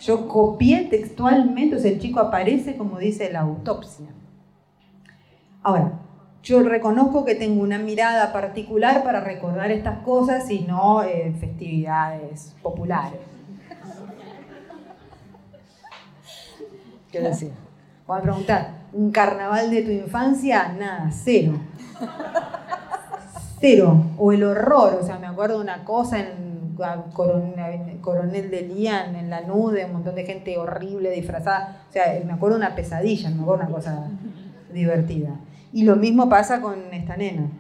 Yo 0.03 0.29
copié 0.29 0.85
textualmente, 0.85 1.77
o 1.77 1.79
sea, 1.79 1.91
el 1.91 1.99
chico 1.99 2.21
aparece 2.21 2.77
como 2.77 2.99
dice 2.99 3.33
la 3.33 3.41
autopsia. 3.41 4.05
Ahora, 5.63 5.98
yo 6.49 6.63
reconozco 6.63 7.27
que 7.27 7.35
tengo 7.35 7.63
una 7.63 7.79
mirada 7.79 8.33
particular 8.33 9.05
para 9.05 9.21
recordar 9.21 9.71
estas 9.71 9.99
cosas 9.99 10.51
y 10.51 10.61
no 10.61 11.03
eh, 11.03 11.35
festividades 11.39 12.55
populares. 12.63 13.21
¿Qué 17.13 17.21
decir? 17.21 17.53
Voy 18.07 18.19
a 18.19 18.23
preguntar, 18.23 18.71
¿un 18.95 19.11
carnaval 19.11 19.71
de 19.71 19.83
tu 19.83 19.91
infancia? 19.91 20.73
Nada, 20.73 21.11
cero 21.13 21.61
cero. 23.61 24.05
O 24.17 24.33
el 24.33 24.45
horror, 24.45 24.99
o 25.01 25.05
sea, 25.05 25.19
me 25.19 25.27
acuerdo 25.27 25.57
de 25.57 25.65
una 25.65 25.85
cosa 25.85 26.19
en 26.19 26.77
Coronel, 28.01 28.51
de 28.51 28.63
Lian, 28.63 29.17
en 29.17 29.31
la 29.31 29.41
nude, 29.43 29.85
un 29.85 29.95
montón 29.95 30.15
de 30.15 30.25
gente 30.25 30.57
horrible, 30.59 31.11
disfrazada. 31.11 31.83
O 31.89 31.93
sea, 31.93 32.21
me 32.25 32.33
acuerdo 32.33 32.57
una 32.57 32.75
pesadilla, 32.75 33.31
me 33.31 33.43
acuerdo 33.43 33.65
una 33.65 33.75
cosa 33.75 34.09
divertida. 34.73 35.31
Y 35.73 35.85
lo 35.85 35.97
mismo 35.97 36.29
pasa 36.29 36.61
con 36.61 36.77
esta 36.93 37.17
nena. 37.17 37.51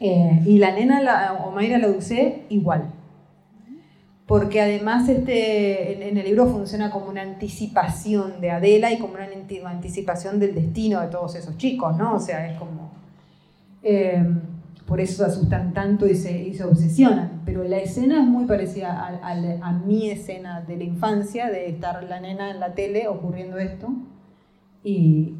Eh, 0.00 0.42
y 0.46 0.58
la 0.58 0.72
nena, 0.72 1.00
la, 1.02 1.44
Omaira 1.46 1.78
la 1.78 1.88
usé 1.88 2.44
igual. 2.48 2.90
Porque 4.26 4.60
además 4.60 5.08
este, 5.08 6.08
en, 6.08 6.16
el 6.16 6.24
libro 6.24 6.46
funciona 6.46 6.90
como 6.90 7.08
una 7.08 7.22
anticipación 7.22 8.40
de 8.40 8.50
Adela 8.50 8.92
y 8.92 8.98
como 8.98 9.14
una 9.14 9.70
anticipación 9.70 10.38
del 10.38 10.54
destino 10.54 11.00
de 11.00 11.08
todos 11.08 11.34
esos 11.34 11.56
chicos, 11.58 11.96
¿no? 11.96 12.14
O 12.14 12.20
sea, 12.20 12.50
es 12.50 12.58
como... 12.58 12.90
Eh, 13.82 14.24
por 14.90 15.00
eso 15.00 15.24
se 15.24 15.30
asustan 15.30 15.72
tanto 15.72 16.04
y 16.08 16.16
se, 16.16 16.64
obsesionan. 16.64 17.42
Pero 17.44 17.62
la 17.62 17.78
escena 17.78 18.22
es 18.22 18.26
muy 18.26 18.46
parecida 18.46 19.20
a, 19.22 19.72
mi 19.72 20.10
escena 20.10 20.62
de 20.62 20.76
la 20.76 20.82
infancia, 20.82 21.48
de 21.48 21.68
estar 21.68 22.02
la 22.02 22.18
nena 22.18 22.50
en 22.50 22.58
la 22.58 22.74
tele 22.74 23.06
ocurriendo 23.06 23.56
esto, 23.58 23.88
y, 24.82 25.36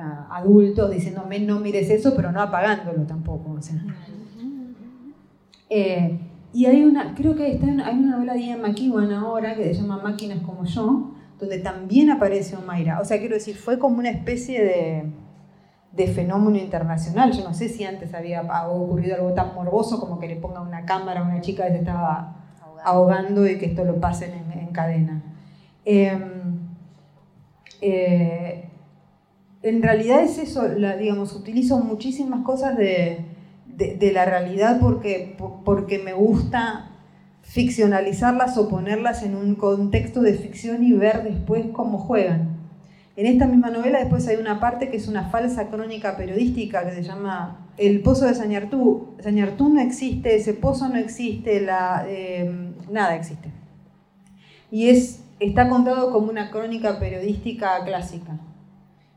adultos 0.00 0.90
diciéndome 0.90 1.40
no 1.40 1.60
mires 1.60 1.90
eso, 1.90 2.14
pero 2.14 2.32
no 2.32 2.40
apagándolo 2.40 3.02
tampoco. 3.04 3.58
Eh, 5.68 6.18
y 6.52 6.66
hay 6.66 6.82
una, 6.82 7.14
creo 7.14 7.36
que 7.36 7.52
está 7.52 7.66
hay 7.66 7.98
una 7.98 8.16
novela 8.16 8.34
de 8.34 8.46
Ian 8.46 8.60
McEwan 8.60 9.12
ahora 9.12 9.54
que 9.54 9.72
se 9.72 9.80
llama 9.80 10.00
Máquinas 10.02 10.40
como 10.40 10.64
yo, 10.64 11.12
donde 11.38 11.58
también 11.58 12.10
aparece 12.10 12.56
Omaira. 12.56 13.00
O 13.00 13.04
sea, 13.04 13.18
quiero 13.18 13.34
decir, 13.34 13.56
fue 13.56 13.78
como 13.78 13.98
una 13.98 14.10
especie 14.10 14.64
de 14.64 15.12
de 15.92 16.06
fenómeno 16.06 16.56
internacional. 16.56 17.32
Yo 17.32 17.44
no 17.44 17.54
sé 17.54 17.68
si 17.68 17.84
antes 17.84 18.14
había 18.14 18.42
ocurrido 18.68 19.16
algo 19.16 19.32
tan 19.32 19.54
morboso 19.54 19.98
como 20.00 20.18
que 20.18 20.28
le 20.28 20.36
ponga 20.36 20.60
una 20.60 20.84
cámara 20.84 21.20
a 21.20 21.24
una 21.24 21.40
chica 21.40 21.66
que 21.66 21.72
se 21.72 21.78
estaba 21.78 22.36
ahogando, 22.84 23.46
y 23.46 23.58
que 23.58 23.66
esto 23.66 23.84
lo 23.84 24.00
pasen 24.00 24.32
en, 24.52 24.68
cadena. 24.72 25.22
Em, 25.84 26.70
eh, 27.80 28.69
en 29.62 29.82
realidad 29.82 30.22
es 30.22 30.38
eso, 30.38 30.68
digamos, 30.68 31.34
utilizo 31.34 31.78
muchísimas 31.78 32.44
cosas 32.44 32.76
de, 32.76 33.24
la 34.12 34.24
realidad 34.24 34.78
porque, 34.80 35.36
porque 35.64 35.98
me 35.98 36.12
gusta 36.12 36.90
ficcionalizarlas 37.42 38.56
o 38.58 38.68
ponerlas 38.68 39.22
en 39.22 39.34
un 39.34 39.54
contexto 39.54 40.22
de 40.22 40.34
ficción 40.34 40.82
y 40.84 40.92
ver 40.92 41.24
después 41.24 41.66
cómo 41.72 41.98
juegan. 41.98 42.60
En 43.16 43.26
esta 43.26 43.46
misma 43.46 43.70
novela 43.70 43.98
después 43.98 44.26
hay 44.28 44.36
una 44.36 44.60
parte 44.60 44.88
que 44.88 44.96
es 44.96 45.08
una 45.08 45.24
falsa 45.28 45.68
crónica 45.68 46.16
periodística 46.16 46.84
que 46.84 46.92
se 46.92 47.02
llama 47.02 47.68
El 47.76 48.00
pozo 48.00 48.24
de 48.26 48.34
Sañartú. 48.34 49.08
Sañartú 49.20 49.68
no 49.68 49.80
existe, 49.80 50.36
ese 50.36 50.54
pozo 50.54 50.88
no 50.88 50.96
existe, 50.96 51.60
la, 51.60 52.06
eh, 52.08 52.72
nada 52.90 53.16
existe. 53.16 53.50
Y 54.70 54.88
es, 54.88 55.22
está 55.38 55.68
contado 55.68 56.12
como 56.12 56.30
una 56.30 56.50
crónica 56.50 56.98
periodística 56.98 57.84
clásica. 57.84 58.38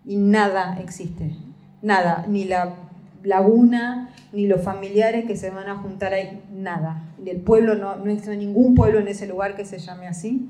Y 0.05 0.17
nada 0.17 0.79
existe. 0.81 1.35
Nada, 1.81 2.25
ni 2.27 2.45
la 2.45 2.75
laguna, 3.23 4.09
ni 4.31 4.47
los 4.47 4.61
familiares 4.61 5.25
que 5.25 5.35
se 5.35 5.49
van 5.49 5.69
a 5.69 5.77
juntar 5.77 6.13
ahí, 6.13 6.41
nada. 6.53 7.03
El 7.25 7.41
pueblo, 7.41 7.75
no, 7.75 7.95
no 7.95 8.11
existe 8.11 8.35
ningún 8.35 8.75
pueblo 8.75 8.99
en 8.99 9.07
ese 9.07 9.27
lugar 9.27 9.55
que 9.55 9.65
se 9.65 9.79
llame 9.79 10.07
así. 10.07 10.49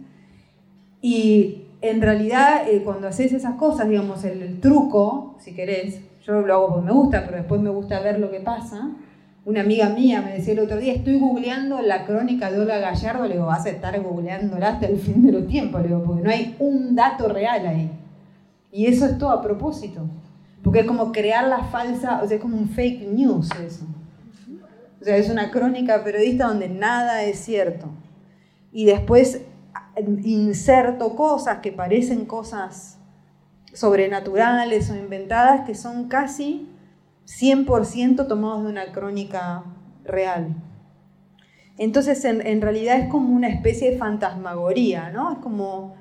Y 1.02 1.64
en 1.82 2.02
realidad, 2.02 2.68
eh, 2.70 2.82
cuando 2.82 3.10
haces 3.10 3.34
esas 3.34 3.56
cosas, 3.56 3.90
digamos, 3.90 4.24
el, 4.24 4.62
truco, 4.62 5.36
si 5.40 5.54
querés, 5.54 6.00
yo 6.26 6.42
lo 6.42 6.54
hago 6.54 6.68
porque 6.70 6.86
me 6.86 6.94
gusta, 6.94 7.26
pero 7.26 7.38
después 7.38 7.60
me 7.60 7.70
gusta 7.70 8.00
ver 8.00 8.20
lo 8.20 8.32
que 8.32 8.40
pasa. 8.40 8.90
Una 9.44 9.60
amiga 9.60 9.90
mía 9.90 10.22
me 10.22 10.32
decía 10.32 10.54
el 10.54 10.60
otro 10.60 10.78
día, 10.78 10.94
estoy 10.94 11.20
googleando 11.20 11.82
la 11.82 12.06
crónica 12.06 12.50
de 12.50 12.62
Olga 12.62 12.78
Gallardo, 12.78 13.28
le 13.28 13.34
digo, 13.34 13.48
vas 13.48 13.66
a 13.66 13.70
estar 13.70 14.02
googleándola 14.02 14.70
hasta 14.70 14.86
el 14.86 14.98
fin 14.98 15.26
de 15.26 15.34
los 15.34 15.46
tiempos, 15.46 15.82
le 15.82 15.90
digo, 15.90 16.04
porque 16.04 16.24
no 16.24 16.30
hay 16.30 16.56
un 16.60 16.96
dato 16.96 17.28
real 17.28 17.68
ahí. 17.68 17.92
Y 18.74 18.88
eso 18.88 19.06
es 19.06 19.20
todo 19.20 19.30
a 19.30 19.42
propósito, 19.42 20.02
porque 20.64 20.80
es 20.80 20.88
como 20.88 21.12
crear 21.12 21.48
la 21.48 21.66
falsa, 21.66 22.22
o 22.24 22.28
sea, 22.28 22.38
es 22.38 22.42
como 22.42 22.58
un 22.58 22.68
fake 22.68 23.08
news 23.08 23.48
eso. 23.64 23.86
O 25.00 25.06
sea, 25.06 25.16
es 25.16 25.30
una 25.30 25.52
crónica 25.52 26.04
periodista 26.04 26.48
donde 26.48 26.70
nada 26.70 27.24
es 27.24 27.38
cierto. 27.38 27.88
Y 28.72 28.86
después 28.86 29.42
inserto 30.24 31.16
cosas 31.16 31.60
que 31.60 31.72
parecen 31.72 32.26
cosas 32.26 32.98
sobrenaturales 33.74 34.90
o 34.90 34.96
inventadas 34.96 35.68
que 35.68 35.76
son 35.76 36.08
casi 36.08 36.68
100% 37.28 38.28
tomados 38.28 38.64
de 38.64 38.70
una 38.70 38.92
crónica 38.92 39.66
real. 40.04 40.56
Entonces, 41.78 42.24
en, 42.26 42.62
realidad 42.62 42.98
es 42.98 43.08
como 43.10 43.36
una 43.36 43.50
especie 43.50 43.92
de 43.92 43.98
fantasmagoría, 43.98 45.12
¿no? 45.12 45.34
Es 45.34 45.38
como 45.40 45.96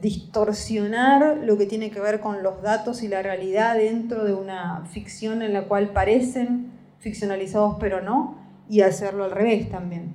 distorsionar 0.00 1.38
lo 1.44 1.58
que 1.58 1.66
tiene 1.66 1.90
que 1.90 2.00
ver 2.00 2.20
con 2.20 2.42
los 2.42 2.62
datos 2.62 3.02
y 3.02 3.08
la 3.08 3.22
realidad 3.22 3.76
dentro 3.76 4.24
de 4.24 4.34
una 4.34 4.84
ficción 4.86 5.42
en 5.42 5.52
la 5.52 5.64
cual 5.64 5.90
parecen 5.90 6.70
ficcionalizados 6.98 7.76
pero 7.80 8.00
no, 8.00 8.36
y 8.68 8.80
hacerlo 8.80 9.24
al 9.24 9.32
revés 9.32 9.70
también. 9.70 10.14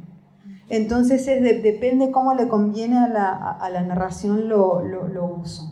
Entonces 0.69 1.25
depende 1.25 2.11
cómo 2.11 2.33
le 2.33 2.47
conviene 2.47 2.97
a 2.97 3.07
la, 3.07 3.81
narración 3.83 4.49
lo, 4.49 4.81
uso. 5.41 5.71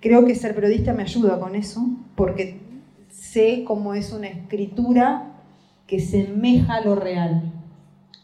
Creo 0.00 0.24
que 0.24 0.34
ser 0.34 0.54
periodista 0.54 0.92
me 0.92 1.02
ayuda 1.02 1.38
con 1.38 1.54
eso, 1.54 1.80
porque 2.16 2.60
sé 3.08 3.64
cómo 3.64 3.94
es 3.94 4.12
una 4.12 4.28
escritura 4.28 5.32
que 5.86 6.00
semeja 6.00 6.76
a 6.76 6.80
lo 6.80 6.96
real. 6.96 7.52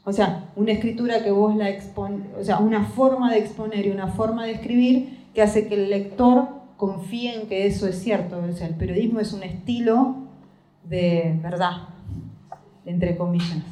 O 0.05 0.13
sea, 0.13 0.51
una 0.57 0.73
escritura 0.73 1.23
que 1.23 1.31
vos 1.31 1.55
la 1.55 1.69
expones, 1.69 2.27
o 2.41 2.43
sea, 2.43 2.59
una 2.59 2.85
forma 2.85 3.31
de 3.31 3.39
exponer 3.39 3.87
y 3.87 3.91
una 3.91 4.09
forma 4.09 4.47
de 4.47 4.53
escribir 4.53 5.18
que 5.35 5.43
hace 5.43 5.69
que 5.69 5.75
el 5.75 5.91
lector 5.91 6.49
confíen 6.77 7.49
que 7.49 7.67
eso 7.67 7.87
es 7.87 8.03
cierto. 8.03 8.39
O 8.39 8.53
sea, 8.53 8.67
el 8.67 8.75
periodismo 8.75 9.21
es 9.21 9.33
un 9.33 9.43
estilo 9.43 10.17
de 10.85 11.39
verdad, 11.43 11.89
entre 12.87 13.17
comillas. 13.17 13.63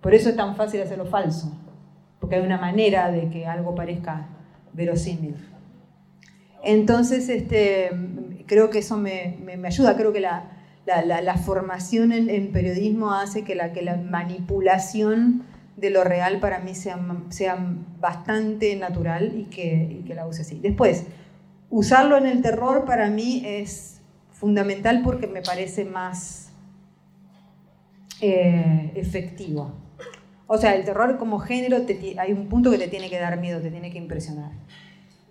Por 0.00 0.14
eso 0.14 0.28
es 0.28 0.36
tan 0.36 0.54
fácil 0.56 0.82
hacerlo 0.82 1.06
falso, 1.06 1.50
porque 2.20 2.36
hay 2.36 2.42
una 2.42 2.58
manera 2.58 3.10
de 3.10 3.30
que 3.30 3.46
algo 3.46 3.74
parezca 3.74 4.28
verosímil. 4.74 5.36
Entonces, 6.62 7.28
este, 7.28 7.90
creo 8.46 8.68
que 8.70 8.80
eso 8.80 8.98
me, 8.98 9.38
ayuda, 9.64 9.96
creo 9.96 10.12
que 10.12 10.20
la, 10.20 10.50
formación 11.44 12.12
en, 12.12 12.52
periodismo 12.52 13.12
hace 13.12 13.44
que 13.44 13.54
la, 13.54 13.72
que 13.72 13.82
la 13.82 13.96
manipulación 13.96 15.44
de 15.76 15.90
lo 15.90 16.04
real 16.04 16.40
para 16.40 16.60
mí 16.60 16.74
sea, 16.74 16.98
sea 17.30 17.56
bastante 18.00 18.76
natural 18.76 19.32
y 19.36 19.44
que, 19.44 19.98
y 20.00 20.04
que 20.04 20.14
la 20.14 20.26
use 20.26 20.42
así. 20.42 20.58
Después, 20.60 21.06
usarlo 21.70 22.16
en 22.16 22.26
el 22.26 22.42
terror 22.42 22.84
para 22.84 23.10
mí 23.10 23.42
es 23.44 24.00
fundamental 24.30 25.02
porque 25.02 25.26
me 25.26 25.42
parece 25.42 25.84
más 25.84 26.52
eh, 28.20 28.92
efectivo. 28.94 29.72
O 30.46 30.58
sea, 30.58 30.74
el 30.74 30.84
terror 30.84 31.18
como 31.18 31.38
género 31.38 31.78
hay 32.18 32.32
un 32.32 32.48
punto 32.48 32.70
que 32.70 32.78
te 32.78 32.88
tiene 32.88 33.08
que 33.10 33.18
dar 33.18 33.40
miedo, 33.40 33.60
te 33.60 33.70
tiene 33.70 33.90
que 33.90 33.98
impresionar. 33.98 34.52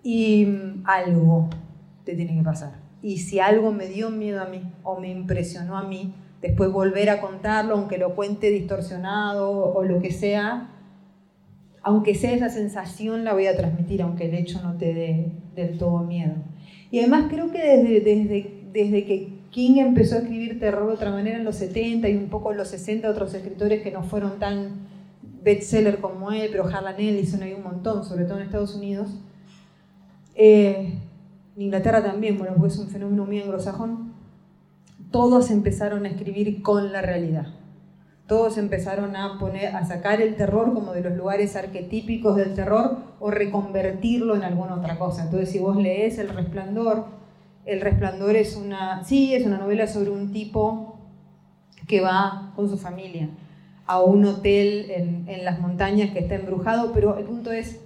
Y 0.02 0.44
mm, 0.46 0.82
algo 0.84 1.48
te 2.04 2.14
tiene 2.14 2.36
que 2.36 2.42
pasar. 2.42 2.74
Y 3.02 3.18
si 3.18 3.38
algo 3.38 3.72
me 3.72 3.86
dio 3.86 4.10
miedo 4.10 4.42
a 4.42 4.46
mí 4.46 4.62
o 4.82 4.98
me 4.98 5.10
impresionó 5.10 5.78
a 5.78 5.84
mí, 5.84 6.14
después 6.44 6.70
volver 6.70 7.08
a 7.08 7.22
contarlo, 7.22 7.74
aunque 7.74 7.96
lo 7.96 8.14
cuente 8.14 8.50
distorsionado 8.50 9.50
o 9.50 9.82
lo 9.82 10.02
que 10.02 10.12
sea, 10.12 10.68
aunque 11.82 12.14
sea 12.14 12.32
esa 12.32 12.50
sensación 12.50 13.24
la 13.24 13.32
voy 13.32 13.46
a 13.46 13.56
transmitir, 13.56 14.02
aunque 14.02 14.26
el 14.28 14.34
hecho 14.34 14.60
no 14.62 14.76
te 14.76 14.92
dé 14.92 15.32
del 15.56 15.78
todo 15.78 16.00
miedo. 16.00 16.34
Y 16.90 16.98
además 16.98 17.28
creo 17.30 17.50
que 17.50 17.62
desde, 17.62 18.00
desde, 18.00 18.62
desde 18.74 19.04
que 19.06 19.32
King 19.52 19.78
empezó 19.78 20.16
a 20.16 20.18
escribir 20.18 20.60
terror 20.60 20.86
de 20.86 20.92
otra 20.92 21.10
manera 21.10 21.38
en 21.38 21.44
los 21.44 21.56
70 21.56 22.10
y 22.10 22.16
un 22.16 22.28
poco 22.28 22.52
en 22.52 22.58
los 22.58 22.68
60 22.68 23.08
otros 23.08 23.32
escritores 23.32 23.82
que 23.82 23.90
no 23.90 24.02
fueron 24.02 24.38
tan 24.38 24.86
bestseller 25.42 25.98
como 25.98 26.30
él, 26.30 26.48
pero 26.52 26.66
Harlan 26.66 27.00
Ellison 27.00 27.42
hay 27.42 27.54
un 27.54 27.62
montón, 27.62 28.04
sobre 28.04 28.26
todo 28.26 28.36
en 28.36 28.44
Estados 28.44 28.74
Unidos. 28.74 29.18
Eh, 30.34 30.98
en 31.56 31.62
Inglaterra 31.62 32.02
también, 32.02 32.36
bueno, 32.36 32.52
porque 32.54 32.68
es 32.68 32.78
un 32.78 32.88
fenómeno 32.88 33.24
muy 33.24 33.40
anglosajón. 33.40 34.03
Todos 35.14 35.52
empezaron 35.52 36.06
a 36.06 36.08
escribir 36.08 36.60
con 36.60 36.92
la 36.92 37.00
realidad 37.00 37.46
todos 38.26 38.56
empezaron 38.56 39.16
a, 39.16 39.38
poner, 39.38 39.76
a 39.76 39.84
sacar 39.84 40.22
el 40.22 40.34
terror 40.36 40.72
como 40.72 40.92
de 40.92 41.02
los 41.02 41.14
lugares 41.14 41.56
arquetípicos 41.56 42.36
del 42.36 42.54
terror 42.54 42.96
o 43.20 43.30
reconvertirlo 43.30 44.34
en 44.34 44.44
alguna 44.44 44.76
otra 44.76 44.98
cosa. 44.98 45.24
Entonces, 45.24 45.50
si 45.50 45.58
vos 45.58 45.76
lees 45.76 46.18
El 46.18 46.30
Resplandor, 46.30 47.04
El 47.66 47.82
Resplandor 47.82 48.34
es 48.34 48.56
una, 48.56 49.04
sí, 49.04 49.34
es 49.34 49.44
una 49.44 49.58
novela 49.58 49.86
sobre 49.86 50.10
un 50.10 50.32
tipo 50.32 50.98
que 51.86 52.00
va 52.00 52.52
con 52.56 52.70
su 52.70 52.78
familia 52.78 53.28
a 53.86 54.00
un 54.00 54.24
hotel 54.24 54.90
en, 54.90 55.28
en 55.28 55.44
las 55.44 55.60
montañas 55.60 56.10
que 56.12 56.20
está 56.20 56.36
embrujado, 56.36 56.92
pero 56.94 57.18
el 57.18 57.26
punto 57.26 57.52
es, 57.52 57.78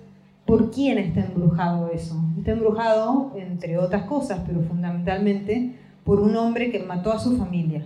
¿por 0.46 0.70
quién 0.70 0.98
está 0.98 1.22
embrujado 1.22 1.90
eso? 1.90 2.14
Está 2.38 2.52
embrujado, 2.52 3.32
entre 3.34 3.76
otras 3.76 4.04
cosas, 4.04 4.42
pero 4.46 4.60
fundamentalmente, 4.60 5.74
por 6.08 6.20
un 6.20 6.34
hombre 6.36 6.70
que 6.70 6.78
mató 6.78 7.12
a 7.12 7.18
su 7.18 7.36
familia 7.36 7.84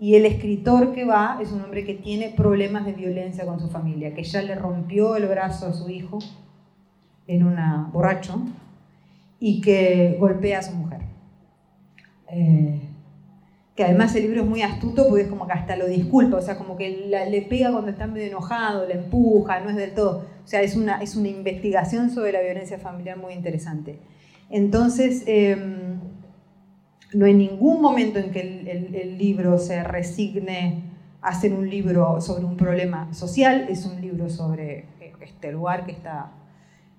y 0.00 0.14
el 0.14 0.24
escritor 0.24 0.94
que 0.94 1.04
va 1.04 1.38
es 1.42 1.52
un 1.52 1.60
hombre 1.60 1.84
que 1.84 1.92
tiene 1.92 2.30
problemas 2.30 2.86
de 2.86 2.94
violencia 2.94 3.44
con 3.44 3.60
su 3.60 3.68
familia, 3.68 4.14
que 4.14 4.22
ya 4.22 4.40
le 4.40 4.54
rompió 4.54 5.14
el 5.14 5.26
brazo 5.26 5.66
a 5.66 5.74
su 5.74 5.90
hijo 5.90 6.18
en 7.26 7.44
una 7.44 7.90
borracho 7.92 8.40
y 9.38 9.60
que 9.60 10.16
golpea 10.18 10.60
a 10.60 10.62
su 10.62 10.72
mujer. 10.72 11.02
Eh, 12.30 12.80
que 13.76 13.84
además 13.84 14.16
el 14.16 14.22
libro 14.22 14.40
es 14.40 14.48
muy 14.48 14.62
astuto 14.62 15.06
porque 15.06 15.24
es 15.24 15.28
como 15.28 15.46
que 15.46 15.52
hasta 15.52 15.76
lo 15.76 15.86
disculpa, 15.86 16.38
o 16.38 16.40
sea, 16.40 16.56
como 16.56 16.78
que 16.78 16.88
le 17.28 17.42
pega 17.42 17.70
cuando 17.70 17.90
está 17.90 18.06
medio 18.06 18.28
enojado, 18.28 18.88
le 18.88 18.94
empuja, 18.94 19.60
no 19.60 19.68
es 19.68 19.76
del 19.76 19.92
todo. 19.92 20.24
O 20.42 20.48
sea, 20.48 20.62
es 20.62 20.74
una, 20.74 21.02
es 21.02 21.16
una 21.16 21.28
investigación 21.28 22.08
sobre 22.08 22.32
la 22.32 22.40
violencia 22.40 22.78
familiar 22.78 23.18
muy 23.18 23.34
interesante. 23.34 23.98
Entonces, 24.48 25.24
em, 25.26 25.83
no 27.14 27.26
hay 27.26 27.34
ningún 27.34 27.80
momento 27.80 28.18
en 28.18 28.30
que 28.30 28.40
el, 28.40 29.18
libro 29.18 29.58
se 29.58 29.82
resigne 29.84 30.82
a 31.22 31.38
ser 31.38 31.54
un 31.54 31.70
libro 31.70 32.20
sobre 32.20 32.44
un 32.44 32.56
problema 32.56 33.12
social, 33.14 33.66
es 33.70 33.86
un 33.86 34.00
libro 34.00 34.28
sobre 34.28 34.86
eh, 35.00 35.12
este 35.20 35.52
lugar 35.52 35.86
que 35.86 35.92
está 35.92 36.32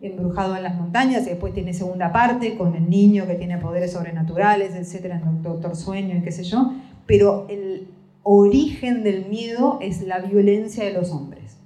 embrujado 0.01 0.55
en 0.55 0.63
las 0.63 0.75
montañas 0.75 1.25
y 1.25 1.31
después 1.31 1.53
tiene 1.53 1.73
segunda 1.73 2.11
parte 2.11 2.57
con 2.57 2.75
el 2.75 2.89
niño 2.89 3.27
que 3.27 3.35
tiene 3.35 3.57
poderes 3.57 3.91
sobrenaturales, 3.91 4.73
etcétera, 4.73 5.21
el 5.23 5.41
Doctor 5.41 5.75
Sueño 5.75 6.17
y 6.17 6.21
qué 6.21 6.31
sé 6.31 6.43
yo, 6.43 6.73
pero 7.05 7.45
el 7.49 7.87
origen 8.23 9.03
del 9.03 9.25
miedo 9.25 9.77
es 9.81 10.01
la 10.01 10.19
violencia 10.19 10.83
de 10.83 10.93
los 10.93 11.11
hombres, 11.11 11.57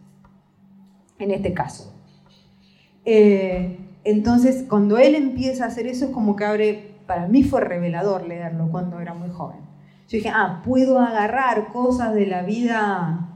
en 1.18 1.32
este 1.32 1.54
caso. 1.54 1.94
Eh, 3.06 3.78
entonces, 4.04 4.66
cuando 4.68 4.98
él 4.98 5.16
empieza 5.16 5.66
a 5.66 5.68
hacer 5.68 5.88
eso 5.88 6.06
es 6.06 6.12
como 6.12 6.36
que 6.36 6.46
abre 6.46 6.89
para 7.10 7.28
mí 7.28 7.42
fue 7.42 7.62
revelador 7.62 8.28
leerlo 8.28 8.70
cuando 8.70 9.00
era 9.00 9.16
muy 9.16 9.32
joven. 9.32 9.62
Yo 10.08 10.18
dije, 10.18 10.30
ah, 10.32 10.62
puedo 10.64 11.00
agarrar 11.00 11.70
cosas 11.70 12.14
de 12.14 12.28
la 12.28 12.44
vida 12.44 13.32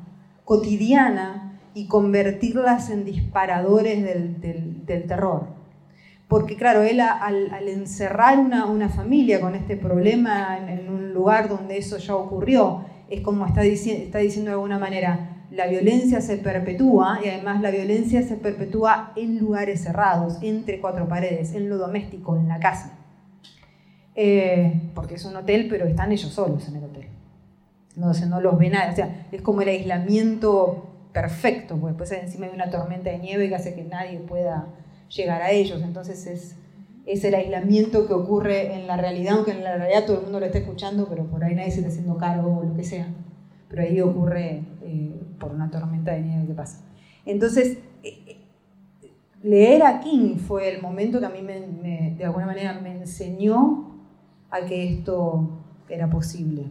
cotidiana 0.46 1.60
y 1.74 1.88
convertirlas 1.88 2.92
en 2.92 3.04
disparadores 3.04 4.04
del, 4.04 5.06
terror. 5.08 5.48
Porque 6.28 6.56
claro, 6.56 6.84
él 6.84 7.02
al, 7.02 7.68
encerrar 7.68 8.38
una, 8.38 8.90
familia 8.90 9.42
con 9.42 9.56
este 9.56 9.76
problema 9.76 10.60
en, 10.60 10.88
un 10.88 11.12
lugar 11.12 11.50
donde 11.50 11.80
eso 11.80 11.98
ya 11.98 12.16
ocurrió, 12.16 12.86
es 13.10 13.22
como 13.22 13.48
está, 13.48 13.64
está 13.64 14.20
diciendo 14.20 14.52
de 14.52 14.56
alguna 14.56 14.78
manera, 14.78 15.46
la 15.50 15.66
violencia 15.66 16.22
se 16.22 16.38
perpetúa 16.38 17.22
y 17.26 17.30
además 17.30 17.60
la 17.60 17.72
violencia 17.72 18.22
se 18.22 18.36
perpetúa 18.36 19.14
en 19.16 19.40
lugares 19.40 19.82
cerrados, 19.82 20.38
entre 20.44 20.80
cuatro 20.80 21.08
paredes, 21.08 21.56
en 21.56 21.70
lo 21.70 21.80
doméstico, 21.80 22.38
en 22.38 22.48
la 22.48 22.60
casa. 22.60 23.00
Eh, 24.16 24.92
porque 24.94 25.16
es 25.16 25.26
un 25.26 25.36
hotel, 25.36 25.68
pero 25.70 25.86
están 25.86 26.12
ellos 26.12 26.32
solos 26.32 26.68
en 26.68 26.76
el 26.76 26.84
hotel. 26.84 27.08
No, 27.96 28.12
no 28.14 28.42
los 28.42 28.58
ve 28.58 28.70
nadie. 28.70 28.92
O 28.92 28.96
sea, 28.96 29.28
es 29.32 29.42
como 29.42 29.62
el 29.62 29.70
aislamiento 29.70 30.90
perfecto, 31.14 31.78
porque 31.78 31.96
después 31.96 32.12
encima 32.12 32.48
hay 32.48 32.52
una 32.54 32.70
tormenta 32.70 33.10
de 33.10 33.20
nieve 33.20 33.48
que 33.48 33.56
hace 33.56 33.76
que 33.76 33.84
nadie 33.84 34.20
pueda 34.20 34.68
llegar 35.10 35.42
a 35.42 35.52
ellos. 35.52 35.82
Entonces 35.82 36.26
es, 36.28 36.56
es 37.06 37.24
el 37.24 37.36
aislamiento 37.36 38.08
que 38.08 38.14
ocurre 38.14 38.76
en 38.76 38.88
la 38.88 38.98
realidad, 38.98 39.36
aunque 39.36 39.52
en 39.52 39.64
la 39.64 39.78
realidad 39.78 40.06
todo 40.06 40.18
el 40.18 40.24
mundo 40.24 40.40
lo 40.40 40.46
está 40.46 40.60
escuchando, 40.60 41.08
pero 41.08 41.26
por 41.26 41.44
ahí 41.44 41.56
nadie 41.56 41.72
se 41.72 41.80
está 41.80 41.90
haciendo 41.90 42.18
cargo 42.18 42.60
o 42.60 42.64
lo 42.64 42.74
que 42.76 42.84
sea. 42.84 43.08
Pero 43.70 43.84
ahí 43.84 44.02
ocurre 44.02 44.64
eh, 44.84 45.16
por 45.40 45.52
una 45.52 45.70
tormenta 45.70 46.12
de 46.12 46.22
nieve 46.22 46.48
que 46.48 46.54
pasa. 46.54 46.82
Entonces, 47.26 47.78
eh, 48.04 48.38
leer 49.42 49.84
a 49.84 50.00
King 50.00 50.38
fue 50.38 50.74
el 50.74 50.82
momento 50.82 51.20
que 51.20 51.26
a 51.26 51.30
mí 51.30 51.42
de 51.42 52.26
alguna 52.26 52.46
manera 52.46 52.80
me 52.82 52.92
enseñó 52.92 53.83
a 54.54 54.66
que 54.66 54.94
esto 54.94 55.50
era 55.90 56.10
posible. 56.10 56.66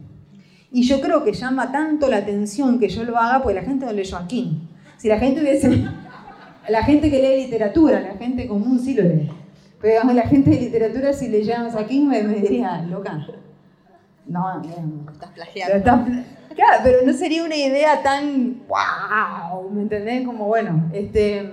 Y 0.71 0.83
yo 0.83 1.01
creo 1.01 1.23
que 1.23 1.33
llama 1.33 1.71
tanto 1.71 2.09
la 2.09 2.17
atención 2.17 2.79
que 2.79 2.87
yo 2.87 3.03
lo 3.03 3.17
haga 3.17 3.43
porque 3.43 3.59
la 3.59 3.65
gente 3.65 3.85
no 3.85 3.91
leyó 3.91 4.17
a 4.17 4.25
King. 4.25 4.67
Si 4.97 5.07
la 5.07 5.19
gente 5.19 5.41
hubiese... 5.41 5.85
La 6.69 6.81
gente 6.81 7.11
que 7.11 7.21
lee 7.21 7.43
literatura, 7.43 7.99
la 7.99 8.15
gente 8.15 8.47
común 8.47 8.79
sí 8.79 8.93
lo 8.93 9.03
lee. 9.03 9.29
Pero 9.81 9.95
digamos, 9.95 10.15
la 10.15 10.21
gente 10.21 10.49
de 10.49 10.61
literatura, 10.61 11.11
si 11.11 11.27
leyéramos 11.27 11.75
a 11.75 11.85
King, 11.85 12.07
me, 12.07 12.23
diría, 12.23 12.81
loca. 12.83 13.27
No, 14.25 14.61
no, 14.61 15.11
estás 15.11 15.31
plagiando. 15.31 15.83
claro, 15.83 16.81
pero 16.81 17.05
no 17.05 17.11
sería 17.11 17.43
una 17.43 17.57
idea 17.57 18.01
tan 18.01 18.61
wow, 18.69 19.69
¿me 19.71 19.81
entendés? 19.81 20.25
Como 20.25 20.45
bueno, 20.45 20.89
este, 20.93 21.51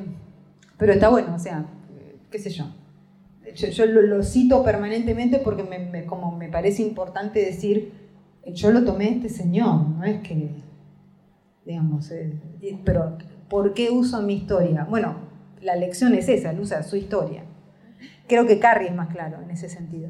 pero 0.79 0.93
está 0.93 1.09
bueno, 1.09 1.35
o 1.35 1.41
sea, 1.41 1.65
qué 2.31 2.39
sé 2.39 2.51
yo 2.51 2.67
yo, 3.55 3.87
lo, 3.87 4.23
cito 4.23 4.63
permanentemente 4.63 5.39
porque 5.39 5.63
me, 5.63 6.05
como 6.07 6.37
me 6.37 6.49
parece 6.49 6.83
importante 6.83 7.45
decir, 7.45 7.93
yo 8.47 8.71
lo 8.71 8.85
tomé 8.85 9.11
este 9.11 9.29
señor, 9.29 9.89
no 9.89 10.05
es 10.05 10.21
que, 10.21 10.51
digamos, 11.65 12.11
eh, 12.11 12.39
pero 12.85 13.19
¿por 13.49 13.75
qué 13.75 13.91
uso 13.91 14.23
mi 14.23 14.35
historia? 14.35 14.87
Bueno, 14.89 15.17
la 15.61 15.77
lección 15.77 16.15
es 16.15 16.29
esa, 16.29 16.51
él 16.51 16.61
usa 16.61 16.83
su 16.83 16.97
historia. 16.97 17.45
Creo 18.27 18.47
que 18.47 18.59
Carrie 18.59 18.89
es 18.89 18.95
más 18.95 19.09
claro 19.09 19.41
en 19.43 19.51
ese 19.51 19.69
sentido, 19.69 20.09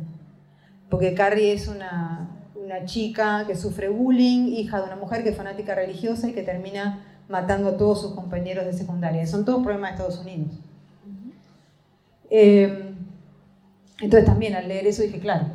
porque 0.88 1.14
Carrie 1.14 1.53
es 1.53 1.68
una, 1.68 2.30
una 2.55 2.84
chica 2.84 3.45
que 3.47 3.57
sufre 3.57 3.88
bullying, 3.88 4.49
hija 4.49 4.78
de 4.78 4.86
una 4.86 4.97
mujer 4.97 5.22
que 5.22 5.30
es 5.30 5.36
fanática 5.36 5.74
religiosa 5.74 6.28
y 6.28 6.32
que 6.32 6.43
termina 6.43 7.05
matando 7.28 7.70
a 7.70 7.76
todos 7.76 8.01
sus 8.01 8.12
compañeros 8.12 8.64
de 8.66 8.72
secundaria. 8.72 9.26
Son 9.26 9.45
todos 9.45 9.62
problemas 9.62 9.91
de 9.91 9.95
Estados 9.97 10.20
Unidos. 10.20 10.61
Eh, 12.28 12.89
entonces 14.01 14.26
también 14.26 14.55
al 14.55 14.68
leer 14.68 14.86
eso 14.86 15.03
dije, 15.03 15.18
claro. 15.18 15.46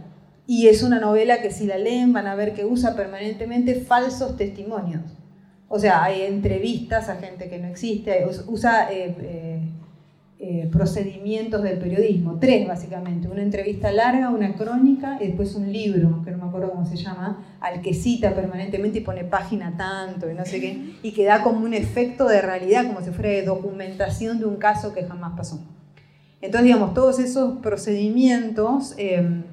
Y 0.48 0.68
es 0.68 0.84
una 0.84 1.00
novela 1.00 1.41
que 1.41 1.52
si 1.52 1.66
la 1.66 1.78
leen 1.78 2.14
van 2.14 2.28
a 2.28 2.36
ver 2.36 2.54
que 2.54 2.66
usa 2.66 2.96
permanentemente 2.96 3.76
falsos 3.76 4.38
testimonios. 4.38 5.02
O 5.68 5.80
sea, 5.80 6.04
hay 6.04 6.22
entrevistas 6.22 7.10
a 7.10 7.16
gente 7.16 7.50
que 7.50 7.58
no 7.58 7.68
existe, 7.68 8.26
usa 8.48 8.91
eh, 8.91 9.16
eh, 9.20 9.60
eh, 10.38 10.70
procedimientos 10.72 11.64
del 11.64 11.80
periodismo, 11.80 12.38
tres 12.39 12.68
básicamente, 12.68 13.28
una 13.28 13.41
entrevista 13.41 13.91
larga, 13.91 14.30
una 14.30 14.54
crónica 14.56 15.18
y 15.20 15.28
después 15.28 15.56
un 15.56 15.74
libro, 15.74 16.22
que 16.24 16.30
no 16.30 16.38
me 16.38 16.43
acuerdo 16.43 16.70
cómo 16.70 16.86
se 16.86 16.98
llama, 16.98 17.58
al 17.60 17.82
que 17.82 17.93
cita 17.96 18.36
permanentemente 18.36 19.00
y 19.00 19.02
pone 19.02 19.24
página 19.24 19.76
tanto 19.76 20.30
y 20.30 20.36
no 20.36 20.46
sé 20.46 20.62
qué, 20.62 20.98
y 21.02 21.14
que 21.14 21.26
da 21.26 21.41
como 21.41 21.66
un 21.66 21.74
efecto 21.74 22.28
de 22.28 22.41
realidad, 22.41 22.86
como 22.86 23.02
si 23.02 23.10
fuera 23.10 23.43
documentación 23.43 24.38
de 24.38 24.46
un 24.46 24.58
caso 24.58 24.93
que 24.93 25.04
jamás 25.04 25.34
pasó. 25.36 25.60
Entonces, 26.42 26.66
digamos, 26.66 26.94
todos 26.94 27.20
esos 27.20 27.60
procedimientos, 27.60 28.94
eh, 28.98 29.44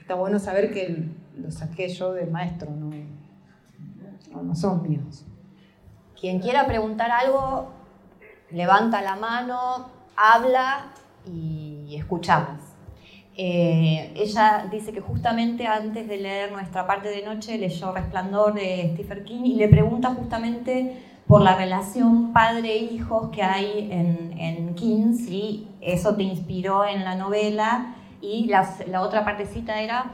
está 0.00 0.14
bueno 0.14 0.38
saber 0.38 0.72
que 0.72 1.08
los 1.36 1.54
saqué 1.54 1.88
yo 1.88 2.12
del 2.12 2.30
maestro, 2.30 2.70
no, 2.70 2.92
no 4.42 4.54
son 4.54 4.82
míos. 4.82 5.24
Quien 6.20 6.40
quiera 6.40 6.66
preguntar 6.66 7.10
algo, 7.10 7.70
levanta 8.50 9.02
la 9.02 9.16
mano, 9.16 9.88
habla 10.16 10.92
y 11.26 11.94
escuchamos. 11.96 12.60
Eh, 13.34 14.12
ella 14.14 14.68
dice 14.70 14.92
que 14.92 15.00
justamente 15.00 15.66
antes 15.66 16.06
de 16.06 16.18
leer 16.18 16.52
nuestra 16.52 16.86
parte 16.86 17.08
de 17.08 17.24
noche 17.24 17.56
leyó 17.56 17.90
Resplandor 17.92 18.52
de 18.52 18.90
Stephen 18.92 19.24
King 19.24 19.44
y 19.44 19.54
le 19.54 19.68
pregunta 19.68 20.10
justamente 20.14 21.02
por 21.32 21.40
la 21.40 21.56
relación 21.56 22.34
padre-hijos 22.34 23.30
que 23.30 23.42
hay 23.42 23.88
en, 23.90 24.38
en, 24.38 24.74
eso 25.80 26.14
te 26.14 26.24
inspiró 26.24 26.84
en 26.84 27.04
la 27.04 27.14
novela 27.14 27.94
y 28.20 28.48
la 28.48 29.00
otra 29.00 29.24
partecita 29.24 29.80
era, 29.80 30.12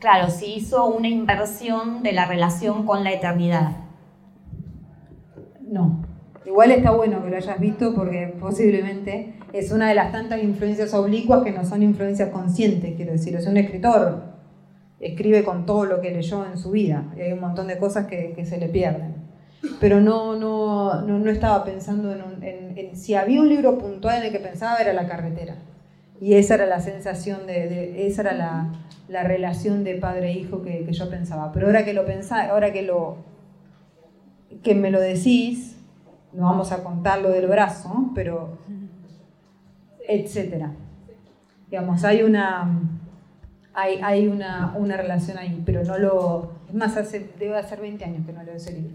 claro, 0.00 0.30
si 0.30 0.54
hizo 0.54 0.86
una 0.86 1.06
inversión 1.06 2.02
de 2.02 2.10
la 2.10 2.26
relación 2.26 2.84
con 2.84 3.04
la 3.04 3.12
eternidad. 3.12 3.76
No, 5.60 6.02
Igual 6.44 6.72
está 6.72 6.90
bueno 6.90 7.22
que 7.22 7.30
lo 7.30 7.36
hayas 7.36 7.60
visto 7.60 7.94
porque 7.94 8.34
posiblemente 8.40 9.34
es 9.52 9.70
una 9.70 9.88
de 9.88 9.94
las 9.94 10.10
tantas 10.10 10.42
influencias 10.42 10.92
oblicuas 10.92 11.44
que 11.44 11.52
no 11.52 11.64
son 11.64 11.84
influencias 11.84 12.30
conscientes, 12.30 12.96
quiero 12.96 13.12
decir. 13.12 13.36
Es 13.36 13.46
un 13.46 13.58
escritor, 13.58 14.24
escribe 14.98 15.44
con 15.44 15.66
todo 15.66 15.84
lo 15.84 16.00
que 16.00 16.10
leyó 16.10 16.44
en 16.44 16.58
su 16.58 16.72
vida 16.72 17.12
y 17.16 17.20
hay 17.20 17.32
un 17.32 17.40
montón 17.40 17.68
de 17.68 17.78
cosas 17.78 18.08
que, 18.08 18.44
se 18.44 18.58
le 18.58 18.68
pierden. 18.68 19.21
Pero 19.80 20.00
no, 20.00 20.36
no, 20.36 21.02
no, 21.02 21.30
estaba 21.30 21.64
pensando 21.64 22.12
en, 22.12 22.96
Si 22.96 23.14
había 23.14 23.40
un 23.40 23.48
libro 23.48 23.78
puntual 23.78 24.18
en 24.18 24.24
el 24.24 24.32
que 24.32 24.40
pensaba 24.40 24.78
era 24.78 24.92
La 24.92 25.06
carretera. 25.06 25.56
Y 26.20 26.34
esa 26.34 26.54
era 26.54 26.66
la 26.66 26.80
sensación, 26.80 27.46
de, 27.46 28.06
esa 28.06 28.22
era 28.22 28.32
la, 29.08 29.22
relación 29.24 29.82
de 29.84 29.96
padre-hijo 29.96 30.62
e 30.64 30.64
que, 30.64 30.84
que 30.84 30.92
yo 30.92 31.10
pensaba. 31.10 31.52
Pero 31.52 31.66
ahora 31.66 31.84
que 31.84 31.94
lo 31.94 32.04
pensaba, 32.06 32.44
ahora 32.44 32.72
que, 32.72 32.82
lo, 32.82 33.16
que 34.62 34.74
me 34.74 34.90
lo 34.90 35.00
decís, 35.00 35.76
no 36.32 36.44
vamos 36.44 36.70
a 36.72 36.82
contar 36.84 37.20
lo 37.20 37.30
del 37.30 37.46
brazo, 37.48 38.10
pero 38.14 38.58
etcétera. 40.06 40.72
Digamos, 41.70 42.04
hay 42.04 42.22
una 42.22 42.70
hay, 43.74 44.00
hay 44.02 44.28
una, 44.28 44.74
una, 44.76 44.96
relación 44.96 45.38
ahí, 45.38 45.62
pero 45.64 45.82
no 45.84 45.98
lo. 45.98 46.52
Es 46.68 46.74
más, 46.74 46.96
hace, 46.96 47.30
debe 47.38 47.56
hacer 47.56 47.80
20 47.80 48.04
años 48.04 48.26
que 48.26 48.32
no 48.32 48.42
leo 48.42 48.54
ese 48.54 48.72
libro. 48.72 48.94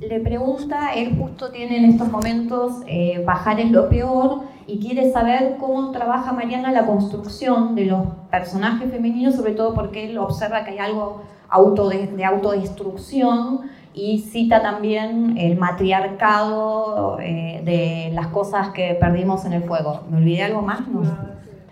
Le 0.00 0.20
pregunta, 0.20 0.94
él 0.94 1.16
justo 1.16 1.50
tiene 1.50 1.78
en 1.78 1.84
estos 1.84 2.10
momentos 2.10 2.82
eh, 2.86 3.22
Bajar 3.24 3.60
es 3.60 3.70
lo 3.70 3.88
peor 3.88 4.42
y 4.66 4.80
quiere 4.80 5.12
saber 5.12 5.56
cómo 5.60 5.90
trabaja 5.92 6.32
Mariana 6.32 6.72
la 6.72 6.86
construcción 6.86 7.74
de 7.74 7.86
los 7.86 8.06
personajes 8.30 8.90
femeninos, 8.90 9.36
sobre 9.36 9.52
todo 9.52 9.74
porque 9.74 10.10
él 10.10 10.18
observa 10.18 10.64
que 10.64 10.72
hay 10.72 10.78
algo 10.78 11.22
auto 11.48 11.88
de 11.88 12.24
autodestrucción 12.24 13.70
y 13.94 14.20
cita 14.20 14.62
también 14.62 15.36
el 15.36 15.56
matriarcado 15.58 17.18
eh, 17.20 17.60
de 17.64 18.10
las 18.14 18.28
cosas 18.28 18.70
que 18.70 18.96
perdimos 18.98 19.44
en 19.44 19.52
el 19.52 19.64
fuego. 19.64 20.02
¿Me 20.10 20.16
olvidé 20.18 20.44
algo 20.44 20.62
más? 20.62 20.86
No. 20.88 21.02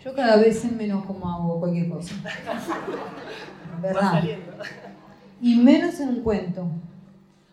Yo 0.04 0.14
cada 0.14 0.36
vez 0.36 0.64
en 0.64 0.76
menos 0.76 1.04
como 1.04 1.28
hago 1.28 1.58
cualquier 1.60 1.88
cosa. 1.88 2.14
¿Verdad? 3.82 4.22
Y 5.40 5.56
menos 5.56 5.98
en 6.00 6.08
un 6.10 6.22
cuento. 6.22 6.66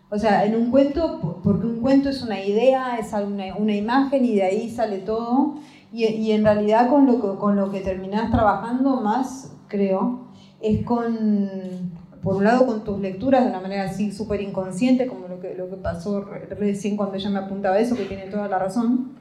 O 0.10 0.18
sea, 0.18 0.46
en 0.46 0.56
un 0.56 0.72
cuento, 0.72 1.42
porque 1.44 1.66
un 1.66 1.82
cuento 1.82 2.10
es 2.10 2.22
una 2.22 2.42
idea, 2.42 2.98
es 2.98 3.12
una, 3.14 3.56
una 3.58 3.76
imagen 3.76 4.24
y 4.24 4.36
de 4.36 4.44
ahí 4.44 4.70
sale 4.70 5.00
todo. 5.00 5.56
Y, 5.92 6.06
y, 6.06 6.32
en 6.32 6.44
realidad 6.44 6.90
con 6.90 7.06
lo, 7.06 7.22
que, 7.22 7.40
con 7.40 7.56
lo 7.56 7.72
que 7.72 7.82
terminás 7.82 8.32
trabajando 8.32 9.02
más, 9.02 9.54
creo, 9.68 10.28
es 10.62 10.86
con 10.86 11.98
por 12.28 12.36
un 12.36 12.44
lado 12.44 12.66
con 12.66 12.84
tus 12.84 13.00
lecturas 13.00 13.44
de 13.44 13.52
una 13.52 13.62
manera 13.62 13.84
así 13.84 14.12
súper 14.12 14.42
inconsciente, 14.42 15.08
como 15.08 15.30
lo 15.30 15.40
que, 15.40 15.56
lo 15.56 15.70
que 15.70 15.78
pasó 15.78 16.26
recién 16.60 16.98
cuando 16.98 17.16
ella 17.16 17.30
me 17.30 17.40
apuntaba 17.40 17.80
eso, 17.80 17.96
que 17.96 18.04
tiene 18.04 18.26
toda 18.26 18.50
la 18.50 18.60
razón. 18.60 19.14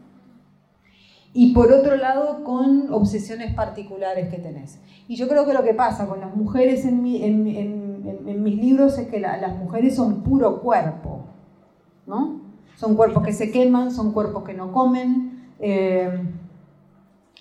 Y 1.33 1.53
por 1.53 1.71
otro 1.71 1.97
lado, 1.97 2.43
con 2.43 2.93
obsesiones 2.93 3.55
particulares 3.55 4.29
que 4.29 4.39
tenés. 4.39 4.81
Y 5.07 5.15
yo 5.15 5.29
creo 5.29 5.47
que 5.47 5.53
lo 5.53 5.63
que 5.63 5.73
pasa 5.73 6.09
con 6.09 6.21
las 6.21 6.35
mujeres 6.35 6.85
en, 6.85 7.01
mi, 7.01 7.23
en, 7.23 7.47
en, 7.47 7.86
en 8.27 8.43
mis 8.43 8.57
libros 8.57 8.99
es 8.99 9.09
que 9.09 9.21
las 9.21 9.57
mujeres 9.57 9.97
son 9.97 10.23
puro 10.23 10.61
cuerpo, 10.61 11.25
¿no? 12.07 12.41
Son 12.77 12.95
cuerpos 12.95 13.23
que 13.25 13.33
se 13.33 13.51
queman, 13.51 13.91
son 13.91 14.13
cuerpos 14.13 14.45
que 14.45 14.55
no 14.55 14.73
comen. 14.73 15.51
Eh, 15.59 16.21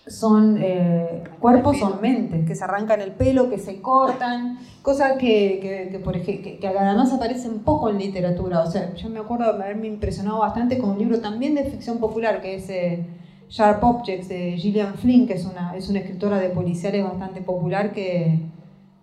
son 0.08 0.58
eh, 0.62 1.24
cuerpos, 1.40 1.80
son 1.80 2.00
mentes, 2.02 2.46
que 2.46 2.56
se 2.56 2.64
arrancan 2.64 3.02
el 3.02 3.12
pelo, 3.12 3.50
que 3.50 3.58
se 3.58 3.82
cortan, 3.82 4.60
cosas 4.82 5.14
que, 5.18 5.90
que, 5.92 6.00
por 6.00 6.16
ejemplo, 6.16 6.52
que, 6.60 6.68
además 6.68 7.12
aparecen 7.12 7.60
poco 7.60 7.90
en 7.90 7.98
literatura. 7.98 8.62
O 8.62 8.70
sea, 8.70 8.94
yo 8.94 9.10
me 9.10 9.20
acuerdo 9.20 9.46
de 9.46 9.64
haberme 9.64 9.88
impresionado 9.88 10.40
bastante 10.40 10.78
con 10.78 10.92
un 10.92 11.00
libro 11.00 11.20
también 11.20 11.56
de 11.56 11.64
ficción 11.64 11.98
popular, 11.98 12.42
que 12.42 12.56
es 12.56 12.70
eh, 12.70 13.06
Sharp 13.50 13.84
Objects, 13.84 14.30
de 14.30 14.58
Gillian 14.58 14.94
Flynn, 14.96 15.28
que 15.28 15.34
es 15.34 15.46
una, 15.46 15.76
es 15.76 15.90
una 15.90 16.00
escritora 16.00 16.38
de 16.38 16.50
policiales 16.50 17.04
bastante 17.04 17.42
popular 17.42 17.92
que, 17.92 18.40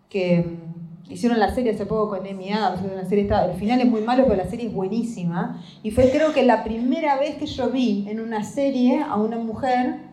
que 0.09 0.61
hicieron 1.09 1.38
la 1.38 1.55
serie 1.55 1.72
hace 1.72 1.86
poco 1.86 2.16
con 2.16 2.26
Amy 2.26 2.53
Adams, 2.53 2.80
una 2.82 3.05
serie 3.05 3.28
el 3.28 3.57
final 3.57 3.80
es 3.80 3.86
muy 3.86 4.03
malo, 4.03 4.24
pero 4.24 4.36
la 4.36 4.48
serie 4.48 4.68
es 4.68 4.74
buenísima. 4.74 5.62
Y 5.82 5.90
fue 5.90 6.11
creo 6.11 6.32
que 6.32 6.42
la 6.44 6.64
primera 6.64 7.18
vez 7.18 7.36
que 7.36 7.46
yo 7.46 7.70
vi 7.70 8.07
en 8.09 8.20
una 8.20 8.44
serie 8.44 9.03
a 9.03 9.16
una 9.16 9.38
mujer 9.38 10.12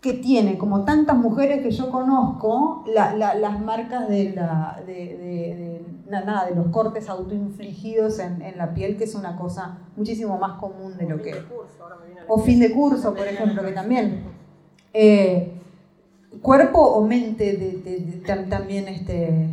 que 0.00 0.14
tiene, 0.14 0.56
como 0.56 0.84
tantas 0.84 1.16
mujeres 1.16 1.62
que 1.62 1.70
yo 1.70 1.90
conozco, 1.90 2.84
las 2.86 3.60
marcas 3.60 4.08
de, 4.08 4.32
la, 4.34 4.82
de, 4.86 5.82
nada, 6.08 6.46
de 6.46 6.54
los 6.54 6.68
cortes 6.68 7.08
autoinfligidos 7.08 8.18
en, 8.18 8.40
en, 8.40 8.56
la 8.56 8.72
piel, 8.72 8.96
que 8.96 9.04
es 9.04 9.14
una 9.14 9.36
cosa 9.36 9.78
muchísimo 9.96 10.38
más 10.38 10.58
común 10.58 10.96
de 10.96 11.06
lo 11.06 11.20
que... 11.20 11.34
O 12.28 12.38
fin 12.38 12.60
de 12.60 12.72
curso, 12.72 13.14
por 13.14 13.26
ejemplo, 13.26 13.62
que 13.62 13.72
también... 13.72 14.22
Eh, 14.94 15.52
cuerpo 16.42 16.80
o 16.80 17.06
mente 17.06 18.22
también 18.48 18.88
este, 18.88 19.48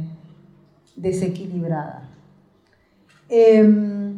desequilibrada. 0.97 2.09
Eh, 3.29 4.17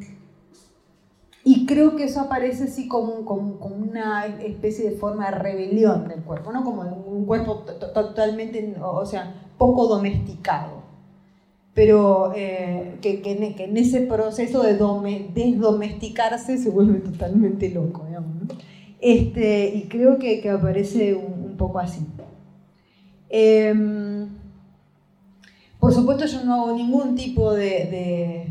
y 1.51 1.65
creo 1.65 1.95
que 1.95 2.03
eso 2.03 2.19
aparece 2.19 2.65
así 2.65 2.87
como, 2.87 3.25
como, 3.25 3.57
una 3.75 4.25
especie 4.25 4.89
de 4.89 4.95
forma 4.95 5.31
de 5.31 5.37
rebelión 5.39 6.07
del 6.07 6.21
cuerpo, 6.21 6.51
¿no? 6.51 6.63
Como 6.63 6.81
un 6.81 7.25
cuerpo 7.25 7.63
totalmente, 7.93 8.75
o 8.81 9.05
sea, 9.05 9.33
poco 9.57 9.87
domesticado. 9.87 10.83
Pero 11.73 12.33
eh, 12.35 12.97
que, 13.01 13.21
que, 13.21 13.31
en 13.63 13.77
ese 13.77 14.01
proceso 14.01 14.61
de 14.61 14.77
desdomesticarse 15.33 16.59
se 16.59 16.69
vuelve 16.69 16.99
totalmente 16.99 17.69
loco. 17.69 18.05
Este, 19.01 19.69
y 19.75 19.87
creo 19.87 20.19
que, 20.19 20.41
que 20.41 20.49
aparece 20.51 21.15
un, 21.15 21.55
poco 21.57 21.79
así. 21.79 22.05
Em, 23.29 24.29
por 25.79 25.93
supuesto 25.93 26.25
yo 26.25 26.43
no 26.43 26.55
hago 26.55 26.73
ningún 26.73 27.15
tipo 27.15 27.53
de 27.53 28.49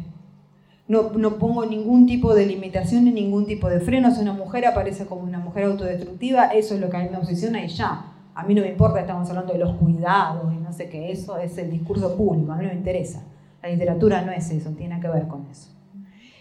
no, 0.88 1.10
no, 1.10 1.38
pongo 1.38 1.66
ningún 1.66 2.06
tipo 2.06 2.34
de 2.34 2.46
limitación 2.46 3.04
ni 3.04 3.12
ningún 3.12 3.46
tipo 3.46 3.68
de 3.68 3.80
freno. 3.80 4.10
Si 4.10 4.22
una 4.22 4.32
mujer 4.32 4.66
aparece 4.66 5.04
como 5.04 5.22
una 5.22 5.38
mujer 5.38 5.64
autodestructiva, 5.64 6.46
eso 6.46 6.74
es 6.74 6.80
lo 6.80 6.88
que 6.88 6.96
a 6.96 7.00
mí 7.00 7.10
me 7.10 7.18
obsesiona 7.18 7.62
y 7.62 7.68
ya. 7.68 8.06
A 8.34 8.42
mí 8.44 8.54
no 8.54 8.62
me 8.62 8.68
importa, 8.68 9.00
estamos 9.00 9.28
hablando 9.28 9.52
de 9.52 9.58
los 9.58 9.74
cuidados 9.76 10.52
y 10.52 10.56
no 10.56 10.72
sé 10.72 10.88
qué, 10.88 11.12
eso 11.12 11.36
es 11.38 11.58
el 11.58 11.70
discurso 11.70 12.16
público, 12.16 12.52
a 12.52 12.56
mí 12.56 12.64
no 12.64 12.70
me 12.70 12.78
interesa. 12.78 13.22
La 13.62 13.68
literatura 13.68 14.22
no 14.22 14.32
es 14.32 14.50
eso, 14.50 14.70
tiene 14.70 14.98
que 15.00 15.08
ver 15.08 15.28
con 15.28 15.46
eso. 15.50 15.70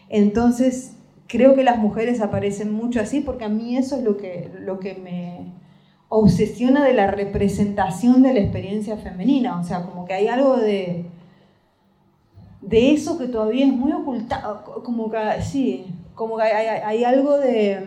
Entonces, 0.07 0.95
creo 1.27 1.55
que 1.55 1.63
las 1.63 1.77
mujeres 1.77 2.21
aparecen 2.21 2.71
mucho 2.71 3.01
así 3.01 3.19
porque 3.19 3.45
a 3.45 3.49
mí 3.49 3.75
eso 3.75 3.97
es 3.97 4.03
lo 4.03 4.15
que, 4.15 4.49
lo 4.61 4.79
que 4.79 4.93
me 4.93 5.51
obsesiona 6.09 6.85
de 6.85 6.93
la 6.93 7.07
representación 7.07 8.23
de 8.23 8.33
la 8.33 8.39
experiencia 8.39 8.97
femenina. 8.97 9.59
O 9.59 9.63
sea, 9.63 9.83
como 9.83 10.05
que 10.05 10.13
hay 10.13 10.27
algo 10.27 10.57
de 10.57 11.05
de 12.67 12.91
eso 12.91 13.17
que 13.17 13.27
todavía 13.27 13.65
es 13.65 13.73
muy 13.73 13.93
ocultado, 13.93 14.81
como 14.83 15.09
que, 15.09 15.41
sí, 15.41 15.85
como 16.15 16.37
que 16.37 16.43
hay, 16.43 17.03
algo 17.03 17.37
de, 17.37 17.79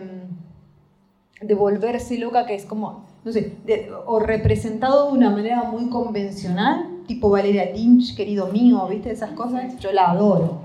mm, 1.41 1.45
de 1.45 1.55
volverse 1.55 2.17
loca 2.17 2.45
que 2.45 2.55
es 2.55 2.65
como, 2.65 3.05
no 3.23 3.31
sé, 3.31 3.57
o 4.05 4.19
representado 4.19 5.07
de 5.07 5.17
una 5.17 5.29
manera 5.29 5.63
muy 5.63 5.89
convencional, 5.89 7.03
tipo 7.05 7.29
Valeria 7.29 7.71
Lynch, 7.71 8.15
querido 8.15 8.47
mío, 8.47 8.87
¿viste? 8.87 9.11
Esas 9.11 9.31
cosas, 9.31 9.77
yo 9.79 9.91
la 9.91 10.11
adoro. 10.11 10.61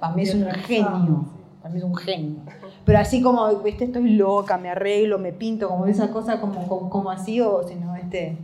Para 0.00 0.14
mí 0.14 0.22
es 0.22 0.34
un 0.34 0.44
genio, 0.50 1.26
para 1.60 1.74
mí 1.74 1.78
es 1.78 1.84
un 1.84 1.96
genio. 1.96 2.36
Pero 2.86 3.00
así 3.00 3.20
como, 3.20 3.46
viste, 3.56 3.84
estoy 3.84 4.10
loca, 4.10 4.56
me 4.56 4.70
arreglo, 4.70 5.18
me 5.18 5.32
pinto, 5.32 5.68
como 5.68 5.86
esa 5.86 6.10
cosa 6.12 6.40
como, 6.40 6.66
como, 6.68 6.88
como 6.88 7.10
así, 7.10 7.40
o 7.40 7.66
si 7.66 7.74
no, 7.74 7.96
este 7.96 8.38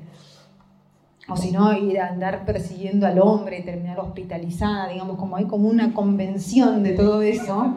o 1.28 1.36
si 1.36 1.52
no, 1.52 1.72
ir 1.72 2.00
a 2.00 2.08
andar 2.08 2.44
persiguiendo 2.44 3.06
al 3.06 3.20
hombre 3.20 3.60
y 3.60 3.62
terminar 3.62 4.00
hospitalizada, 4.00 4.88
digamos, 4.88 5.16
como 5.16 5.36
hay 5.36 5.44
como 5.44 5.68
una 5.68 5.94
convención 5.94 6.82
de 6.82 6.92
todo 6.92 7.22
eso. 7.22 7.76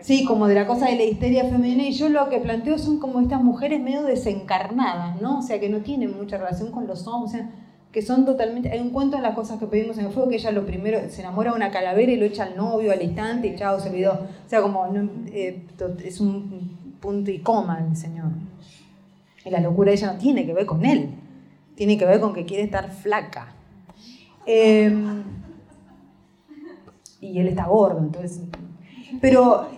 Sí, 0.00 0.26
como 0.26 0.46
de 0.46 0.54
la 0.54 0.66
cosa 0.66 0.86
de 0.86 0.96
la 0.96 1.04
histeria 1.04 1.44
femenina. 1.44 1.84
Y 1.84 1.92
yo 1.92 2.10
lo 2.10 2.28
que 2.28 2.40
planteo 2.40 2.76
son 2.76 2.98
como 2.98 3.20
estas 3.20 3.42
mujeres 3.42 3.80
medio 3.80 4.02
desencarnadas, 4.02 5.20
¿no? 5.22 5.38
O 5.38 5.42
sea, 5.42 5.58
que 5.58 5.70
no 5.70 5.78
tienen 5.78 6.14
mucha 6.16 6.36
relación 6.36 6.70
con 6.70 6.86
los 6.86 7.06
hombres, 7.06 7.34
o 7.34 7.36
sea, 7.38 7.50
que 7.92 8.02
son 8.02 8.24
totalmente... 8.24 8.70
Hay 8.70 8.80
un 8.80 8.90
cuento 8.90 9.16
en 9.16 9.22
las 9.22 9.34
cosas 9.34 9.58
que 9.58 9.66
pedimos 9.66 9.98
en 9.98 10.06
el 10.06 10.12
fuego 10.12 10.28
que 10.28 10.36
ella 10.36 10.50
lo 10.50 10.64
primero 10.64 10.98
se 11.08 11.20
enamora 11.20 11.50
de 11.50 11.56
una 11.56 11.70
calavera 11.70 12.10
y 12.10 12.16
lo 12.16 12.24
echa 12.24 12.44
al 12.44 12.56
novio 12.56 12.90
al 12.90 13.02
instante 13.02 13.48
y 13.48 13.56
chao, 13.56 13.78
se 13.78 13.90
olvidó. 13.90 14.12
O 14.12 14.48
sea, 14.48 14.62
como 14.62 14.86
eh, 15.26 15.62
es 16.04 16.20
un 16.20 16.96
punto 17.00 17.30
y 17.30 17.40
coma 17.40 17.84
el 17.86 17.96
Señor. 17.96 18.30
Y 19.44 19.50
la 19.50 19.60
locura 19.60 19.90
de 19.90 19.96
ella 19.96 20.12
no 20.12 20.18
tiene 20.18 20.46
que 20.46 20.54
ver 20.54 20.66
con 20.66 20.84
él 20.84 21.10
tiene 21.74 21.98
que 21.98 22.04
ver 22.04 22.20
con 22.20 22.32
que 22.32 22.44
quiere 22.44 22.64
estar 22.64 22.90
flaca. 22.90 23.54
Em, 24.46 25.22
y 27.20 27.38
él 27.38 27.48
está 27.48 27.66
gordo, 27.66 27.98
entonces... 27.98 28.40
Pero, 29.20 29.68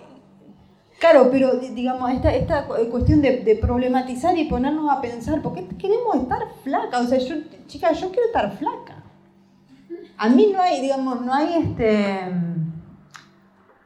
claro, 0.99 1.29
pero 1.31 1.55
digamos, 1.57 2.11
esta, 2.13 2.35
esta 2.35 2.67
cuestión 2.91 3.21
de, 3.23 3.59
problematizar 3.61 4.37
y 4.37 4.45
ponernos 4.45 4.91
a 4.91 5.01
pensar, 5.01 5.43
¿por 5.43 5.55
qué 5.55 5.67
queremos 5.77 6.17
estar 6.17 6.41
flaca? 6.63 7.01
O 7.01 7.07
sea, 7.07 7.19
yo, 7.19 7.37
chica, 7.67 7.93
yo 7.93 8.11
quiero 8.11 8.27
estar 8.27 8.57
flaca. 8.57 9.03
A 10.17 10.29
mí 10.29 10.51
no 10.53 10.61
hay, 10.61 10.81
digamos, 10.81 11.21
no 11.21 11.35
hay 11.35 11.55
este 11.55 12.33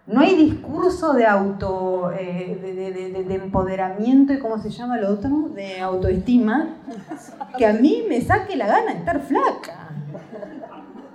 no 0.09 0.23
hay 0.23 0.35
discurso 0.37 1.13
de 1.13 1.27
auto, 1.27 2.11
eh, 2.19 3.25
de, 3.29 3.35
empoderamiento 3.35 4.33
y 4.33 4.39
cómo 4.39 4.59
se 4.59 4.71
llama 4.71 4.97
lo 4.97 5.11
otro, 5.11 5.51
de 5.55 5.81
autoestima, 5.81 6.77
que 7.59 7.67
a 7.67 7.75
mí 7.75 8.05
me 8.09 8.23
saque 8.23 8.57
la 8.57 8.67
gana 8.67 8.93
de 8.93 8.99
estar 9.01 9.21
flaca. 9.21 9.91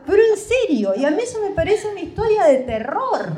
Pero 0.05 0.21
en 0.21 0.37
serio, 0.37 0.93
y 0.95 1.05
a 1.05 1.11
mí 1.11 1.23
eso 1.23 1.39
me 1.41 1.55
parece 1.55 1.87
una 1.87 2.01
historia 2.01 2.45
de 2.45 2.57
terror. 2.57 3.31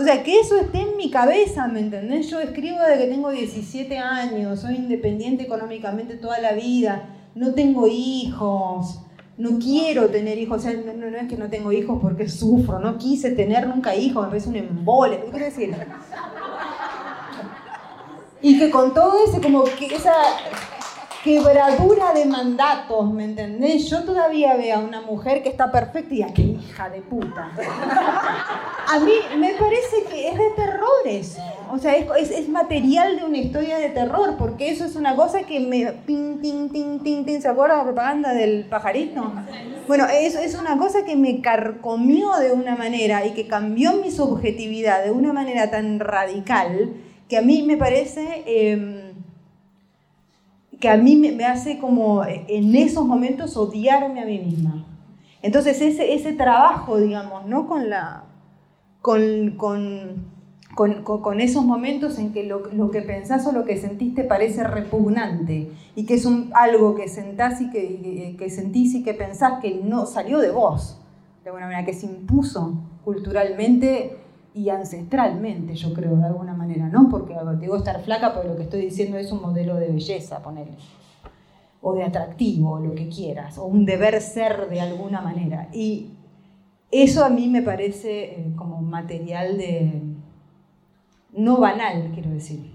O 0.00 0.02
sea, 0.02 0.22
que 0.22 0.40
eso 0.40 0.56
esté 0.56 0.80
en 0.80 0.96
mi 0.96 1.10
cabeza, 1.10 1.68
¿me 1.68 1.80
entendés? 1.80 2.30
Yo 2.30 2.40
escribo 2.40 2.78
desde 2.80 3.04
que 3.04 3.10
tengo 3.10 3.28
17 3.28 3.98
años, 3.98 4.60
soy 4.60 4.76
independiente 4.76 5.42
económicamente 5.42 6.14
toda 6.14 6.38
la 6.40 6.52
vida, 6.52 7.10
no 7.34 7.52
tengo 7.52 7.86
hijos, 7.86 9.02
no 9.36 9.58
quiero 9.58 10.08
tener 10.08 10.38
hijos, 10.38 10.56
o 10.56 10.60
sea, 10.62 10.72
no, 10.72 11.06
es 11.06 11.28
que 11.28 11.36
no 11.36 11.50
tengo 11.50 11.70
hijos 11.70 11.98
porque 12.00 12.30
sufro, 12.30 12.78
no 12.78 12.96
quise 12.96 13.32
tener 13.32 13.66
nunca 13.66 13.94
hijos, 13.94 14.22
me 14.22 14.28
parece 14.30 14.48
un 14.48 14.56
embole, 14.56 15.20
¿qué 15.20 15.30
quiero 15.30 15.44
decir? 15.44 15.76
Y 18.40 18.58
que 18.58 18.70
con 18.70 18.94
todo 18.94 19.22
ese, 19.22 19.42
como 19.42 19.64
que 19.64 19.84
esa 19.94 20.14
quebradura 21.22 22.14
de 22.14 22.24
mandatos, 22.24 23.12
¿me 23.12 23.24
entendés? 23.24 23.90
Yo 23.90 24.04
todavía 24.04 24.56
veo 24.56 24.76
a 24.76 24.80
una 24.80 25.02
mujer 25.02 25.42
que 25.42 25.50
está 25.50 25.70
perfecta 25.70 26.14
y 26.14 26.22
a 26.22 26.32
qué 26.32 26.42
hija 26.42 26.88
de 26.88 27.02
puta. 27.02 27.52
A 28.88 28.98
mí 29.00 29.12
me 29.38 29.50
parece 29.54 30.04
que 30.10 30.28
es 30.28 30.38
de 30.38 30.50
terror 30.56 31.06
eso. 31.06 31.42
O 31.70 31.78
sea, 31.78 31.94
es, 31.96 32.48
material 32.48 33.18
de 33.18 33.24
una 33.24 33.38
historia 33.38 33.78
de 33.78 33.90
terror, 33.90 34.36
porque 34.38 34.70
eso 34.70 34.84
es 34.84 34.96
una 34.96 35.14
cosa 35.14 35.42
que 35.42 35.60
me... 35.60 35.92
Tin, 36.06 36.40
¿Se 37.40 37.48
acuerda 37.48 37.76
la 37.76 37.84
propaganda 37.84 38.32
del 38.32 38.64
pajarito? 38.64 39.30
Bueno, 39.86 40.06
eso 40.06 40.38
es 40.38 40.54
una 40.54 40.78
cosa 40.78 41.04
que 41.04 41.16
me 41.16 41.40
carcomió 41.40 42.36
de 42.38 42.52
una 42.52 42.76
manera 42.76 43.26
y 43.26 43.32
que 43.32 43.46
cambió 43.46 43.94
mi 43.94 44.10
subjetividad 44.10 45.04
de 45.04 45.10
una 45.10 45.32
manera 45.32 45.70
tan 45.70 46.00
radical 46.00 46.94
que 47.28 47.36
a 47.36 47.42
mí 47.42 47.62
me 47.62 47.76
parece... 47.76 48.42
Em, 48.46 49.09
que 50.80 50.88
a 50.88 50.96
mí 50.96 51.16
me, 51.16 51.44
hace 51.44 51.78
como 51.78 52.24
eh, 52.24 52.46
en 52.48 52.74
esos 52.74 53.04
momentos 53.06 53.56
odiarme 53.56 54.22
a 54.22 54.24
mí 54.24 54.38
misma. 54.38 54.86
Entonces 55.42 55.80
ese, 55.80 56.14
ese 56.14 56.32
trabajo, 56.32 56.98
digamos, 56.98 57.46
¿no? 57.46 57.68
Con, 57.68 57.90
la, 57.90 58.24
con, 59.02 59.56
con, 59.56 60.30
con, 60.74 61.40
esos 61.40 61.64
momentos 61.64 62.18
en 62.18 62.32
que 62.32 62.44
lo, 62.44 62.72
lo, 62.72 62.90
que 62.90 63.02
pensás 63.02 63.46
o 63.46 63.52
lo 63.52 63.64
que 63.64 63.76
sentiste 63.76 64.24
parece 64.24 64.64
repugnante 64.64 65.70
y 65.94 66.06
que 66.06 66.14
es 66.14 66.26
algo 66.52 66.94
que 66.94 67.08
sentás 67.08 67.60
y 67.60 67.70
que, 67.70 68.36
que 68.38 68.50
sentís 68.50 68.94
y 68.94 69.02
que 69.02 69.12
pensás 69.12 69.60
que 69.60 69.80
no 69.82 70.06
salió 70.06 70.38
de 70.38 70.50
vos, 70.50 70.98
de 71.44 71.50
alguna 71.50 71.66
manera, 71.66 71.84
que 71.84 71.92
se 71.92 72.06
impuso 72.06 72.74
culturalmente 73.04 74.16
y 74.54 74.70
ancestralmente, 74.70 75.74
yo 75.74 75.92
creo, 75.92 76.16
de 76.16 76.24
alguna 76.24 76.54
manera, 76.54 76.59
¿no? 76.76 77.08
Porque 77.08 77.34
digo 77.58 77.76
estar 77.76 78.02
flaca, 78.02 78.34
pero 78.34 78.50
lo 78.50 78.56
que 78.56 78.64
estoy 78.64 78.82
diciendo 78.82 79.16
es 79.16 79.30
un 79.32 79.42
modelo 79.42 79.76
de 79.76 79.88
belleza, 79.88 80.42
ponerle. 80.42 80.76
O 81.82 81.94
de 81.94 82.04
atractivo, 82.04 82.72
o 82.72 82.80
lo 82.80 82.94
que 82.94 83.08
quieras, 83.08 83.58
o 83.58 83.64
un 83.64 83.86
deber 83.86 84.20
ser 84.20 84.68
de 84.68 84.80
alguna 84.80 85.20
manera. 85.20 85.68
Y 85.72 86.10
eso 86.90 87.24
a 87.24 87.30
mí 87.30 87.48
me 87.48 87.62
parece 87.62 88.24
eh, 88.24 88.52
como 88.56 88.82
material 88.82 89.56
de. 89.56 90.02
no 91.32 91.58
banal, 91.58 92.10
quiero 92.12 92.30
decir. 92.30 92.72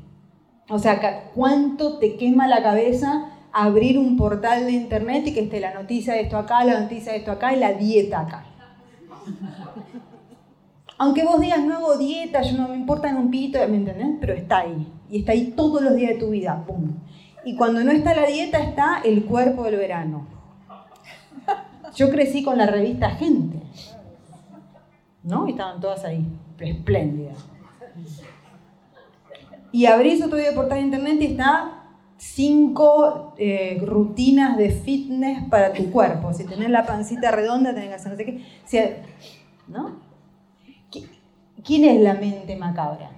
O 0.69 0.79
sea, 0.79 1.31
¿cuánto 1.35 1.99
te 1.99 2.15
quema 2.15 2.47
la 2.47 2.63
cabeza 2.63 3.29
abrir 3.53 3.99
un 3.99 4.17
portal 4.17 4.65
de 4.65 4.71
internet 4.71 5.27
y 5.27 5.33
que 5.33 5.41
esté 5.41 5.59
la 5.59 5.73
noticia 5.73 6.13
de 6.13 6.21
esto 6.21 6.37
acá, 6.37 6.63
la 6.63 6.79
noticia 6.79 7.11
de 7.11 7.19
esto 7.19 7.31
acá 7.31 7.53
y 7.53 7.59
la 7.59 7.73
dieta 7.73 8.21
acá? 8.21 8.45
Aunque 10.97 11.25
vos 11.25 11.39
digas, 11.41 11.63
no 11.63 11.75
hago 11.75 11.97
dieta, 11.97 12.41
yo 12.41 12.57
no 12.57 12.69
me 12.69 12.75
importa 12.75 13.09
en 13.09 13.17
un 13.17 13.29
pito, 13.29 13.59
¿me 13.67 13.77
entendés? 13.77 14.17
Pero 14.19 14.33
está 14.33 14.59
ahí. 14.59 14.87
Y 15.09 15.19
está 15.19 15.33
ahí 15.33 15.53
todos 15.55 15.81
los 15.81 15.95
días 15.95 16.13
de 16.13 16.19
tu 16.19 16.29
vida. 16.29 16.63
¡Pum! 16.65 16.93
Y 17.43 17.55
cuando 17.55 17.83
no 17.83 17.91
está 17.91 18.15
la 18.15 18.25
dieta, 18.25 18.59
está 18.59 19.01
el 19.03 19.25
cuerpo 19.25 19.63
del 19.63 19.77
verano. 19.77 20.27
Yo 21.95 22.09
crecí 22.09 22.43
con 22.43 22.57
la 22.57 22.65
revista 22.65 23.11
Gente. 23.11 23.59
¿No? 25.23 25.47
Y 25.47 25.51
estaban 25.51 25.79
todas 25.79 26.05
ahí, 26.05 26.25
espléndidas. 26.59 27.37
Y 29.71 29.87
abrís 29.87 30.23
otro 30.23 30.37
día 30.37 30.51
de 30.51 30.55
portal 30.55 30.77
de 30.77 30.83
internet 30.85 31.17
y 31.19 31.25
está 31.25 31.83
cinco 32.17 33.33
eh, 33.37 33.81
rutinas 33.85 34.55
de 34.55 34.69
fitness 34.69 35.49
para 35.49 35.73
tu 35.73 35.91
cuerpo. 35.91 36.31
Si 36.31 36.45
tenés 36.45 36.69
la 36.69 36.85
pancita 36.85 37.31
redonda, 37.31 37.73
tenés 37.73 37.89
que 37.89 37.95
hacer 37.95 38.11
no 38.11 38.17
sé 38.17 38.25
qué. 38.25 38.45
¿No? 39.67 40.04
¿Quién 41.65 41.83
es 41.83 41.99
la 41.99 42.13
mente 42.13 42.55
macabra 42.55 43.11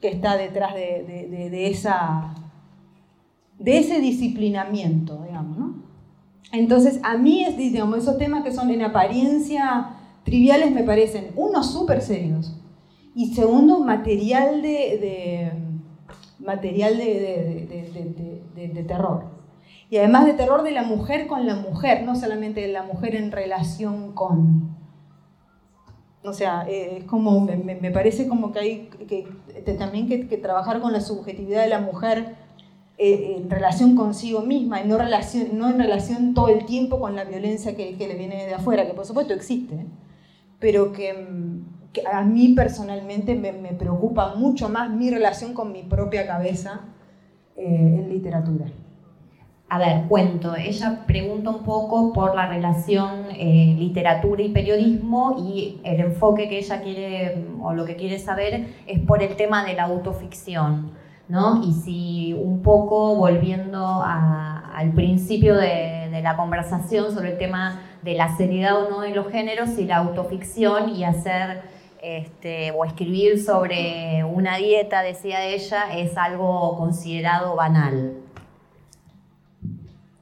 que 0.00 0.08
está 0.08 0.36
detrás 0.36 0.74
de, 0.74 1.68
esa, 1.68 2.34
de 3.58 3.78
ese 3.78 4.00
disciplinamiento, 4.00 5.22
digamos, 5.26 5.58
¿no? 5.58 5.74
Entonces, 6.52 7.00
a 7.02 7.16
mí, 7.16 7.44
esos 7.44 8.18
temas 8.18 8.42
que 8.42 8.52
son 8.52 8.70
en 8.70 8.82
apariencia 8.82 9.90
triviales 10.24 10.72
me 10.72 10.82
parecen, 10.82 11.32
uno, 11.36 11.62
súper 11.62 12.00
serios, 12.00 12.56
y 13.14 13.34
segundo, 13.34 13.80
material 13.80 14.62
de, 14.62 15.52
material 16.38 16.96
de, 16.96 18.84
terror. 18.86 19.24
Y 19.90 19.98
además 19.98 20.26
de 20.26 20.34
terror 20.34 20.62
de 20.62 20.70
la 20.70 20.84
mujer 20.84 21.26
con 21.26 21.46
la 21.46 21.56
mujer, 21.56 22.04
no 22.04 22.14
solamente 22.16 22.60
de 22.60 22.68
la 22.68 22.84
mujer 22.84 23.16
en 23.16 23.32
relación 23.32 24.12
con, 24.12 24.69
o 26.22 26.32
sea, 26.32 26.66
eh, 26.68 26.98
es 26.98 27.04
como, 27.04 27.40
me, 27.40 27.90
parece 27.90 28.28
como 28.28 28.52
que 28.52 28.58
hay 28.58 28.90
que, 29.08 29.26
también 29.78 30.06
que, 30.08 30.36
trabajar 30.36 30.80
con 30.80 30.92
la 30.92 31.00
subjetividad 31.00 31.62
de 31.62 31.68
la 31.68 31.80
mujer 31.80 32.36
eh, 32.98 33.36
en 33.38 33.48
relación 33.48 33.96
consigo 33.96 34.42
misma 34.42 34.82
y 34.82 34.88
no, 34.88 34.98
no 34.98 35.70
en 35.70 35.78
relación 35.78 36.34
todo 36.34 36.48
el 36.48 36.66
tiempo 36.66 37.00
con 37.00 37.16
la 37.16 37.24
violencia 37.24 37.74
que, 37.74 37.96
le 37.96 38.14
viene 38.16 38.46
de 38.46 38.54
afuera, 38.54 38.86
que 38.86 38.92
por 38.92 39.06
supuesto 39.06 39.32
existe, 39.32 39.86
pero 40.58 40.92
que, 40.92 41.26
a 42.12 42.22
mí 42.22 42.52
personalmente 42.54 43.34
me, 43.34 43.52
preocupa 43.72 44.34
mucho 44.34 44.68
más 44.68 44.90
mi 44.90 45.10
relación 45.10 45.54
con 45.54 45.72
mi 45.72 45.82
propia 45.82 46.26
cabeza 46.26 46.82
eh, 47.56 47.64
en 47.64 48.10
literatura. 48.10 48.66
A 49.72 49.78
ver, 49.78 50.08
cuento. 50.08 50.56
Ella 50.56 51.04
pregunta 51.06 51.50
un 51.50 51.62
poco 51.62 52.12
por 52.12 52.34
la 52.34 52.48
relación 52.48 53.26
eh, 53.30 53.76
literatura 53.78 54.42
y 54.42 54.48
periodismo 54.48 55.36
y 55.38 55.80
el 55.84 56.00
enfoque 56.00 56.48
que 56.48 56.58
ella 56.58 56.82
quiere 56.82 57.44
o 57.62 57.72
lo 57.72 57.84
que 57.84 57.94
quiere 57.94 58.18
saber 58.18 58.66
es 58.88 58.98
por 58.98 59.22
el 59.22 59.36
tema 59.36 59.64
de 59.64 59.74
la 59.74 59.84
autoficción, 59.84 60.90
¿no? 61.28 61.62
Y 61.62 61.72
si 61.72 62.32
un 62.32 62.62
poco 62.62 63.14
volviendo 63.14 64.02
al 64.04 64.90
principio 64.90 65.54
de, 65.54 66.20
la 66.20 66.36
conversación 66.36 67.14
sobre 67.14 67.30
el 67.30 67.38
tema 67.38 67.80
de 68.02 68.14
la 68.14 68.36
seriedad 68.36 68.76
o 68.76 68.90
no 68.90 69.00
de 69.02 69.10
los 69.10 69.28
géneros, 69.28 69.70
si 69.70 69.84
la 69.84 69.98
autoficción 69.98 70.90
y 70.90 71.04
hacer 71.04 71.62
este, 72.02 72.72
o 72.72 72.84
escribir 72.84 73.40
sobre 73.40 74.24
una 74.24 74.56
dieta, 74.56 75.02
decía 75.02 75.44
ella, 75.44 75.96
es 75.96 76.18
algo 76.18 76.76
considerado 76.76 77.54
banal. 77.54 78.19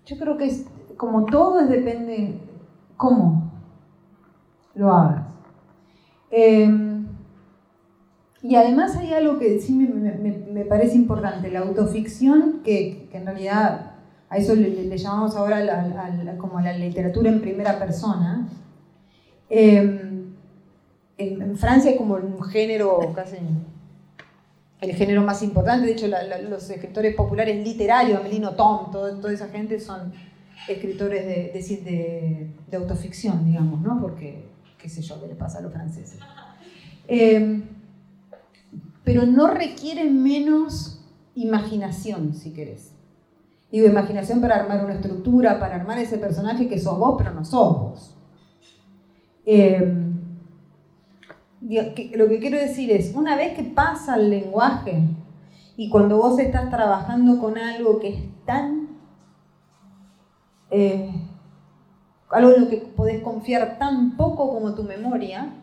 Yo 0.09 0.17
creo 0.17 0.39
que 0.39 0.47
es, 0.47 0.65
como 0.97 1.27
todo 1.27 1.67
depende 1.67 2.41
cómo 2.97 3.53
lo 4.75 4.91
hagas. 4.93 5.27
Em, 6.31 7.07
Y 8.41 8.55
además 8.55 8.97
hay 8.97 9.13
algo 9.13 9.39
que 9.39 9.61
sí 9.61 9.73
me, 9.75 10.65
parece 10.65 10.95
importante, 10.95 11.51
la 11.51 11.61
autoficción, 11.61 12.61
que, 12.65 13.09
en 13.13 13.27
realidad 13.27 13.97
a 14.31 14.37
eso 14.39 14.55
le, 14.55 14.97
llamamos 14.97 15.37
ahora 15.37 16.37
como 16.39 16.61
la 16.61 16.73
literatura 16.73 17.31
en 17.31 17.41
primera 17.41 17.79
persona. 17.79 18.49
Em, 19.51 20.35
en, 21.19 21.57
Francia 21.57 21.91
es 21.91 21.99
como 21.99 22.15
un 22.15 22.43
género 22.45 23.01
casi 23.15 23.37
el 24.81 24.95
género 24.95 25.23
más 25.23 25.43
importante, 25.43 25.87
de 25.87 25.93
hecho 25.93 26.07
los 26.49 26.71
escritores 26.71 27.15
populares 27.15 27.65
literarios, 27.65 28.21
Amelino 28.21 28.55
Tom, 28.55 28.91
toda 28.91 29.33
esa 29.33 29.49
gente 29.49 29.81
son 29.81 30.13
escritores 30.69 31.27
de, 31.27 32.51
de, 32.69 32.77
autoficción, 32.77 33.45
digamos, 33.45 33.81
¿no? 33.81 34.01
Porque, 34.01 34.45
qué 34.79 34.89
sé 34.89 35.03
yo, 35.03 35.21
qué 35.21 35.29
le 35.29 35.35
pasa 35.35 35.59
a 35.59 35.63
los 35.63 35.73
franceses. 35.73 36.21
Em, 37.07 37.63
pero 39.03 39.25
no 39.25 39.49
requieren 39.49 40.23
menos 40.23 41.05
imaginación, 41.35 42.35
si 42.35 42.53
querés. 42.53 42.93
Digo, 43.73 43.87
imaginación 43.87 44.41
para 44.41 44.57
armar 44.57 44.85
una 44.85 44.95
estructura, 44.95 45.59
para 45.59 45.77
armar 45.77 45.99
ese 45.99 46.19
personaje 46.19 46.69
que 46.69 46.79
sos 46.79 46.99
vos, 46.99 47.17
pero 47.19 47.33
no 47.33 47.45
sos 47.45 47.81
vos. 47.81 48.15
Em, 49.45 49.98
lo 51.77 52.29
que 52.29 52.39
quiero 52.41 52.59
decir 52.59 52.91
es, 52.91 53.15
una 53.15 53.37
vez 53.37 53.55
que 53.55 53.63
pasa 53.63 54.17
el 54.17 54.31
lenguaje 54.31 55.03
y 55.77 55.91
cuando 55.91 56.17
vos 56.17 56.39
estás 56.39 56.71
trabajando 56.71 57.39
con 57.39 57.59
algo 57.59 57.99
que 58.01 58.09
es 58.09 58.45
tan... 58.45 58.89
Eh, 60.71 61.11
algo 62.31 62.53
en 62.53 62.61
lo 62.63 62.69
que 62.69 62.77
podés 62.77 63.23
confiar 63.23 63.79
tan 63.79 64.17
poco 64.17 64.51
como 64.51 64.75
tu 64.75 64.83
memoria 64.83 65.55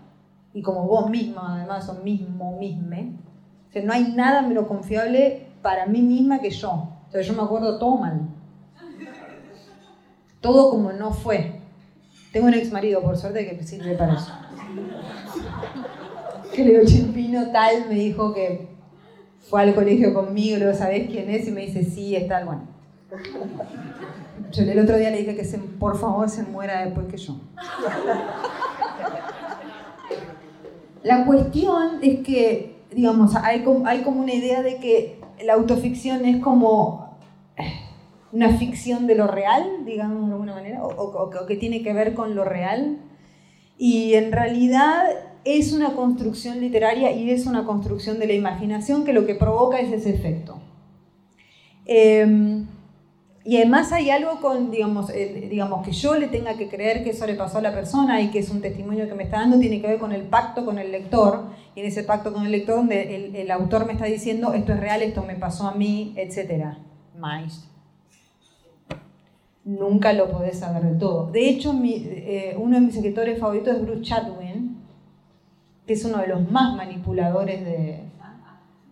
y 0.53 0.61
como 0.61 0.87
vos 0.87 1.09
misma, 1.09 1.57
además, 1.57 1.87
o 1.89 2.03
mismo, 2.03 2.57
misme, 2.57 3.19
no 3.83 3.93
hay 3.93 4.13
nada 4.13 4.41
menos 4.41 4.67
confiable 4.67 5.47
para 5.61 5.85
mí 5.85 6.01
misma 6.01 6.39
que 6.39 6.49
yo. 6.49 6.71
O 6.71 7.11
sea, 7.11 7.21
yo 7.21 7.33
me 7.33 7.41
acuerdo 7.41 7.77
todo 7.77 7.97
mal. 7.97 8.21
Todo 10.41 10.69
como 10.69 10.93
no 10.93 11.11
fue. 11.11 11.61
Tengo 12.31 12.47
un 12.47 12.53
ex 12.53 12.71
marido, 12.71 13.01
por 13.01 13.17
suerte, 13.17 13.45
que 13.45 13.63
sirve 13.63 13.95
para 13.95 14.13
eso. 14.13 14.31
Que 16.55 16.63
Leo 16.63 16.85
Chimpino 16.85 17.51
tal 17.51 17.87
me 17.89 17.95
dijo 17.95 18.33
que 18.33 18.67
fue 19.49 19.61
al 19.61 19.75
colegio 19.75 20.13
conmigo, 20.13 20.57
luego 20.57 20.73
sabés 20.73 21.09
quién 21.09 21.29
es, 21.29 21.47
y 21.47 21.51
me 21.51 21.61
dice, 21.61 21.83
sí, 21.83 22.15
es 22.15 22.27
tal, 22.27 22.45
bueno. 22.45 22.67
Yo 24.51 24.63
el 24.63 24.79
otro 24.79 24.97
día 24.97 25.11
le 25.11 25.19
dije 25.19 25.35
que 25.35 25.43
se, 25.43 25.57
por 25.57 25.97
favor 25.97 26.29
se 26.29 26.43
muera 26.43 26.85
después 26.85 27.07
que 27.07 27.17
yo. 27.17 27.35
La 31.03 31.25
cuestión 31.25 31.99
es 32.01 32.19
que 32.21 32.75
digamos, 32.95 33.35
hay 33.35 33.63
como, 33.63 33.85
hay 33.87 34.01
como 34.01 34.21
una 34.21 34.33
idea 34.33 34.63
de 34.63 34.77
que 34.77 35.19
la 35.43 35.53
autoficción 35.53 36.25
es 36.25 36.41
como 36.41 37.17
una 38.31 38.57
ficción 38.57 39.05
de 39.05 39.15
lo 39.15 39.27
real, 39.27 39.85
digamos 39.85 40.27
de 40.27 40.33
alguna 40.33 40.55
manera, 40.55 40.83
o, 40.83 41.29
que 41.47 41.57
tiene 41.57 41.83
que 41.83 41.93
ver 41.93 42.13
con 42.13 42.35
lo 42.35 42.45
real. 42.45 42.99
Y 43.77 44.13
en 44.13 44.31
realidad 44.31 45.03
es 45.45 45.71
una 45.71 45.93
construcción 45.93 46.59
literaria 46.59 47.11
y 47.11 47.29
es 47.29 47.45
una 47.45 47.65
construcción 47.65 48.19
de 48.19 48.25
la 48.27 48.33
imaginación 48.33 49.05
que 49.05 49.13
lo 49.13 49.27
que 49.27 49.35
provoca 49.35 49.79
es 49.79 49.91
ese 49.93 50.09
efecto. 50.09 50.57
Em, 51.85 52.65
y 53.43 53.57
además 53.57 53.91
hay 53.91 54.09
algo 54.09 54.41
con, 54.41 54.71
digamos, 54.71 55.11
digamos, 55.13 55.85
que 55.85 55.91
yo 55.91 56.15
le 56.15 56.27
tenga 56.29 56.57
que 56.57 56.67
creer 56.67 57.03
que 57.03 57.11
eso 57.11 57.27
le 57.27 57.35
pasó 57.35 57.59
a 57.59 57.61
la 57.61 57.75
persona 57.75 58.19
y 58.21 58.31
que 58.31 58.39
es 58.39 58.49
un 58.49 58.59
testimonio 58.59 59.07
que 59.07 59.13
me 59.13 59.23
está 59.23 59.37
dando, 59.37 59.59
tiene 59.59 59.81
que 59.81 59.87
ver 59.87 59.99
con 59.99 60.11
el 60.11 60.23
pacto 60.23 60.65
con 60.65 60.79
el 60.79 60.91
lector. 60.91 61.43
Y 61.75 61.81
en 61.81 61.85
ese 61.85 62.03
pacto 62.03 62.33
con 62.33 62.43
el 62.47 62.51
lector, 62.51 62.77
donde 62.77 63.39
el, 63.39 63.51
autor 63.51 63.85
me 63.85 63.93
está 63.93 64.05
diciendo, 64.05 64.53
esto 64.53 64.73
es 64.73 64.79
real, 64.79 65.03
esto 65.03 65.21
me 65.21 65.35
pasó 65.35 65.67
a 65.67 65.75
mí, 65.75 66.15
etc. 66.17 66.77
Más. 67.19 67.69
Nunca 69.63 70.11
lo 70.13 70.31
podés 70.31 70.57
saber 70.57 70.81
de 70.81 70.97
todo. 70.97 71.29
De 71.31 71.47
hecho, 71.47 71.71
eh, 71.83 72.55
uno 72.57 72.77
de 72.77 72.81
mis 72.81 72.95
escritores 72.95 73.39
favoritos 73.39 73.75
es 73.75 73.81
Bruce 73.83 74.01
Chatwin, 74.01 74.64
que 75.85 75.93
es 75.93 76.05
uno 76.05 76.17
de 76.17 76.27
los 76.27 76.49
más 76.51 76.75
manipuladores 76.75 77.63
de, 77.63 78.03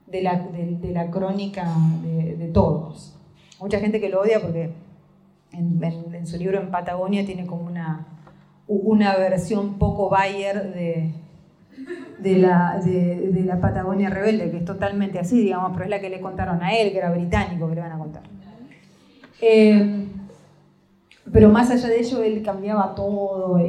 de, 0.07 0.21
la, 0.21 0.39
de 0.39 0.91
la, 0.91 1.09
crónica 1.09 1.67
de 2.03 2.49
todos 2.53 3.15
mucha 3.63 3.79
gente 3.79 4.01
que 4.01 4.09
lo 4.09 4.21
odia 4.21 4.41
porque 4.41 4.71
en, 5.53 6.27
su 6.27 6.37
libro 6.37 6.59
En 6.59 6.71
Patagonia 6.71 7.25
tiene 7.25 7.45
como 7.45 7.65
una, 7.65 8.07
una 8.67 9.15
versión 9.15 9.77
poco 9.77 10.09
Bayer 10.09 10.73
de, 10.73 11.13
de, 12.19 12.37
la, 12.37 12.79
de, 12.83 13.43
la 13.45 13.59
Patagonia 13.59 14.09
rebelde, 14.09 14.51
que 14.51 14.57
es 14.57 14.65
totalmente 14.65 15.19
así, 15.19 15.41
digamos, 15.41 15.71
pero 15.73 15.85
es 15.85 15.89
la 15.89 15.99
que 15.99 16.09
le 16.09 16.19
contaron 16.19 16.61
a 16.63 16.75
él, 16.75 16.91
que 16.91 16.97
era 16.97 17.11
británico, 17.11 17.69
que 17.69 17.75
le 17.75 17.81
van 17.81 17.91
a 17.91 17.97
contar. 17.97 18.23
Eh, 19.41 20.07
pero 21.31 21.49
más 21.49 21.69
allá 21.69 21.87
de 21.87 21.99
ello, 21.99 22.23
él 22.23 22.41
cambiaba 22.43 22.95
todo. 22.95 23.59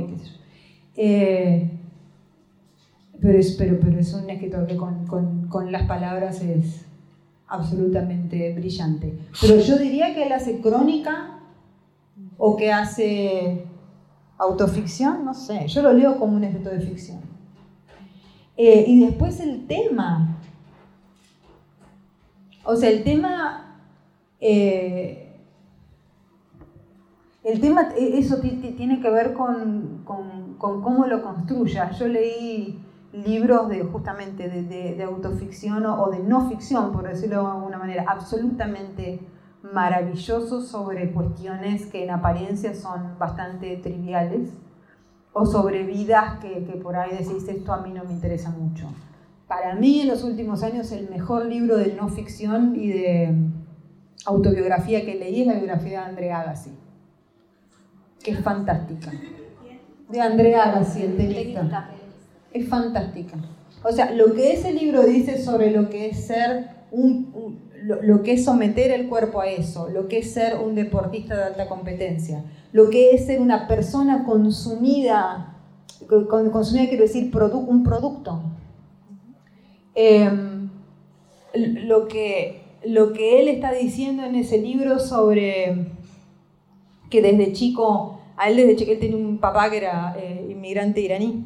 Eh, 0.97 1.71
pero, 3.25 3.39
es, 3.39 3.53
pero, 3.53 3.81
pero 3.81 3.99
es 3.99 4.13
un 4.15 4.31
escritor 4.31 4.67
que 4.67 4.77
con, 4.77 5.07
con, 5.07 5.49
con 5.49 5.73
las 5.73 5.85
palabras 5.89 6.43
es, 6.43 6.85
absolutamente 7.55 8.53
brillante. 8.55 9.19
Pero 9.41 9.61
yo 9.61 9.79
diría 9.79 10.15
que 10.15 10.25
él 10.25 10.33
hace 10.33 10.61
crónica 10.61 11.39
o 12.37 12.57
que 12.57 12.73
hace 12.73 13.65
autoficción, 14.39 15.25
no 15.25 15.35
sé, 15.35 15.67
yo 15.69 15.83
lo 15.83 15.93
leo 15.93 16.19
como 16.19 16.37
un 16.37 16.45
escritor 16.45 16.73
de 16.73 16.81
ficción. 16.81 17.21
Eh, 18.57 18.85
y 18.87 19.05
después 19.05 19.41
el 19.41 19.67
tema. 19.67 20.39
O 22.65 22.77
sea, 22.77 22.91
el 22.91 23.03
tema... 23.05 23.79
Eh, 24.41 25.21
el 27.43 27.61
tema, 27.61 27.91
eso 27.99 28.39
tiene 28.39 29.01
que 29.01 29.11
ver 29.11 29.35
con, 29.35 30.01
con, 30.05 30.55
con 30.55 30.83
cómo 30.83 31.07
lo 31.07 31.23
construya. 31.23 31.91
Yo 31.91 32.09
leí 32.09 32.84
libros 33.15 33.69
de 33.69 33.85
justamente 33.85 34.49
de, 34.49 35.03
autoficción 35.05 35.87
o, 35.87 36.11
de 36.11 36.19
no 36.19 36.49
ficción, 36.49 36.93
por 36.93 37.07
decirlo 37.07 37.43
de 37.43 37.51
alguna 37.51 37.79
manera, 37.79 38.05
absolutamente 38.09 39.21
maravillosos 39.63 40.67
sobre 40.69 41.13
cuestiones 41.13 41.87
que 41.87 42.05
en 42.05 42.11
apariencia 42.11 42.75
son 42.75 43.17
bastante 43.19 43.77
triviales 43.77 44.51
o 45.33 45.47
sobre 45.47 45.85
vidas 45.85 46.39
que, 46.41 46.61
por 46.83 46.97
ahí 46.97 47.13
decís 47.13 47.49
esto 47.49 47.73
a 47.73 47.81
mí 47.81 47.93
no 47.93 48.05
me 48.05 48.13
interesa 48.13 48.51
mucho. 48.51 48.89
Para 49.47 49.75
mí 49.75 50.01
en 50.01 50.09
los 50.09 50.25
últimos 50.25 50.63
años 50.63 50.91
el 50.91 51.09
mejor 51.09 51.47
libro 51.47 51.77
de 51.77 51.95
no 51.95 52.09
ficción 52.09 52.75
y 52.75 52.89
de 52.89 53.35
autobiografía 54.27 55.05
que 55.05 55.15
leí 55.15 55.43
es 55.43 55.47
la 55.47 55.55
biografía 55.55 56.01
de 56.01 56.07
Andrea 56.07 56.41
Agassi, 56.41 56.71
que 58.23 58.33
es 58.33 58.41
fantástica. 58.41 59.13
De 60.09 60.21
Andrea 60.21 60.65
Agassi, 60.65 61.03
el 61.03 61.17
tenista 61.17 61.91
es 62.55 62.69
fantástica. 62.69 63.37
O 63.83 63.93
sea, 63.93 64.13
lo 64.13 64.33
que 64.33 64.55
ese 64.55 64.73
libro 64.73 65.03
dice 65.03 65.43
sobre 65.43 65.71
lo 65.71 65.91
que 65.91 66.09
es 66.09 66.25
ser 66.25 66.71
un, 66.91 67.61
lo, 67.83 68.23
que 68.23 68.33
es 68.33 68.45
someter 68.45 68.91
el 68.93 69.09
cuerpo 69.09 69.41
a 69.41 69.49
eso, 69.49 69.91
lo 69.91 70.09
que 70.09 70.19
es 70.19 70.33
ser 70.33 70.57
un 70.59 70.75
deportista 70.75 71.37
de 71.37 71.43
alta 71.43 71.69
competencia, 71.69 72.45
lo 72.73 72.89
que 72.89 73.11
es 73.11 73.27
ser 73.27 73.41
una 73.41 73.69
persona 73.69 74.25
consumida, 74.25 75.59
consumida 76.09 76.89
quiero 76.89 77.03
decir 77.03 77.31
un 77.35 77.83
producto. 77.83 78.41
Em, 79.97 80.71
lo, 81.55 82.09
que, 82.09 82.63
lo 82.85 83.13
que 83.13 83.41
él 83.41 83.49
está 83.49 83.73
diciendo 83.73 84.25
en 84.25 84.35
ese 84.35 84.59
libro 84.59 84.99
sobre 84.99 85.89
que 87.11 87.21
desde 87.21 87.53
chico, 87.53 88.21
a 88.37 88.49
él 88.49 88.57
desde 88.57 88.77
chico 88.77 88.93
él 88.93 88.99
tenía 88.99 89.17
un 89.17 89.39
papá 89.39 89.71
que 89.71 89.77
era 89.77 90.17
eh, 90.19 90.49
inmigrante 90.51 91.01
iraní 91.01 91.45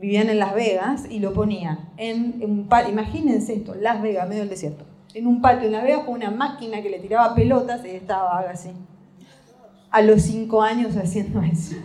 vivían 0.00 0.30
en 0.30 0.38
Las 0.38 0.54
Vegas 0.54 1.04
y 1.10 1.18
lo 1.18 1.34
ponían 1.34 1.90
en, 1.98 2.42
un 2.42 2.68
patio, 2.68 2.90
imagínense 2.90 3.54
esto, 3.54 3.74
Las 3.74 4.00
Vegas, 4.00 4.28
medio 4.28 4.40
del 4.40 4.50
desierto, 4.50 4.84
en 5.14 5.26
un 5.26 5.42
patio 5.42 5.66
en 5.66 5.72
Las 5.72 5.84
Vegas 5.84 6.04
con 6.04 6.14
una 6.14 6.30
máquina 6.30 6.82
que 6.82 6.88
le 6.88 6.98
tiraba 6.98 7.34
pelotas 7.34 7.84
y 7.84 7.90
estaba 7.90 8.40
así, 8.40 8.70
a 9.90 10.02
los 10.02 10.22
cinco 10.22 10.62
años 10.62 10.96
haciendo 10.96 11.42
eso. 11.52 11.76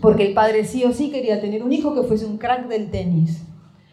Porque 0.00 0.26
el 0.26 0.34
padre 0.34 0.64
sí 0.64 0.84
o 0.84 0.92
sí 0.92 1.10
quería 1.10 1.40
tener 1.40 1.62
un 1.62 1.72
hijo 1.72 1.94
que 1.94 2.02
fuese 2.02 2.26
un 2.26 2.38
crack 2.38 2.68
del 2.68 2.90
tenis. 2.90 3.42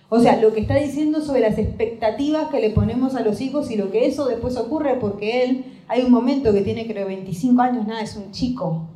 O 0.10 0.20
sea, 0.20 0.40
lo 0.40 0.54
que 0.54 0.60
está 0.60 0.76
diciendo 0.76 1.22
sobre 1.22 1.40
las 1.40 1.58
expectativas 1.58 2.50
que 2.50 2.60
le 2.60 2.70
ponemos 2.70 3.16
a 3.16 3.22
los 3.22 3.42
hijos 3.42 3.72
y 3.72 3.78
lo 3.78 3.90
que 3.90 4.06
eso 4.06 4.28
después 4.28 4.58
ocurre 4.58 4.98
porque 5.00 5.44
él, 5.44 5.66
hay 5.88 6.04
un 6.04 6.12
momento 6.12 6.54
que 6.54 6.62
tiene 6.62 6.86
creo 6.86 7.08
25 7.08 7.62
años, 7.62 7.88
nada, 7.88 8.02
es 8.02 8.16
un 8.16 8.32
chico, 8.32 8.90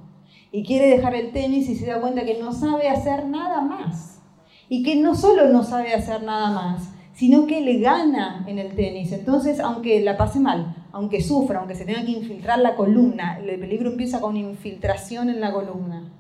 y 0.52 0.64
quiere 0.64 0.88
dejar 0.88 1.16
el 1.16 1.32
tenis 1.32 1.70
y 1.70 1.76
se 1.76 1.86
da 1.86 2.02
cuenta 2.02 2.26
que 2.26 2.40
no 2.40 2.52
sabe 2.54 2.90
hacer 2.90 3.26
nada 3.26 3.62
más. 3.62 4.22
Y 4.70 4.84
que 4.84 4.96
no 4.96 5.16
solo 5.16 5.48
no 5.48 5.64
sabe 5.64 5.94
hacer 5.94 6.24
nada 6.24 6.52
más, 6.52 6.90
sino 7.14 7.48
que 7.48 7.62
le 7.62 7.80
gana 7.80 8.44
en 8.48 8.60
el 8.60 8.76
tenis. 8.76 9.12
Entonces, 9.12 9.60
aunque 9.60 10.02
la 10.02 10.18
pase 10.18 10.40
mal, 10.40 10.76
aunque 10.92 11.22
sufra, 11.22 11.60
aunque 11.60 11.76
se 11.76 11.86
tenga 11.86 12.06
que 12.06 12.12
infiltrar 12.12 12.60
la 12.60 12.76
columna, 12.76 13.40
el 13.40 13.60
peligro 13.60 13.90
empieza 13.92 14.20
con 14.20 14.36
infiltración 14.38 15.30
en 15.30 15.40
la 15.40 15.52
columna. 15.54 16.12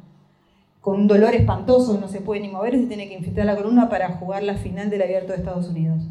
con 0.81 1.01
un 1.01 1.07
dolor 1.07 1.35
espantoso, 1.35 1.99
no 1.99 2.07
se 2.07 2.21
puede 2.21 2.39
ni 2.39 2.47
mover, 2.47 2.79
se 2.79 2.85
tiene 2.85 3.09
que 3.09 3.15
infiltrar 3.15 3.45
la 3.45 3.57
columna 3.57 3.89
para 3.89 4.13
jugar 4.13 4.43
la 4.43 4.55
final 4.55 4.89
del 4.89 5.01
abierto 5.01 5.33
de 5.33 5.39
Estados 5.39 5.67
Unidos. 5.67 6.01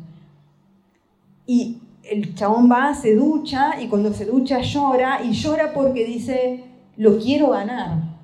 Y 1.47 1.79
el 2.03 2.35
chabón 2.35 2.71
va, 2.71 2.93
se 2.95 3.15
ducha 3.15 3.81
y 3.81 3.89
cuando 3.89 4.13
se 4.13 4.27
ducha 4.27 4.61
llora 4.61 5.23
y 5.25 5.33
llora 5.33 5.73
porque 5.73 6.05
dice, 6.05 6.65
lo 6.97 7.19
quiero 7.19 7.51
ganar. 7.51 8.17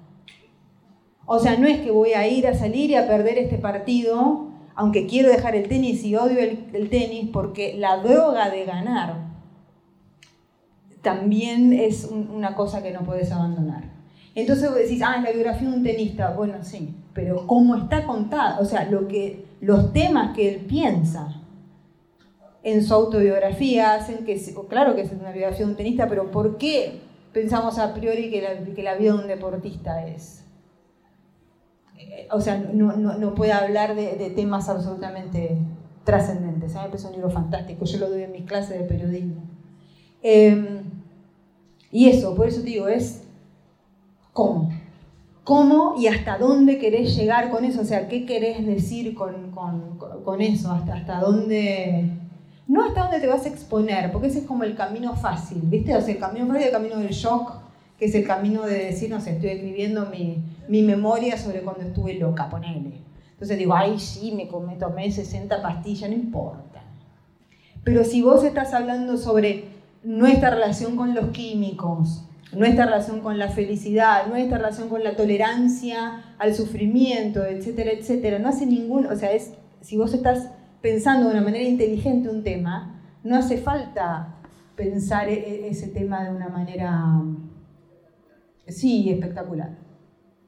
O 1.27 1.39
sea, 1.39 1.57
no 1.57 1.67
es 1.67 1.81
que 1.81 1.91
voy 1.91 2.13
a 2.13 2.27
ir 2.27 2.47
a 2.47 2.55
salir 2.55 2.91
y 2.91 2.95
a 2.95 3.07
perder 3.07 3.39
este 3.39 3.59
partido, 3.59 4.49
aunque 4.75 5.07
quiero 5.07 5.29
dejar 5.29 5.55
el 5.55 5.69
tenis 5.69 6.03
y 6.05 6.17
odio 6.17 6.39
el, 6.41 6.89
tenis, 6.91 7.31
porque 7.33 7.75
la 7.77 7.99
droga 7.99 8.51
de 8.51 8.65
ganar 8.65 9.33
también 11.03 11.73
es 11.73 12.05
una 12.05 12.55
cosa 12.55 12.83
que 12.83 12.93
no 12.93 13.01
puedes 13.01 13.33
abandonar. 13.33 13.85
Entonces 14.35 14.69
vos 14.69 14.79
decís, 14.79 15.03
ah, 15.05 15.21
la 15.23 15.31
biografía 15.31 15.69
de 15.69 15.77
un 15.77 15.83
tenista, 15.83 16.31
bueno, 16.31 16.55
sí, 16.63 16.95
pero 17.13 17.47
cómo 17.47 17.77
está 17.77 18.07
contada, 18.07 18.61
o 18.61 18.65
sea, 18.65 18.89
lo 18.89 19.09
que, 19.09 19.45
los 19.61 19.93
temas 19.93 20.35
que 20.35 20.55
él 20.55 20.61
piensa 20.67 21.43
en 22.63 22.85
su 22.85 22.95
autobiografía 22.95 23.95
hacen 23.95 24.25
que, 24.25 24.41
claro 24.69 24.95
que 24.95 25.03
es 25.03 25.13
una 25.13 25.33
biografía 25.33 25.67
de 25.67 25.73
un 25.73 25.77
tenista, 25.77 26.09
pero 26.09 26.31
¿por 26.31 26.57
qué 26.57 27.01
pensamos 27.33 27.79
a 27.79 27.95
priori 27.95 28.31
que 28.31 28.43
la, 28.83 28.95
vida 28.95 29.13
de 29.13 29.19
un 29.19 29.27
deportista 29.27 30.07
es? 30.07 30.45
Eh, 31.99 32.29
o 32.31 32.41
sea, 32.41 32.59
no, 32.59 33.35
puede 33.35 33.53
hablar 33.53 33.95
de, 33.95 34.33
temas 34.35 34.69
absolutamente 34.69 35.59
trascendentes. 36.05 36.75
A 36.75 36.81
mí 36.81 36.85
me 36.85 36.91
parece 36.91 37.07
un 37.09 37.15
libro 37.15 37.31
fantástico, 37.31 37.85
yo 37.85 37.99
lo 37.99 38.11
doy 38.11 38.23
en 38.23 38.33
mis 38.33 38.45
clases 38.45 38.79
de 38.79 38.85
periodismo. 38.85 39.43
Em, 40.23 40.83
y 41.91 42.09
eso, 42.09 42.35
por 42.35 42.47
eso 42.47 42.61
te 42.61 42.71
digo, 42.71 42.89
es 42.89 43.25
cómo. 44.33 44.71
¿Cómo 45.45 45.95
y 45.99 46.07
hasta 46.07 46.39
dónde 46.39 46.79
querés 46.79 47.17
llegar 47.17 47.51
con 47.51 47.65
eso? 47.65 47.81
O 47.81 47.85
sea, 47.85 48.07
¿qué 48.07 48.25
querés 48.25 48.65
decir 48.65 49.15
con, 49.15 49.51
con, 49.51 50.41
eso? 50.41 50.71
¿Hasta, 50.71 50.95
¿Hasta 50.95 51.21
dónde...? 51.21 52.22
No 52.73 52.83
hasta 52.83 53.03
dónde 53.03 53.21
te 53.21 53.27
vas 53.27 53.45
a 53.45 53.51
exponer, 53.51 54.11
porque 54.11 54.29
ese 54.29 54.39
es 54.39 54.47
como 54.47 54.65
el 54.65 54.75
camino 54.75 55.15
fácil, 55.15 55.61
¿viste? 55.65 55.95
O 55.95 56.01
sea, 56.01 56.15
el 56.15 56.19
camino 56.19 56.47
fácil 56.47 56.63
es 56.63 56.67
el 56.69 56.73
camino 56.73 56.97
del 56.97 57.11
shock, 57.11 57.53
que 57.99 58.07
es 58.07 58.15
el 58.15 58.27
camino 58.27 58.63
de 58.63 58.87
decir, 58.87 59.11
no 59.11 59.21
sé, 59.21 59.33
estoy 59.33 59.51
escribiendo 59.51 60.07
mi, 60.07 60.43
mi 60.69 60.81
memoria 60.81 61.37
sobre 61.37 61.61
cuando 61.61 61.83
estuve 61.83 62.15
loca, 62.15 62.49
ponele. 62.49 62.95
Entonces 63.33 63.59
digo, 63.59 63.75
ay, 63.75 64.01
sí, 64.01 64.33
me, 64.33 64.49
me 64.67 64.77
tomé 64.77 65.13
60 65.13 65.61
pastillas, 65.61 66.09
no 66.09 66.17
importa. 66.17 66.83
Pero 67.85 68.05
si 68.05 68.23
vos 68.23 68.43
estás 68.43 68.73
hablando 68.73 69.19
sobre 69.19 69.65
nuestra 70.03 70.49
relación 70.49 70.97
con 70.97 71.15
los 71.15 71.27
químicos, 71.27 72.25
nuestra 72.55 72.87
relación 72.87 73.21
con 73.21 73.39
la 73.39 73.51
felicidad, 73.51 74.29
nuestra 74.29 74.57
relación 74.57 74.89
con 74.89 75.05
la 75.05 75.15
tolerancia 75.15 76.25
al 76.39 76.55
sufrimiento, 76.55 77.45
etcétera, 77.45 77.91
etcétera, 77.91 78.39
no 78.39 78.49
hace 78.49 78.65
ningún, 78.65 79.05
o 79.09 79.15
sea, 79.15 79.31
es, 79.33 79.53
si 79.83 79.99
vos 79.99 80.15
estás 80.15 80.49
pensando 80.83 81.29
de 81.29 81.35
una 81.35 81.43
manera 81.43 81.65
inteligente 81.65 82.29
un 82.29 82.43
tema, 82.43 83.01
no 83.23 83.37
hace 83.37 83.57
falta 83.57 84.35
pensar 84.77 85.29
e, 85.29 85.35
e, 85.35 85.69
ese 85.69 85.89
tema 85.89 86.25
de 86.25 86.31
una 86.31 86.49
manera, 86.49 87.23
sí, 88.67 89.09
espectacular. 89.11 89.71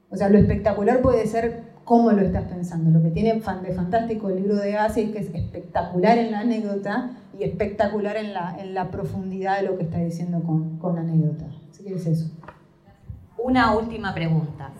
O 0.09 0.17
sea, 0.17 0.29
lo 0.29 0.37
espectacular 0.37 1.01
puede 1.01 1.25
ser 1.25 1.63
cómo 1.85 2.11
lo 2.11 2.21
estás 2.21 2.43
pensando. 2.43 2.91
Lo 2.91 3.01
que 3.01 3.11
tiene 3.11 3.33
de 3.33 3.73
fantástico 3.73 4.29
el 4.29 4.37
libro 4.37 4.55
de 4.55 4.77
Asi 4.77 5.01
es 5.01 5.11
que 5.11 5.19
es 5.19 5.33
espectacular 5.33 6.17
en 6.17 6.31
la 6.31 6.41
anécdota 6.41 7.11
y 7.37 7.43
espectacular 7.43 8.17
en 8.17 8.33
la, 8.33 8.57
en 8.59 8.73
la 8.73 8.91
profundidad 8.91 9.61
de 9.61 9.67
lo 9.67 9.77
que 9.77 9.83
está 9.83 9.99
diciendo 9.99 10.43
con, 10.43 10.77
con 10.79 10.95
la 10.95 11.01
anécdota. 11.01 11.45
Así 11.71 11.83
que 11.83 11.95
es 11.95 12.05
eso. 12.05 12.29
Una 13.37 13.75
última 13.75 14.13
pregunta. 14.13 14.71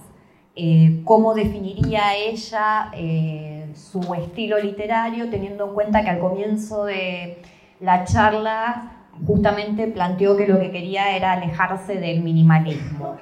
Eh, 0.58 1.02
¿Cómo 1.04 1.34
definiría 1.34 2.16
ella 2.16 2.90
eh, 2.94 3.68
su 3.74 4.14
estilo 4.14 4.58
literario 4.58 5.30
teniendo 5.30 5.68
en 5.68 5.74
cuenta 5.74 6.02
que 6.02 6.10
al 6.10 6.20
comienzo 6.20 6.86
de 6.86 7.42
la 7.82 8.06
charla 8.06 8.94
justamente 9.28 9.88
planteó 9.88 10.38
que 10.38 10.48
lo 10.48 10.58
que 10.60 10.72
quería 10.72 11.16
era 11.16 11.34
alejarse 11.34 11.96
del 11.96 12.22
minimalismo? 12.22 13.18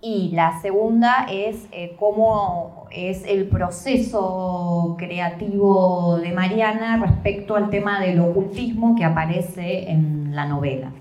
Y 0.00 0.30
la 0.34 0.60
segunda 0.60 1.26
es 1.30 1.66
eh, 1.72 1.96
cómo 1.98 2.86
es 2.92 3.24
el 3.24 3.48
proceso 3.48 4.96
creativo 4.98 6.18
de 6.18 6.32
Mariana 6.32 6.96
respecto 6.96 7.56
al 7.56 7.70
tema 7.70 8.00
del 8.00 8.20
ocultismo 8.20 8.94
que 8.94 9.04
aparece 9.04 9.90
en 9.90 10.34
la 10.34 10.46
novela. 10.46 10.92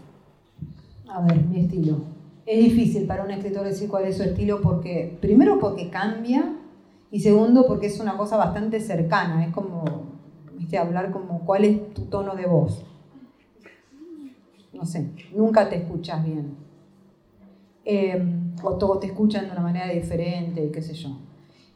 A 1.08 1.22
ver, 1.22 1.38
mi 1.46 1.62
estilo. 1.62 2.11
Es 2.52 2.62
difícil 2.62 3.08
para 3.08 3.24
un 3.24 3.32
escritor 3.32 3.64
decir 3.64 3.88
cuál 3.88 4.04
es 4.04 4.18
su 4.18 4.24
estilo 4.24 4.60
porque, 4.60 5.18
primero 5.22 5.58
porque 5.58 5.90
cambia 5.90 6.54
y 7.10 7.22
segundo 7.22 7.66
porque 7.66 7.88
es 7.88 7.98
una 8.02 8.18
cosa 8.18 8.36
bastante 8.36 8.82
cercana, 8.82 9.46
es 9.46 9.54
como, 9.54 9.86
viste, 10.58 10.78
hablar 10.78 11.12
como 11.14 11.46
cuál 11.46 11.64
es 11.64 11.94
tu 11.94 12.08
tono 12.08 12.36
de 12.36 12.46
voz. 12.48 12.84
No 14.74 14.86
sé, 14.86 15.12
nunca 15.34 15.70
te 15.70 15.78
escuchas 15.78 16.26
bien. 16.26 16.58
Em, 17.86 18.54
o 18.62 18.74
todos 18.74 19.00
te 19.00 19.08
escuchan 19.08 19.46
de 19.46 19.54
una 19.54 19.62
manera 19.62 19.88
diferente, 19.88 20.72
qué 20.72 20.82
sé 20.82 20.94
yo. 20.94 21.20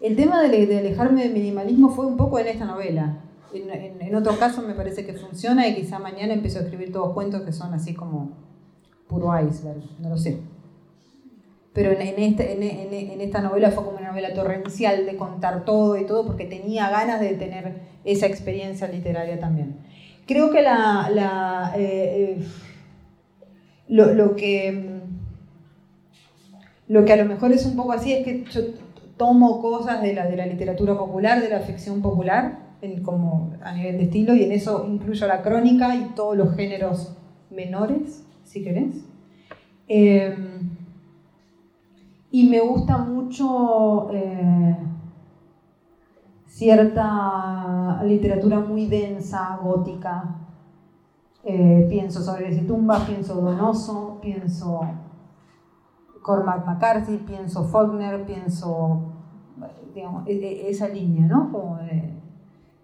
El 0.01 0.17
tema 0.17 0.41
de, 0.41 0.77
alejarme 0.77 1.23
del 1.23 1.31
minimalismo 1.31 1.87
fue 1.87 2.05
un 2.05 2.17
poco 2.17 2.37
en 2.37 2.47
esta 2.47 2.65
novela. 2.65 3.21
En, 3.53 4.01
en, 4.01 4.13
otro 4.13 4.37
caso 4.37 4.61
me 4.61 4.73
parece 4.73 5.05
que 5.05 5.13
funciona 5.13 5.69
y 5.69 5.73
quizá 5.73 5.99
mañana 5.99 6.33
empiezo 6.33 6.59
a 6.59 6.63
escribir 6.63 6.91
todos 6.91 7.13
cuentos 7.13 7.43
que 7.43 7.53
son 7.53 7.73
así 7.73 7.93
como 7.93 8.31
puro 9.07 9.31
iceberg, 9.39 9.81
no 10.01 10.09
lo 10.09 10.17
sé. 10.17 10.37
Pero 11.75 11.91
en, 11.91 12.01
este, 12.01 12.53
en, 12.53 13.19
esta 13.19 13.41
novela 13.41 13.69
fue 13.69 13.83
como 13.83 13.97
una 13.97 14.07
novela 14.07 14.33
torrencial 14.33 15.05
de 15.05 15.17
contar 15.17 15.65
todo 15.65 15.97
y 15.99 16.05
todo 16.05 16.25
porque 16.25 16.45
tenía 16.45 16.89
ganas 16.89 17.19
de 17.19 17.33
tener 17.33 17.73
esa 18.05 18.27
experiencia 18.27 18.87
literaria 18.87 19.41
también. 19.41 19.75
Creo 20.25 20.51
que 20.51 20.61
la, 20.61 21.73
eh, 21.75 22.39
eh, 22.39 22.45
lo, 23.89 24.37
que 24.37 25.01
lo 26.87 27.03
que 27.03 27.11
a 27.11 27.17
lo 27.17 27.25
mejor 27.25 27.51
es 27.51 27.65
un 27.65 27.75
poco 27.75 27.91
así 27.91 28.13
es 28.13 28.23
que 28.23 28.45
yo 28.45 28.61
tomo 29.17 29.61
cosas 29.61 30.01
de 30.01 30.13
la, 30.13 30.27
de 30.27 30.37
la 30.37 30.45
literatura 30.45 30.97
popular, 30.97 31.41
de 31.41 31.49
la 31.49 31.59
ficción 31.59 32.01
popular, 32.01 32.59
como 33.03 33.53
a 33.61 33.73
nivel 33.73 33.97
de 33.97 34.03
estilo, 34.03 34.33
y 34.33 34.43
en 34.43 34.53
eso 34.53 34.87
incluyo 34.89 35.27
la 35.27 35.41
crónica 35.41 35.93
y 35.93 36.13
todos 36.15 36.37
los 36.37 36.55
géneros 36.55 37.17
menores, 37.49 38.23
si 38.45 38.63
querés. 38.63 38.95
Em, 39.89 40.74
y 42.35 42.49
me 42.49 42.59
gusta 42.59 42.97
mucho 42.97 44.09
eh, 44.11 44.75
cierta 46.45 48.03
literatura 48.03 48.59
muy 48.59 48.87
densa, 48.87 49.57
gótica. 49.63 50.35
Eh, 51.45 51.87
pienso 51.89 52.21
sobre 52.21 52.53
Tumba, 52.63 53.05
pienso 53.05 53.35
Donoso, 53.35 54.19
pienso 54.21 54.81
Cormac 56.21 56.65
McCarthy, 56.65 57.19
pienso 57.19 57.63
Faulkner, 57.69 58.25
pienso, 58.25 59.13
e, 60.25 60.33
e, 60.33 60.69
esa 60.69 60.89
línea, 60.89 61.27
¿no? 61.27 61.53
Como 61.53 61.77
de 61.77 62.19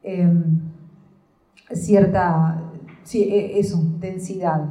em, 0.02 0.62
cierta, 1.74 2.58
sí, 3.04 3.24
e, 3.24 3.60
eso, 3.60 3.82
densidad, 4.00 4.64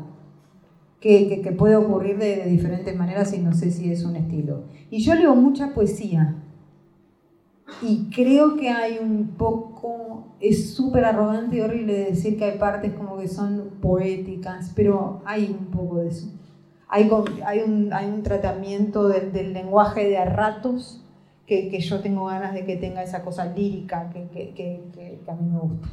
que, 1.00 1.40
que, 1.42 1.52
puede 1.52 1.76
ocurrir 1.76 2.18
de, 2.18 2.44
diferentes 2.46 2.94
maneras 2.96 3.32
y 3.32 3.38
no 3.38 3.52
sé 3.52 3.70
si 3.70 3.90
es 3.90 4.04
un 4.04 4.16
estilo. 4.16 4.64
Y 4.90 5.02
yo 5.02 5.14
leo 5.14 5.34
mucha 5.34 5.72
poesía 5.74 6.36
y 7.82 8.10
creo 8.14 8.56
que 8.56 8.68
hay 8.68 8.98
un 8.98 9.28
poco, 9.38 10.34
es 10.40 10.74
súper 10.74 11.04
arrogante 11.04 11.56
y 11.56 11.60
horrible 11.60 12.04
decir 12.04 12.36
que 12.36 12.44
hay 12.44 12.58
partes 12.58 12.92
como 12.92 13.18
que 13.18 13.28
son 13.28 13.70
poéticas, 13.80 14.72
pero 14.74 15.22
hay 15.24 15.56
un 15.58 15.66
poco 15.66 15.98
de 15.98 16.08
eso 16.08 16.28
hay, 16.90 17.08
un, 17.64 17.92
hay 17.92 18.08
un, 18.08 18.22
tratamiento 18.22 19.08
del, 19.08 19.52
lenguaje 19.52 20.08
de 20.08 20.18
a 20.18 20.24
ratos 20.24 21.04
que, 21.46 21.78
yo 21.80 22.00
tengo 22.00 22.26
ganas 22.26 22.52
de 22.52 22.64
que 22.64 22.76
tenga 22.76 23.02
esa 23.02 23.22
cosa 23.22 23.46
lírica 23.46 24.10
que, 24.10 24.28
que, 24.28 25.20
a 25.26 25.34
mí 25.34 25.50
me 25.50 25.60
gusta. 25.60 25.88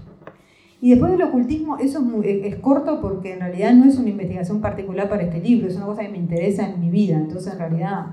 Y 0.79 0.91
después 0.91 1.11
del 1.11 1.23
ocultismo, 1.23 1.77
eso 1.77 2.05
es, 2.23 2.45
es, 2.45 2.55
corto 2.57 3.01
porque 3.01 3.33
en 3.33 3.39
realidad 3.39 3.73
no 3.73 3.85
es 3.85 3.97
una 3.97 4.09
investigación 4.09 4.61
particular 4.61 5.09
para 5.09 5.23
este 5.23 5.39
libro, 5.39 5.67
es 5.67 5.75
una 5.75 5.87
cosa 5.87 6.03
que 6.03 6.09
me 6.09 6.19
interesa 6.19 6.69
en 6.69 6.79
mi 6.79 6.89
vida. 6.89 7.17
Entonces, 7.17 7.53
en 7.53 7.59
realidad, 7.59 8.05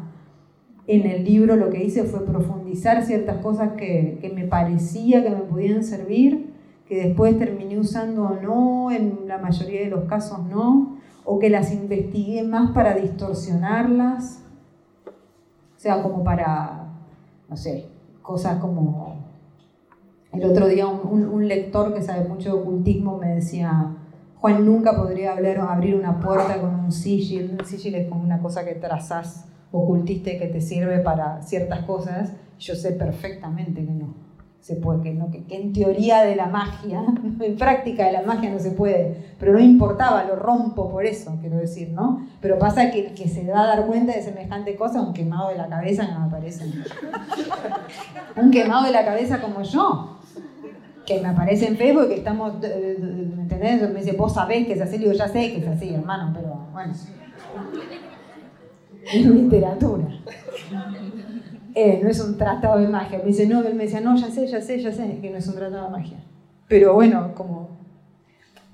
en 0.87 1.07
el 1.07 1.25
libro 1.25 1.57
lo 1.57 1.71
que 1.71 1.85
hice 1.85 2.05
fue 2.05 2.25
profundizar 2.25 3.05
ciertas 3.05 3.39
cosas 3.39 3.73
que, 3.73 4.19
que 4.21 4.31
me 4.31 4.45
parecía 4.45 5.23
que 5.23 5.31
me 5.31 5.43
podían 5.43 5.85
servir, 5.85 6.55
que 6.89 7.09
después 7.09 7.39
terminé 7.39 7.79
usando 7.79 8.25
o 8.25 8.41
no, 8.41 8.91
en 8.91 9.29
la 9.29 9.39
mayoría 9.39 9.81
de 9.81 9.91
los 9.91 10.05
casos 10.05 10.41
no 10.47 10.95
o 11.25 11.39
que 11.39 11.49
las 11.49 11.73
investigué 11.73 12.43
más 12.43 12.71
para 12.73 12.95
distorsionarlas, 12.95 14.43
o 15.07 15.79
sea, 15.79 16.03
como 16.03 16.23
para, 16.23 16.89
no 17.49 17.57
sé, 17.57 17.87
cosas 18.23 18.59
como... 18.59 19.04
El 20.35 20.45
otro 20.45 20.67
día 20.67 20.87
un, 20.87 21.49
lector 21.49 21.95
que 21.95 22.03
sabe 22.03 22.27
mucho 22.27 22.55
de 22.55 22.63
ocultismo 22.63 23.19
me 23.19 23.35
decía, 23.35 23.95
Juan 24.37 24.65
nunca 24.65 24.97
podría 24.97 25.33
abrir 25.33 25.95
una 25.95 26.19
puerta 26.21 26.61
con 26.61 26.75
un 26.75 26.93
sigil, 26.93 27.57
un 27.59 27.67
sigil 27.67 27.95
es 27.95 28.09
como 28.09 28.23
una 28.23 28.41
cosa 28.41 28.65
que 28.65 28.75
trazas 28.75 29.47
ocultista 29.71 30.31
que 30.39 30.47
te 30.47 30.61
sirve 30.61 31.01
para 31.01 31.43
ciertas 31.43 31.85
cosas, 31.85 32.33
Yo 32.59 32.75
sé 32.75 32.93
perfectamente 32.93 33.85
que 33.85 33.93
no 33.93 34.25
se 34.65 34.77
puede, 34.77 35.03
que, 35.03 35.45
en 35.57 35.75
teoría 35.75 36.23
de 36.23 36.37
la 36.37 36.47
magia, 36.47 37.05
en 37.41 37.57
práctica 37.57 38.07
de 38.07 38.13
la 38.13 38.23
magia 38.23 38.51
no 38.51 38.59
se 38.59 38.71
puede, 38.71 39.35
pero 39.39 39.53
no 39.53 39.59
importaba, 39.59 40.25
lo 40.25 40.37
rompo 40.37 40.91
por 40.91 41.05
eso, 41.05 41.37
quiero 41.43 41.59
decir, 41.59 41.91
¿no? 41.91 42.27
Pero 42.41 42.59
pasa 42.59 42.91
que 42.91 43.13
que 43.13 43.29
se 43.29 43.47
va 43.47 43.61
a 43.61 43.67
dar 43.67 43.87
cuenta 43.87 44.15
de 44.15 44.23
semejante 44.23 44.75
cosa, 44.75 45.03
un 45.03 45.13
quemado 45.13 45.51
de 45.51 45.59
la 45.59 45.69
cabeza 45.69 46.09
no 46.09 46.21
me 46.21 46.31
parece. 46.31 46.65
un 48.37 48.51
quemado 48.51 48.87
de 48.87 48.93
la 48.93 49.05
cabeza 49.05 49.43
como 49.43 49.61
yo, 49.61 50.14
que 51.07 51.21
me 51.21 51.29
aparece 51.29 51.67
en 51.67 51.77
Facebook, 51.77 52.09
que 52.09 52.17
estamos, 52.17 52.61
¿me 52.61 53.43
entendés? 53.43 53.91
Me 53.93 54.01
dice, 54.01 54.17
vos 54.17 54.35
sabés 54.35 54.67
que 54.67 54.73
es 54.75 54.81
así, 54.81 54.99
digo, 54.99 55.13
ya 55.13 55.29
sé 55.29 55.53
que 55.53 55.59
es 55.59 55.69
así, 55.69 55.95
hermano, 55.95 56.33
pero 56.35 56.67
bueno. 56.73 56.93
Es 59.13 59.27
literatura. 59.27 60.07
Eh, 61.75 62.01
no 62.03 62.09
es 62.09 62.21
un 62.21 62.39
tratado 62.39 62.79
de 62.79 62.89
magia. 62.89 63.19
Me 63.19 63.25
dice, 63.25 63.47
no, 63.47 63.63
él 63.63 63.75
me 63.75 63.85
decía, 63.85 64.01
no, 64.01 64.17
ya 64.17 64.31
sé, 64.31 64.47
ya 64.47 64.63
sé, 64.63 64.81
ya 64.81 64.93
sé 64.93 65.19
que 65.21 65.29
no 65.29 65.37
es 65.37 65.47
un 65.47 65.57
tratado 65.57 65.85
de 65.85 65.91
magia. 65.91 66.19
Pero 66.69 66.95
bueno, 66.95 67.35
como 67.35 67.69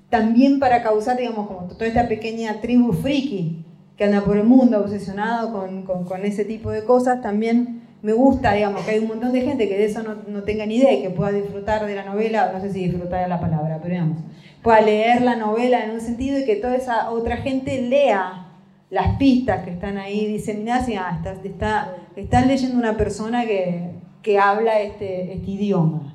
también 0.09 0.59
para 0.59 0.83
causar, 0.83 1.17
digamos, 1.17 1.47
como 1.47 1.61
toda 1.67 1.87
esta 1.87 2.07
pequeña 2.07 2.61
tribu 2.61 2.93
friki 2.93 3.65
que 3.97 4.03
anda 4.03 4.21
por 4.21 4.37
el 4.37 4.43
mundo 4.43 4.79
obsesionado 4.79 5.51
con, 5.51 5.83
con, 5.83 6.25
ese 6.25 6.45
tipo 6.45 6.69
de 6.69 6.83
cosas, 6.83 7.21
también 7.21 7.81
me 8.01 8.13
gusta, 8.13 8.53
digamos, 8.53 8.83
que 8.83 8.91
hay 8.91 8.99
un 8.99 9.07
montón 9.07 9.31
de 9.31 9.41
gente 9.41 9.67
que 9.67 9.77
de 9.77 9.85
eso 9.85 10.01
no, 10.01 10.15
no 10.27 10.43
tenga 10.43 10.65
ni 10.65 10.77
idea 10.77 10.93
y 10.93 11.01
que 11.01 11.09
pueda 11.09 11.31
disfrutar 11.31 11.85
de 11.85 11.95
la 11.95 12.03
novela, 12.03 12.51
no 12.51 12.59
sé 12.59 12.71
si 12.71 12.87
disfrutar 12.87 13.21
de 13.23 13.29
la 13.29 13.39
palabra, 13.39 13.79
pero 13.81 13.93
digamos, 13.93 14.17
pueda 14.63 14.81
leer 14.81 15.21
la 15.21 15.35
novela 15.35 15.83
en 15.83 15.91
un 15.91 16.01
sentido 16.01 16.39
y 16.39 16.45
que 16.45 16.55
toda 16.55 16.75
esa 16.75 17.11
otra 17.11 17.37
gente 17.37 17.81
lea 17.81 18.47
las 18.89 19.17
pistas 19.17 19.63
que 19.63 19.71
están 19.71 19.97
ahí 19.97 20.27
diseminadas 20.27 20.89
y 20.89 20.95
ah, 20.95 21.21
está, 21.43 21.95
está, 22.15 22.45
leyendo 22.45 22.77
una 22.77 22.97
persona 22.97 23.45
que, 23.45 23.91
que 24.21 24.37
habla 24.37 24.81
este, 24.81 25.33
este, 25.33 25.49
idioma, 25.49 26.13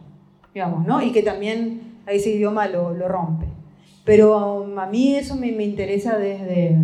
digamos, 0.52 0.86
¿no? 0.86 1.02
Y 1.02 1.10
que 1.10 1.22
también 1.22 2.00
ese 2.06 2.30
idioma 2.30 2.68
lo, 2.68 2.92
lo 2.92 3.08
rompe. 3.08 3.46
Pero 4.04 4.62
um, 4.62 4.78
a 4.78 4.86
mí 4.86 5.16
eso 5.16 5.36
me, 5.36 5.50
me, 5.52 5.64
interesa 5.64 6.18
desde, 6.18 6.76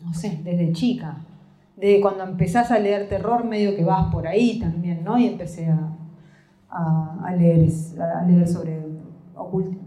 no 0.00 0.14
sé, 0.14 0.40
desde 0.42 0.72
chica. 0.72 1.18
De 1.76 2.00
cuando 2.00 2.24
empezás 2.24 2.70
a 2.70 2.78
leer 2.78 3.08
terror, 3.08 3.44
medio 3.44 3.76
que 3.76 3.84
vas 3.84 4.10
por 4.12 4.26
ahí 4.26 4.58
también, 4.58 5.04
¿no? 5.04 5.18
Y 5.18 5.26
empecé 5.26 5.68
a, 5.68 5.96
a, 6.70 7.18
a 7.24 7.32
leer, 7.36 7.68
a 8.00 8.26
leer 8.26 8.48
sobre 8.48 8.86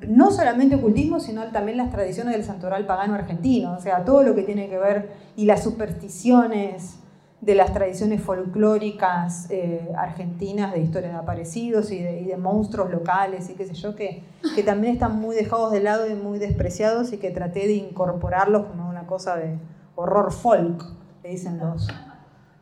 no 0.07 0.31
solamente 0.31 0.75
ocultismo, 0.75 1.19
sino 1.19 1.43
también 1.51 1.77
las 1.77 1.89
tradiciones 1.89 2.33
del 2.33 2.43
santoral 2.43 2.85
pagano 2.85 3.15
argentino, 3.15 3.73
o 3.73 3.79
sea, 3.79 4.05
todo 4.05 4.23
lo 4.23 4.35
que 4.35 4.43
tiene 4.43 4.69
que 4.69 4.77
ver 4.77 5.11
y 5.35 5.45
las 5.45 5.63
supersticiones 5.63 6.99
de 7.41 7.55
las 7.55 7.73
tradiciones 7.73 8.21
folclóricas 8.21 9.47
eh, 9.49 9.89
argentinas 9.95 10.73
de 10.73 10.81
historias 10.81 11.13
de 11.13 11.19
aparecidos 11.19 11.89
y 11.91 11.99
de, 11.99 12.37
monstruos 12.37 12.91
locales 12.91 13.49
y 13.49 13.53
qué 13.53 13.65
sé 13.65 13.73
yo, 13.73 13.95
que, 13.95 14.23
que, 14.55 14.63
también 14.63 14.93
están 14.93 15.19
muy 15.19 15.35
dejados 15.35 15.71
de 15.71 15.81
lado 15.81 16.09
y 16.09 16.15
muy 16.15 16.37
despreciados 16.37 17.13
y 17.13 17.17
que 17.17 17.31
traté 17.31 17.67
de 17.67 17.73
incorporarlos 17.73 18.65
como 18.65 18.89
una 18.89 19.07
cosa 19.07 19.37
de 19.37 19.57
horror 19.95 20.31
folk, 20.31 20.83
le 21.23 21.29
dicen 21.29 21.57
los, 21.59 21.87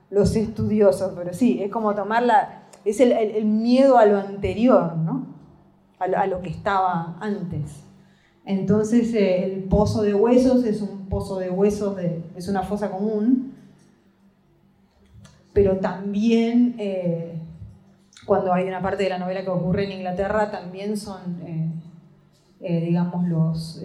los 0.10 0.36
estudiosos, 0.36 1.14
pero 1.16 1.34
sí, 1.34 1.62
es 1.62 1.72
como 1.72 1.94
tomarla, 1.96 2.64
es 2.86 3.00
el, 3.00 3.12
el 3.12 3.46
miedo 3.46 3.98
a 3.98 4.06
lo 4.06 4.18
anterior, 4.18 4.96
¿no? 4.96 5.38
a 6.00 6.28
lo 6.28 6.42
que 6.42 6.50
estaba 6.50 7.18
antes. 7.20 7.84
Entonces 8.46 9.14
eh, 9.14 9.44
el 9.44 9.64
pozo 9.64 10.02
de 10.04 10.14
huesos 10.14 10.64
es 10.64 10.82
un 10.82 11.08
pozo 11.10 11.38
de 11.38 11.50
huesos, 11.50 11.98
es 12.36 12.48
una 12.48 12.64
fosa 12.64 12.90
común, 12.90 13.54
pero 15.54 15.78
también 15.78 16.76
eh, 16.78 17.34
cuando 18.26 18.54
hay 18.54 18.68
una 18.68 18.82
parte 18.82 19.04
de 19.04 19.10
la 19.10 19.18
novela 19.18 19.44
que 19.44 19.50
ocurre 19.50 19.86
en 19.86 19.92
Inglaterra, 19.92 20.52
también 20.52 20.98
son, 20.98 21.42
eh, 22.62 22.82
digamos, 22.82 23.28
los, 23.28 23.82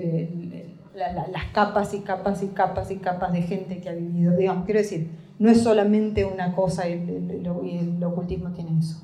las 0.95 1.45
capas 1.53 1.95
y 1.95 2.01
capas 2.01 2.43
y 2.43 2.49
capas 2.49 2.91
y 2.91 2.97
capas 2.97 3.33
de 3.33 3.43
gente 3.43 3.81
que 3.81 3.89
ha 3.89 3.95
vivido. 3.95 4.37
Digamos, 4.37 4.65
quiero 4.65 4.81
decir, 4.81 5.11
no 5.39 5.51
es 5.51 5.63
solamente 5.63 6.25
una 6.25 6.55
cosa 6.55 6.89
y 6.89 6.93
el, 6.93 7.47
el 7.47 8.05
ocultismo 8.05 8.51
tiene 8.53 8.79
eso. 8.79 9.03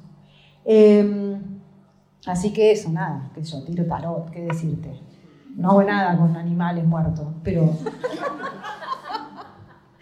Em, 0.65 1.59
Así 2.27 2.52
que 2.52 2.73
eso, 2.73 2.90
nada, 2.90 3.31
que 3.35 3.43
yo 3.43 3.62
tiro 3.62 3.86
tarot, 3.86 4.31
qué 4.31 4.43
decirte. 4.43 4.90
No 5.56 5.70
hago 5.70 5.82
nada 5.82 6.16
con 6.16 6.36
animales 6.36 6.85
muertos, 6.85 7.27
pero, 7.43 7.70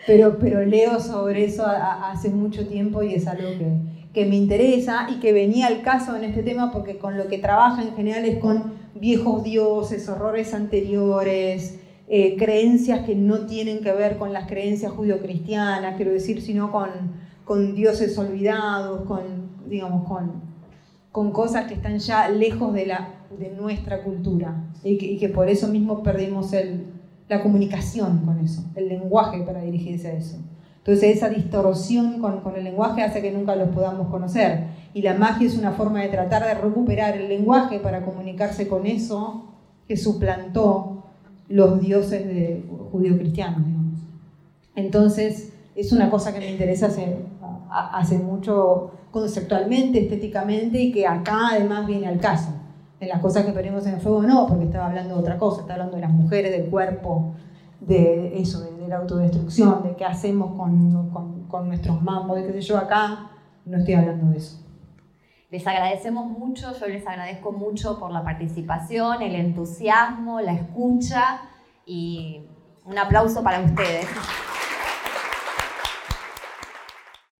pero, 0.07 0.39
pero 0.39 0.65
leo 0.65 0.99
sobre 0.99 1.45
eso 1.45 1.65
hace 1.67 2.31
mucho 2.31 2.67
tiempo 2.67 3.03
y 3.03 3.15
es 3.15 3.27
algo 3.27 3.49
que, 3.59 3.79
que, 4.13 4.27
me 4.27 4.37
interesa 4.37 5.07
y 5.09 5.21
que 5.21 5.33
venía 5.33 5.69
al 5.69 5.83
caso 5.83 6.17
en 6.17 6.25
este 6.25 6.43
tema 6.43 6.73
porque 6.73 6.99
con 6.99 7.17
lo 7.17 7.29
que 7.29 7.39
trabaja 7.39 7.83
en 7.83 7.95
general 7.95 8.25
es 8.25 8.39
con 8.39 8.75
viejos 9.01 9.43
dioses, 9.45 10.09
horrores 10.09 10.55
anteriores, 10.55 11.79
eh, 12.09 12.37
creencias 12.37 13.05
que 13.05 13.17
no 13.17 13.47
tienen 13.47 13.81
que 13.81 13.93
ver 13.93 14.17
con 14.17 14.33
las 14.33 14.47
creencias 14.47 14.93
judio-cristianas, 14.93 15.97
quiero 15.97 16.13
decir, 16.13 16.41
sino 16.41 16.71
con, 16.71 16.89
con 17.45 17.75
dioses 17.75 18.17
olvidados, 18.17 19.07
con, 19.07 19.23
digamos, 19.69 20.07
con, 20.07 20.43
con 21.11 21.33
cosas 21.33 21.67
que 21.67 21.75
están 21.75 21.99
ya 21.99 22.29
lejos 22.29 22.73
de, 22.75 22.87
la, 22.87 23.25
de 23.37 23.51
nuestra 23.51 24.03
cultura 24.03 24.65
y 24.85 25.19
que, 25.19 25.29
por 25.29 25.49
eso 25.49 25.67
mismo 25.67 26.03
perdimos 26.03 26.53
el, 26.53 26.87
la 27.29 27.43
comunicación 27.43 28.19
con 28.25 28.39
eso, 28.39 28.63
el 28.77 28.89
lenguaje 28.89 29.43
para 29.43 29.63
dirigirse 29.63 30.09
a 30.09 30.13
eso. 30.13 30.37
Entonces 30.87 31.17
esa 31.17 31.29
distorsión 31.29 32.21
con, 32.21 32.43
con, 32.43 32.55
el 32.55 32.63
lenguaje 32.63 33.03
hace 33.03 33.21
que 33.21 33.33
nunca 33.33 33.57
los 33.57 33.71
podamos 33.71 34.07
conocer. 34.07 34.69
Y 34.95 35.03
la 35.03 35.15
magia 35.15 35.49
es 35.49 35.59
una 35.59 35.73
forma 35.73 36.01
de 36.01 36.09
tratar 36.09 36.47
de 36.47 36.55
recuperar 36.55 37.17
el 37.17 37.29
lenguaje 37.29 37.81
para 37.81 38.05
comunicarse 38.05 38.69
con 38.69 38.87
eso 38.87 39.47
que 39.89 39.97
suplantó 39.97 41.03
los 41.49 41.81
dioses 41.81 42.25
de 42.25 42.65
judío-cristianos. 42.93 43.63
Entonces 44.77 45.53
es 45.75 45.91
una 45.91 46.09
cosa 46.09 46.33
que 46.33 46.39
me 46.39 46.53
interesa 46.53 46.89
hace, 47.69 48.19
mucho 48.19 48.93
conceptualmente, 49.11 50.03
estéticamente, 50.03 50.81
y 50.81 50.93
que 50.93 51.05
acá 51.05 51.49
además 51.51 51.85
viene 51.89 52.07
al 52.07 52.21
caso. 52.21 52.51
En 53.01 53.09
las 53.09 53.21
cosas 53.21 53.45
que 53.45 53.53
ponemos 53.53 53.87
en 53.87 53.95
el 53.95 54.01
fuego 54.01 54.23
no, 54.23 54.47
porque 54.47 54.67
estaba 54.67 54.87
hablando 54.87 55.15
de 55.15 55.21
otra 55.21 55.37
cosa, 55.37 55.63
estaba 55.63 55.75
hablando 55.75 55.97
de 55.97 56.03
las 56.03 56.13
mujeres, 56.13 56.53
del 56.53 56.71
cuerpo, 56.71 57.35
de 57.81 58.41
eso, 58.41 58.65
de, 58.89 58.95
autodestrucción, 58.95 59.83
de 59.83 59.97
qué 59.97 60.05
hacemos 60.05 60.57
con 60.57 61.69
nuestros 61.69 62.03
mambos, 62.03 62.37
de 62.37 62.47
qué 62.47 62.53
sé 62.53 62.61
yo, 62.61 62.79
acá 62.79 63.31
no 63.65 63.79
estoy 63.79 63.95
hablando 63.95 64.31
de 64.31 64.39
eso. 64.39 64.67
Les 65.51 65.65
agradecemos 65.67 66.27
mucho, 66.27 66.77
yo 66.79 66.87
les 66.89 67.07
agradezco 67.07 67.53
mucho 67.53 68.01
por 68.01 68.11
la 68.11 68.25
participación, 68.25 69.23
el 69.23 69.37
entusiasmo, 69.37 70.41
la 70.41 70.55
escucha 70.55 71.41
y 71.85 72.43
un 72.85 72.99
aplauso 72.99 73.43
para 73.45 73.61
ustedes. 73.61 74.07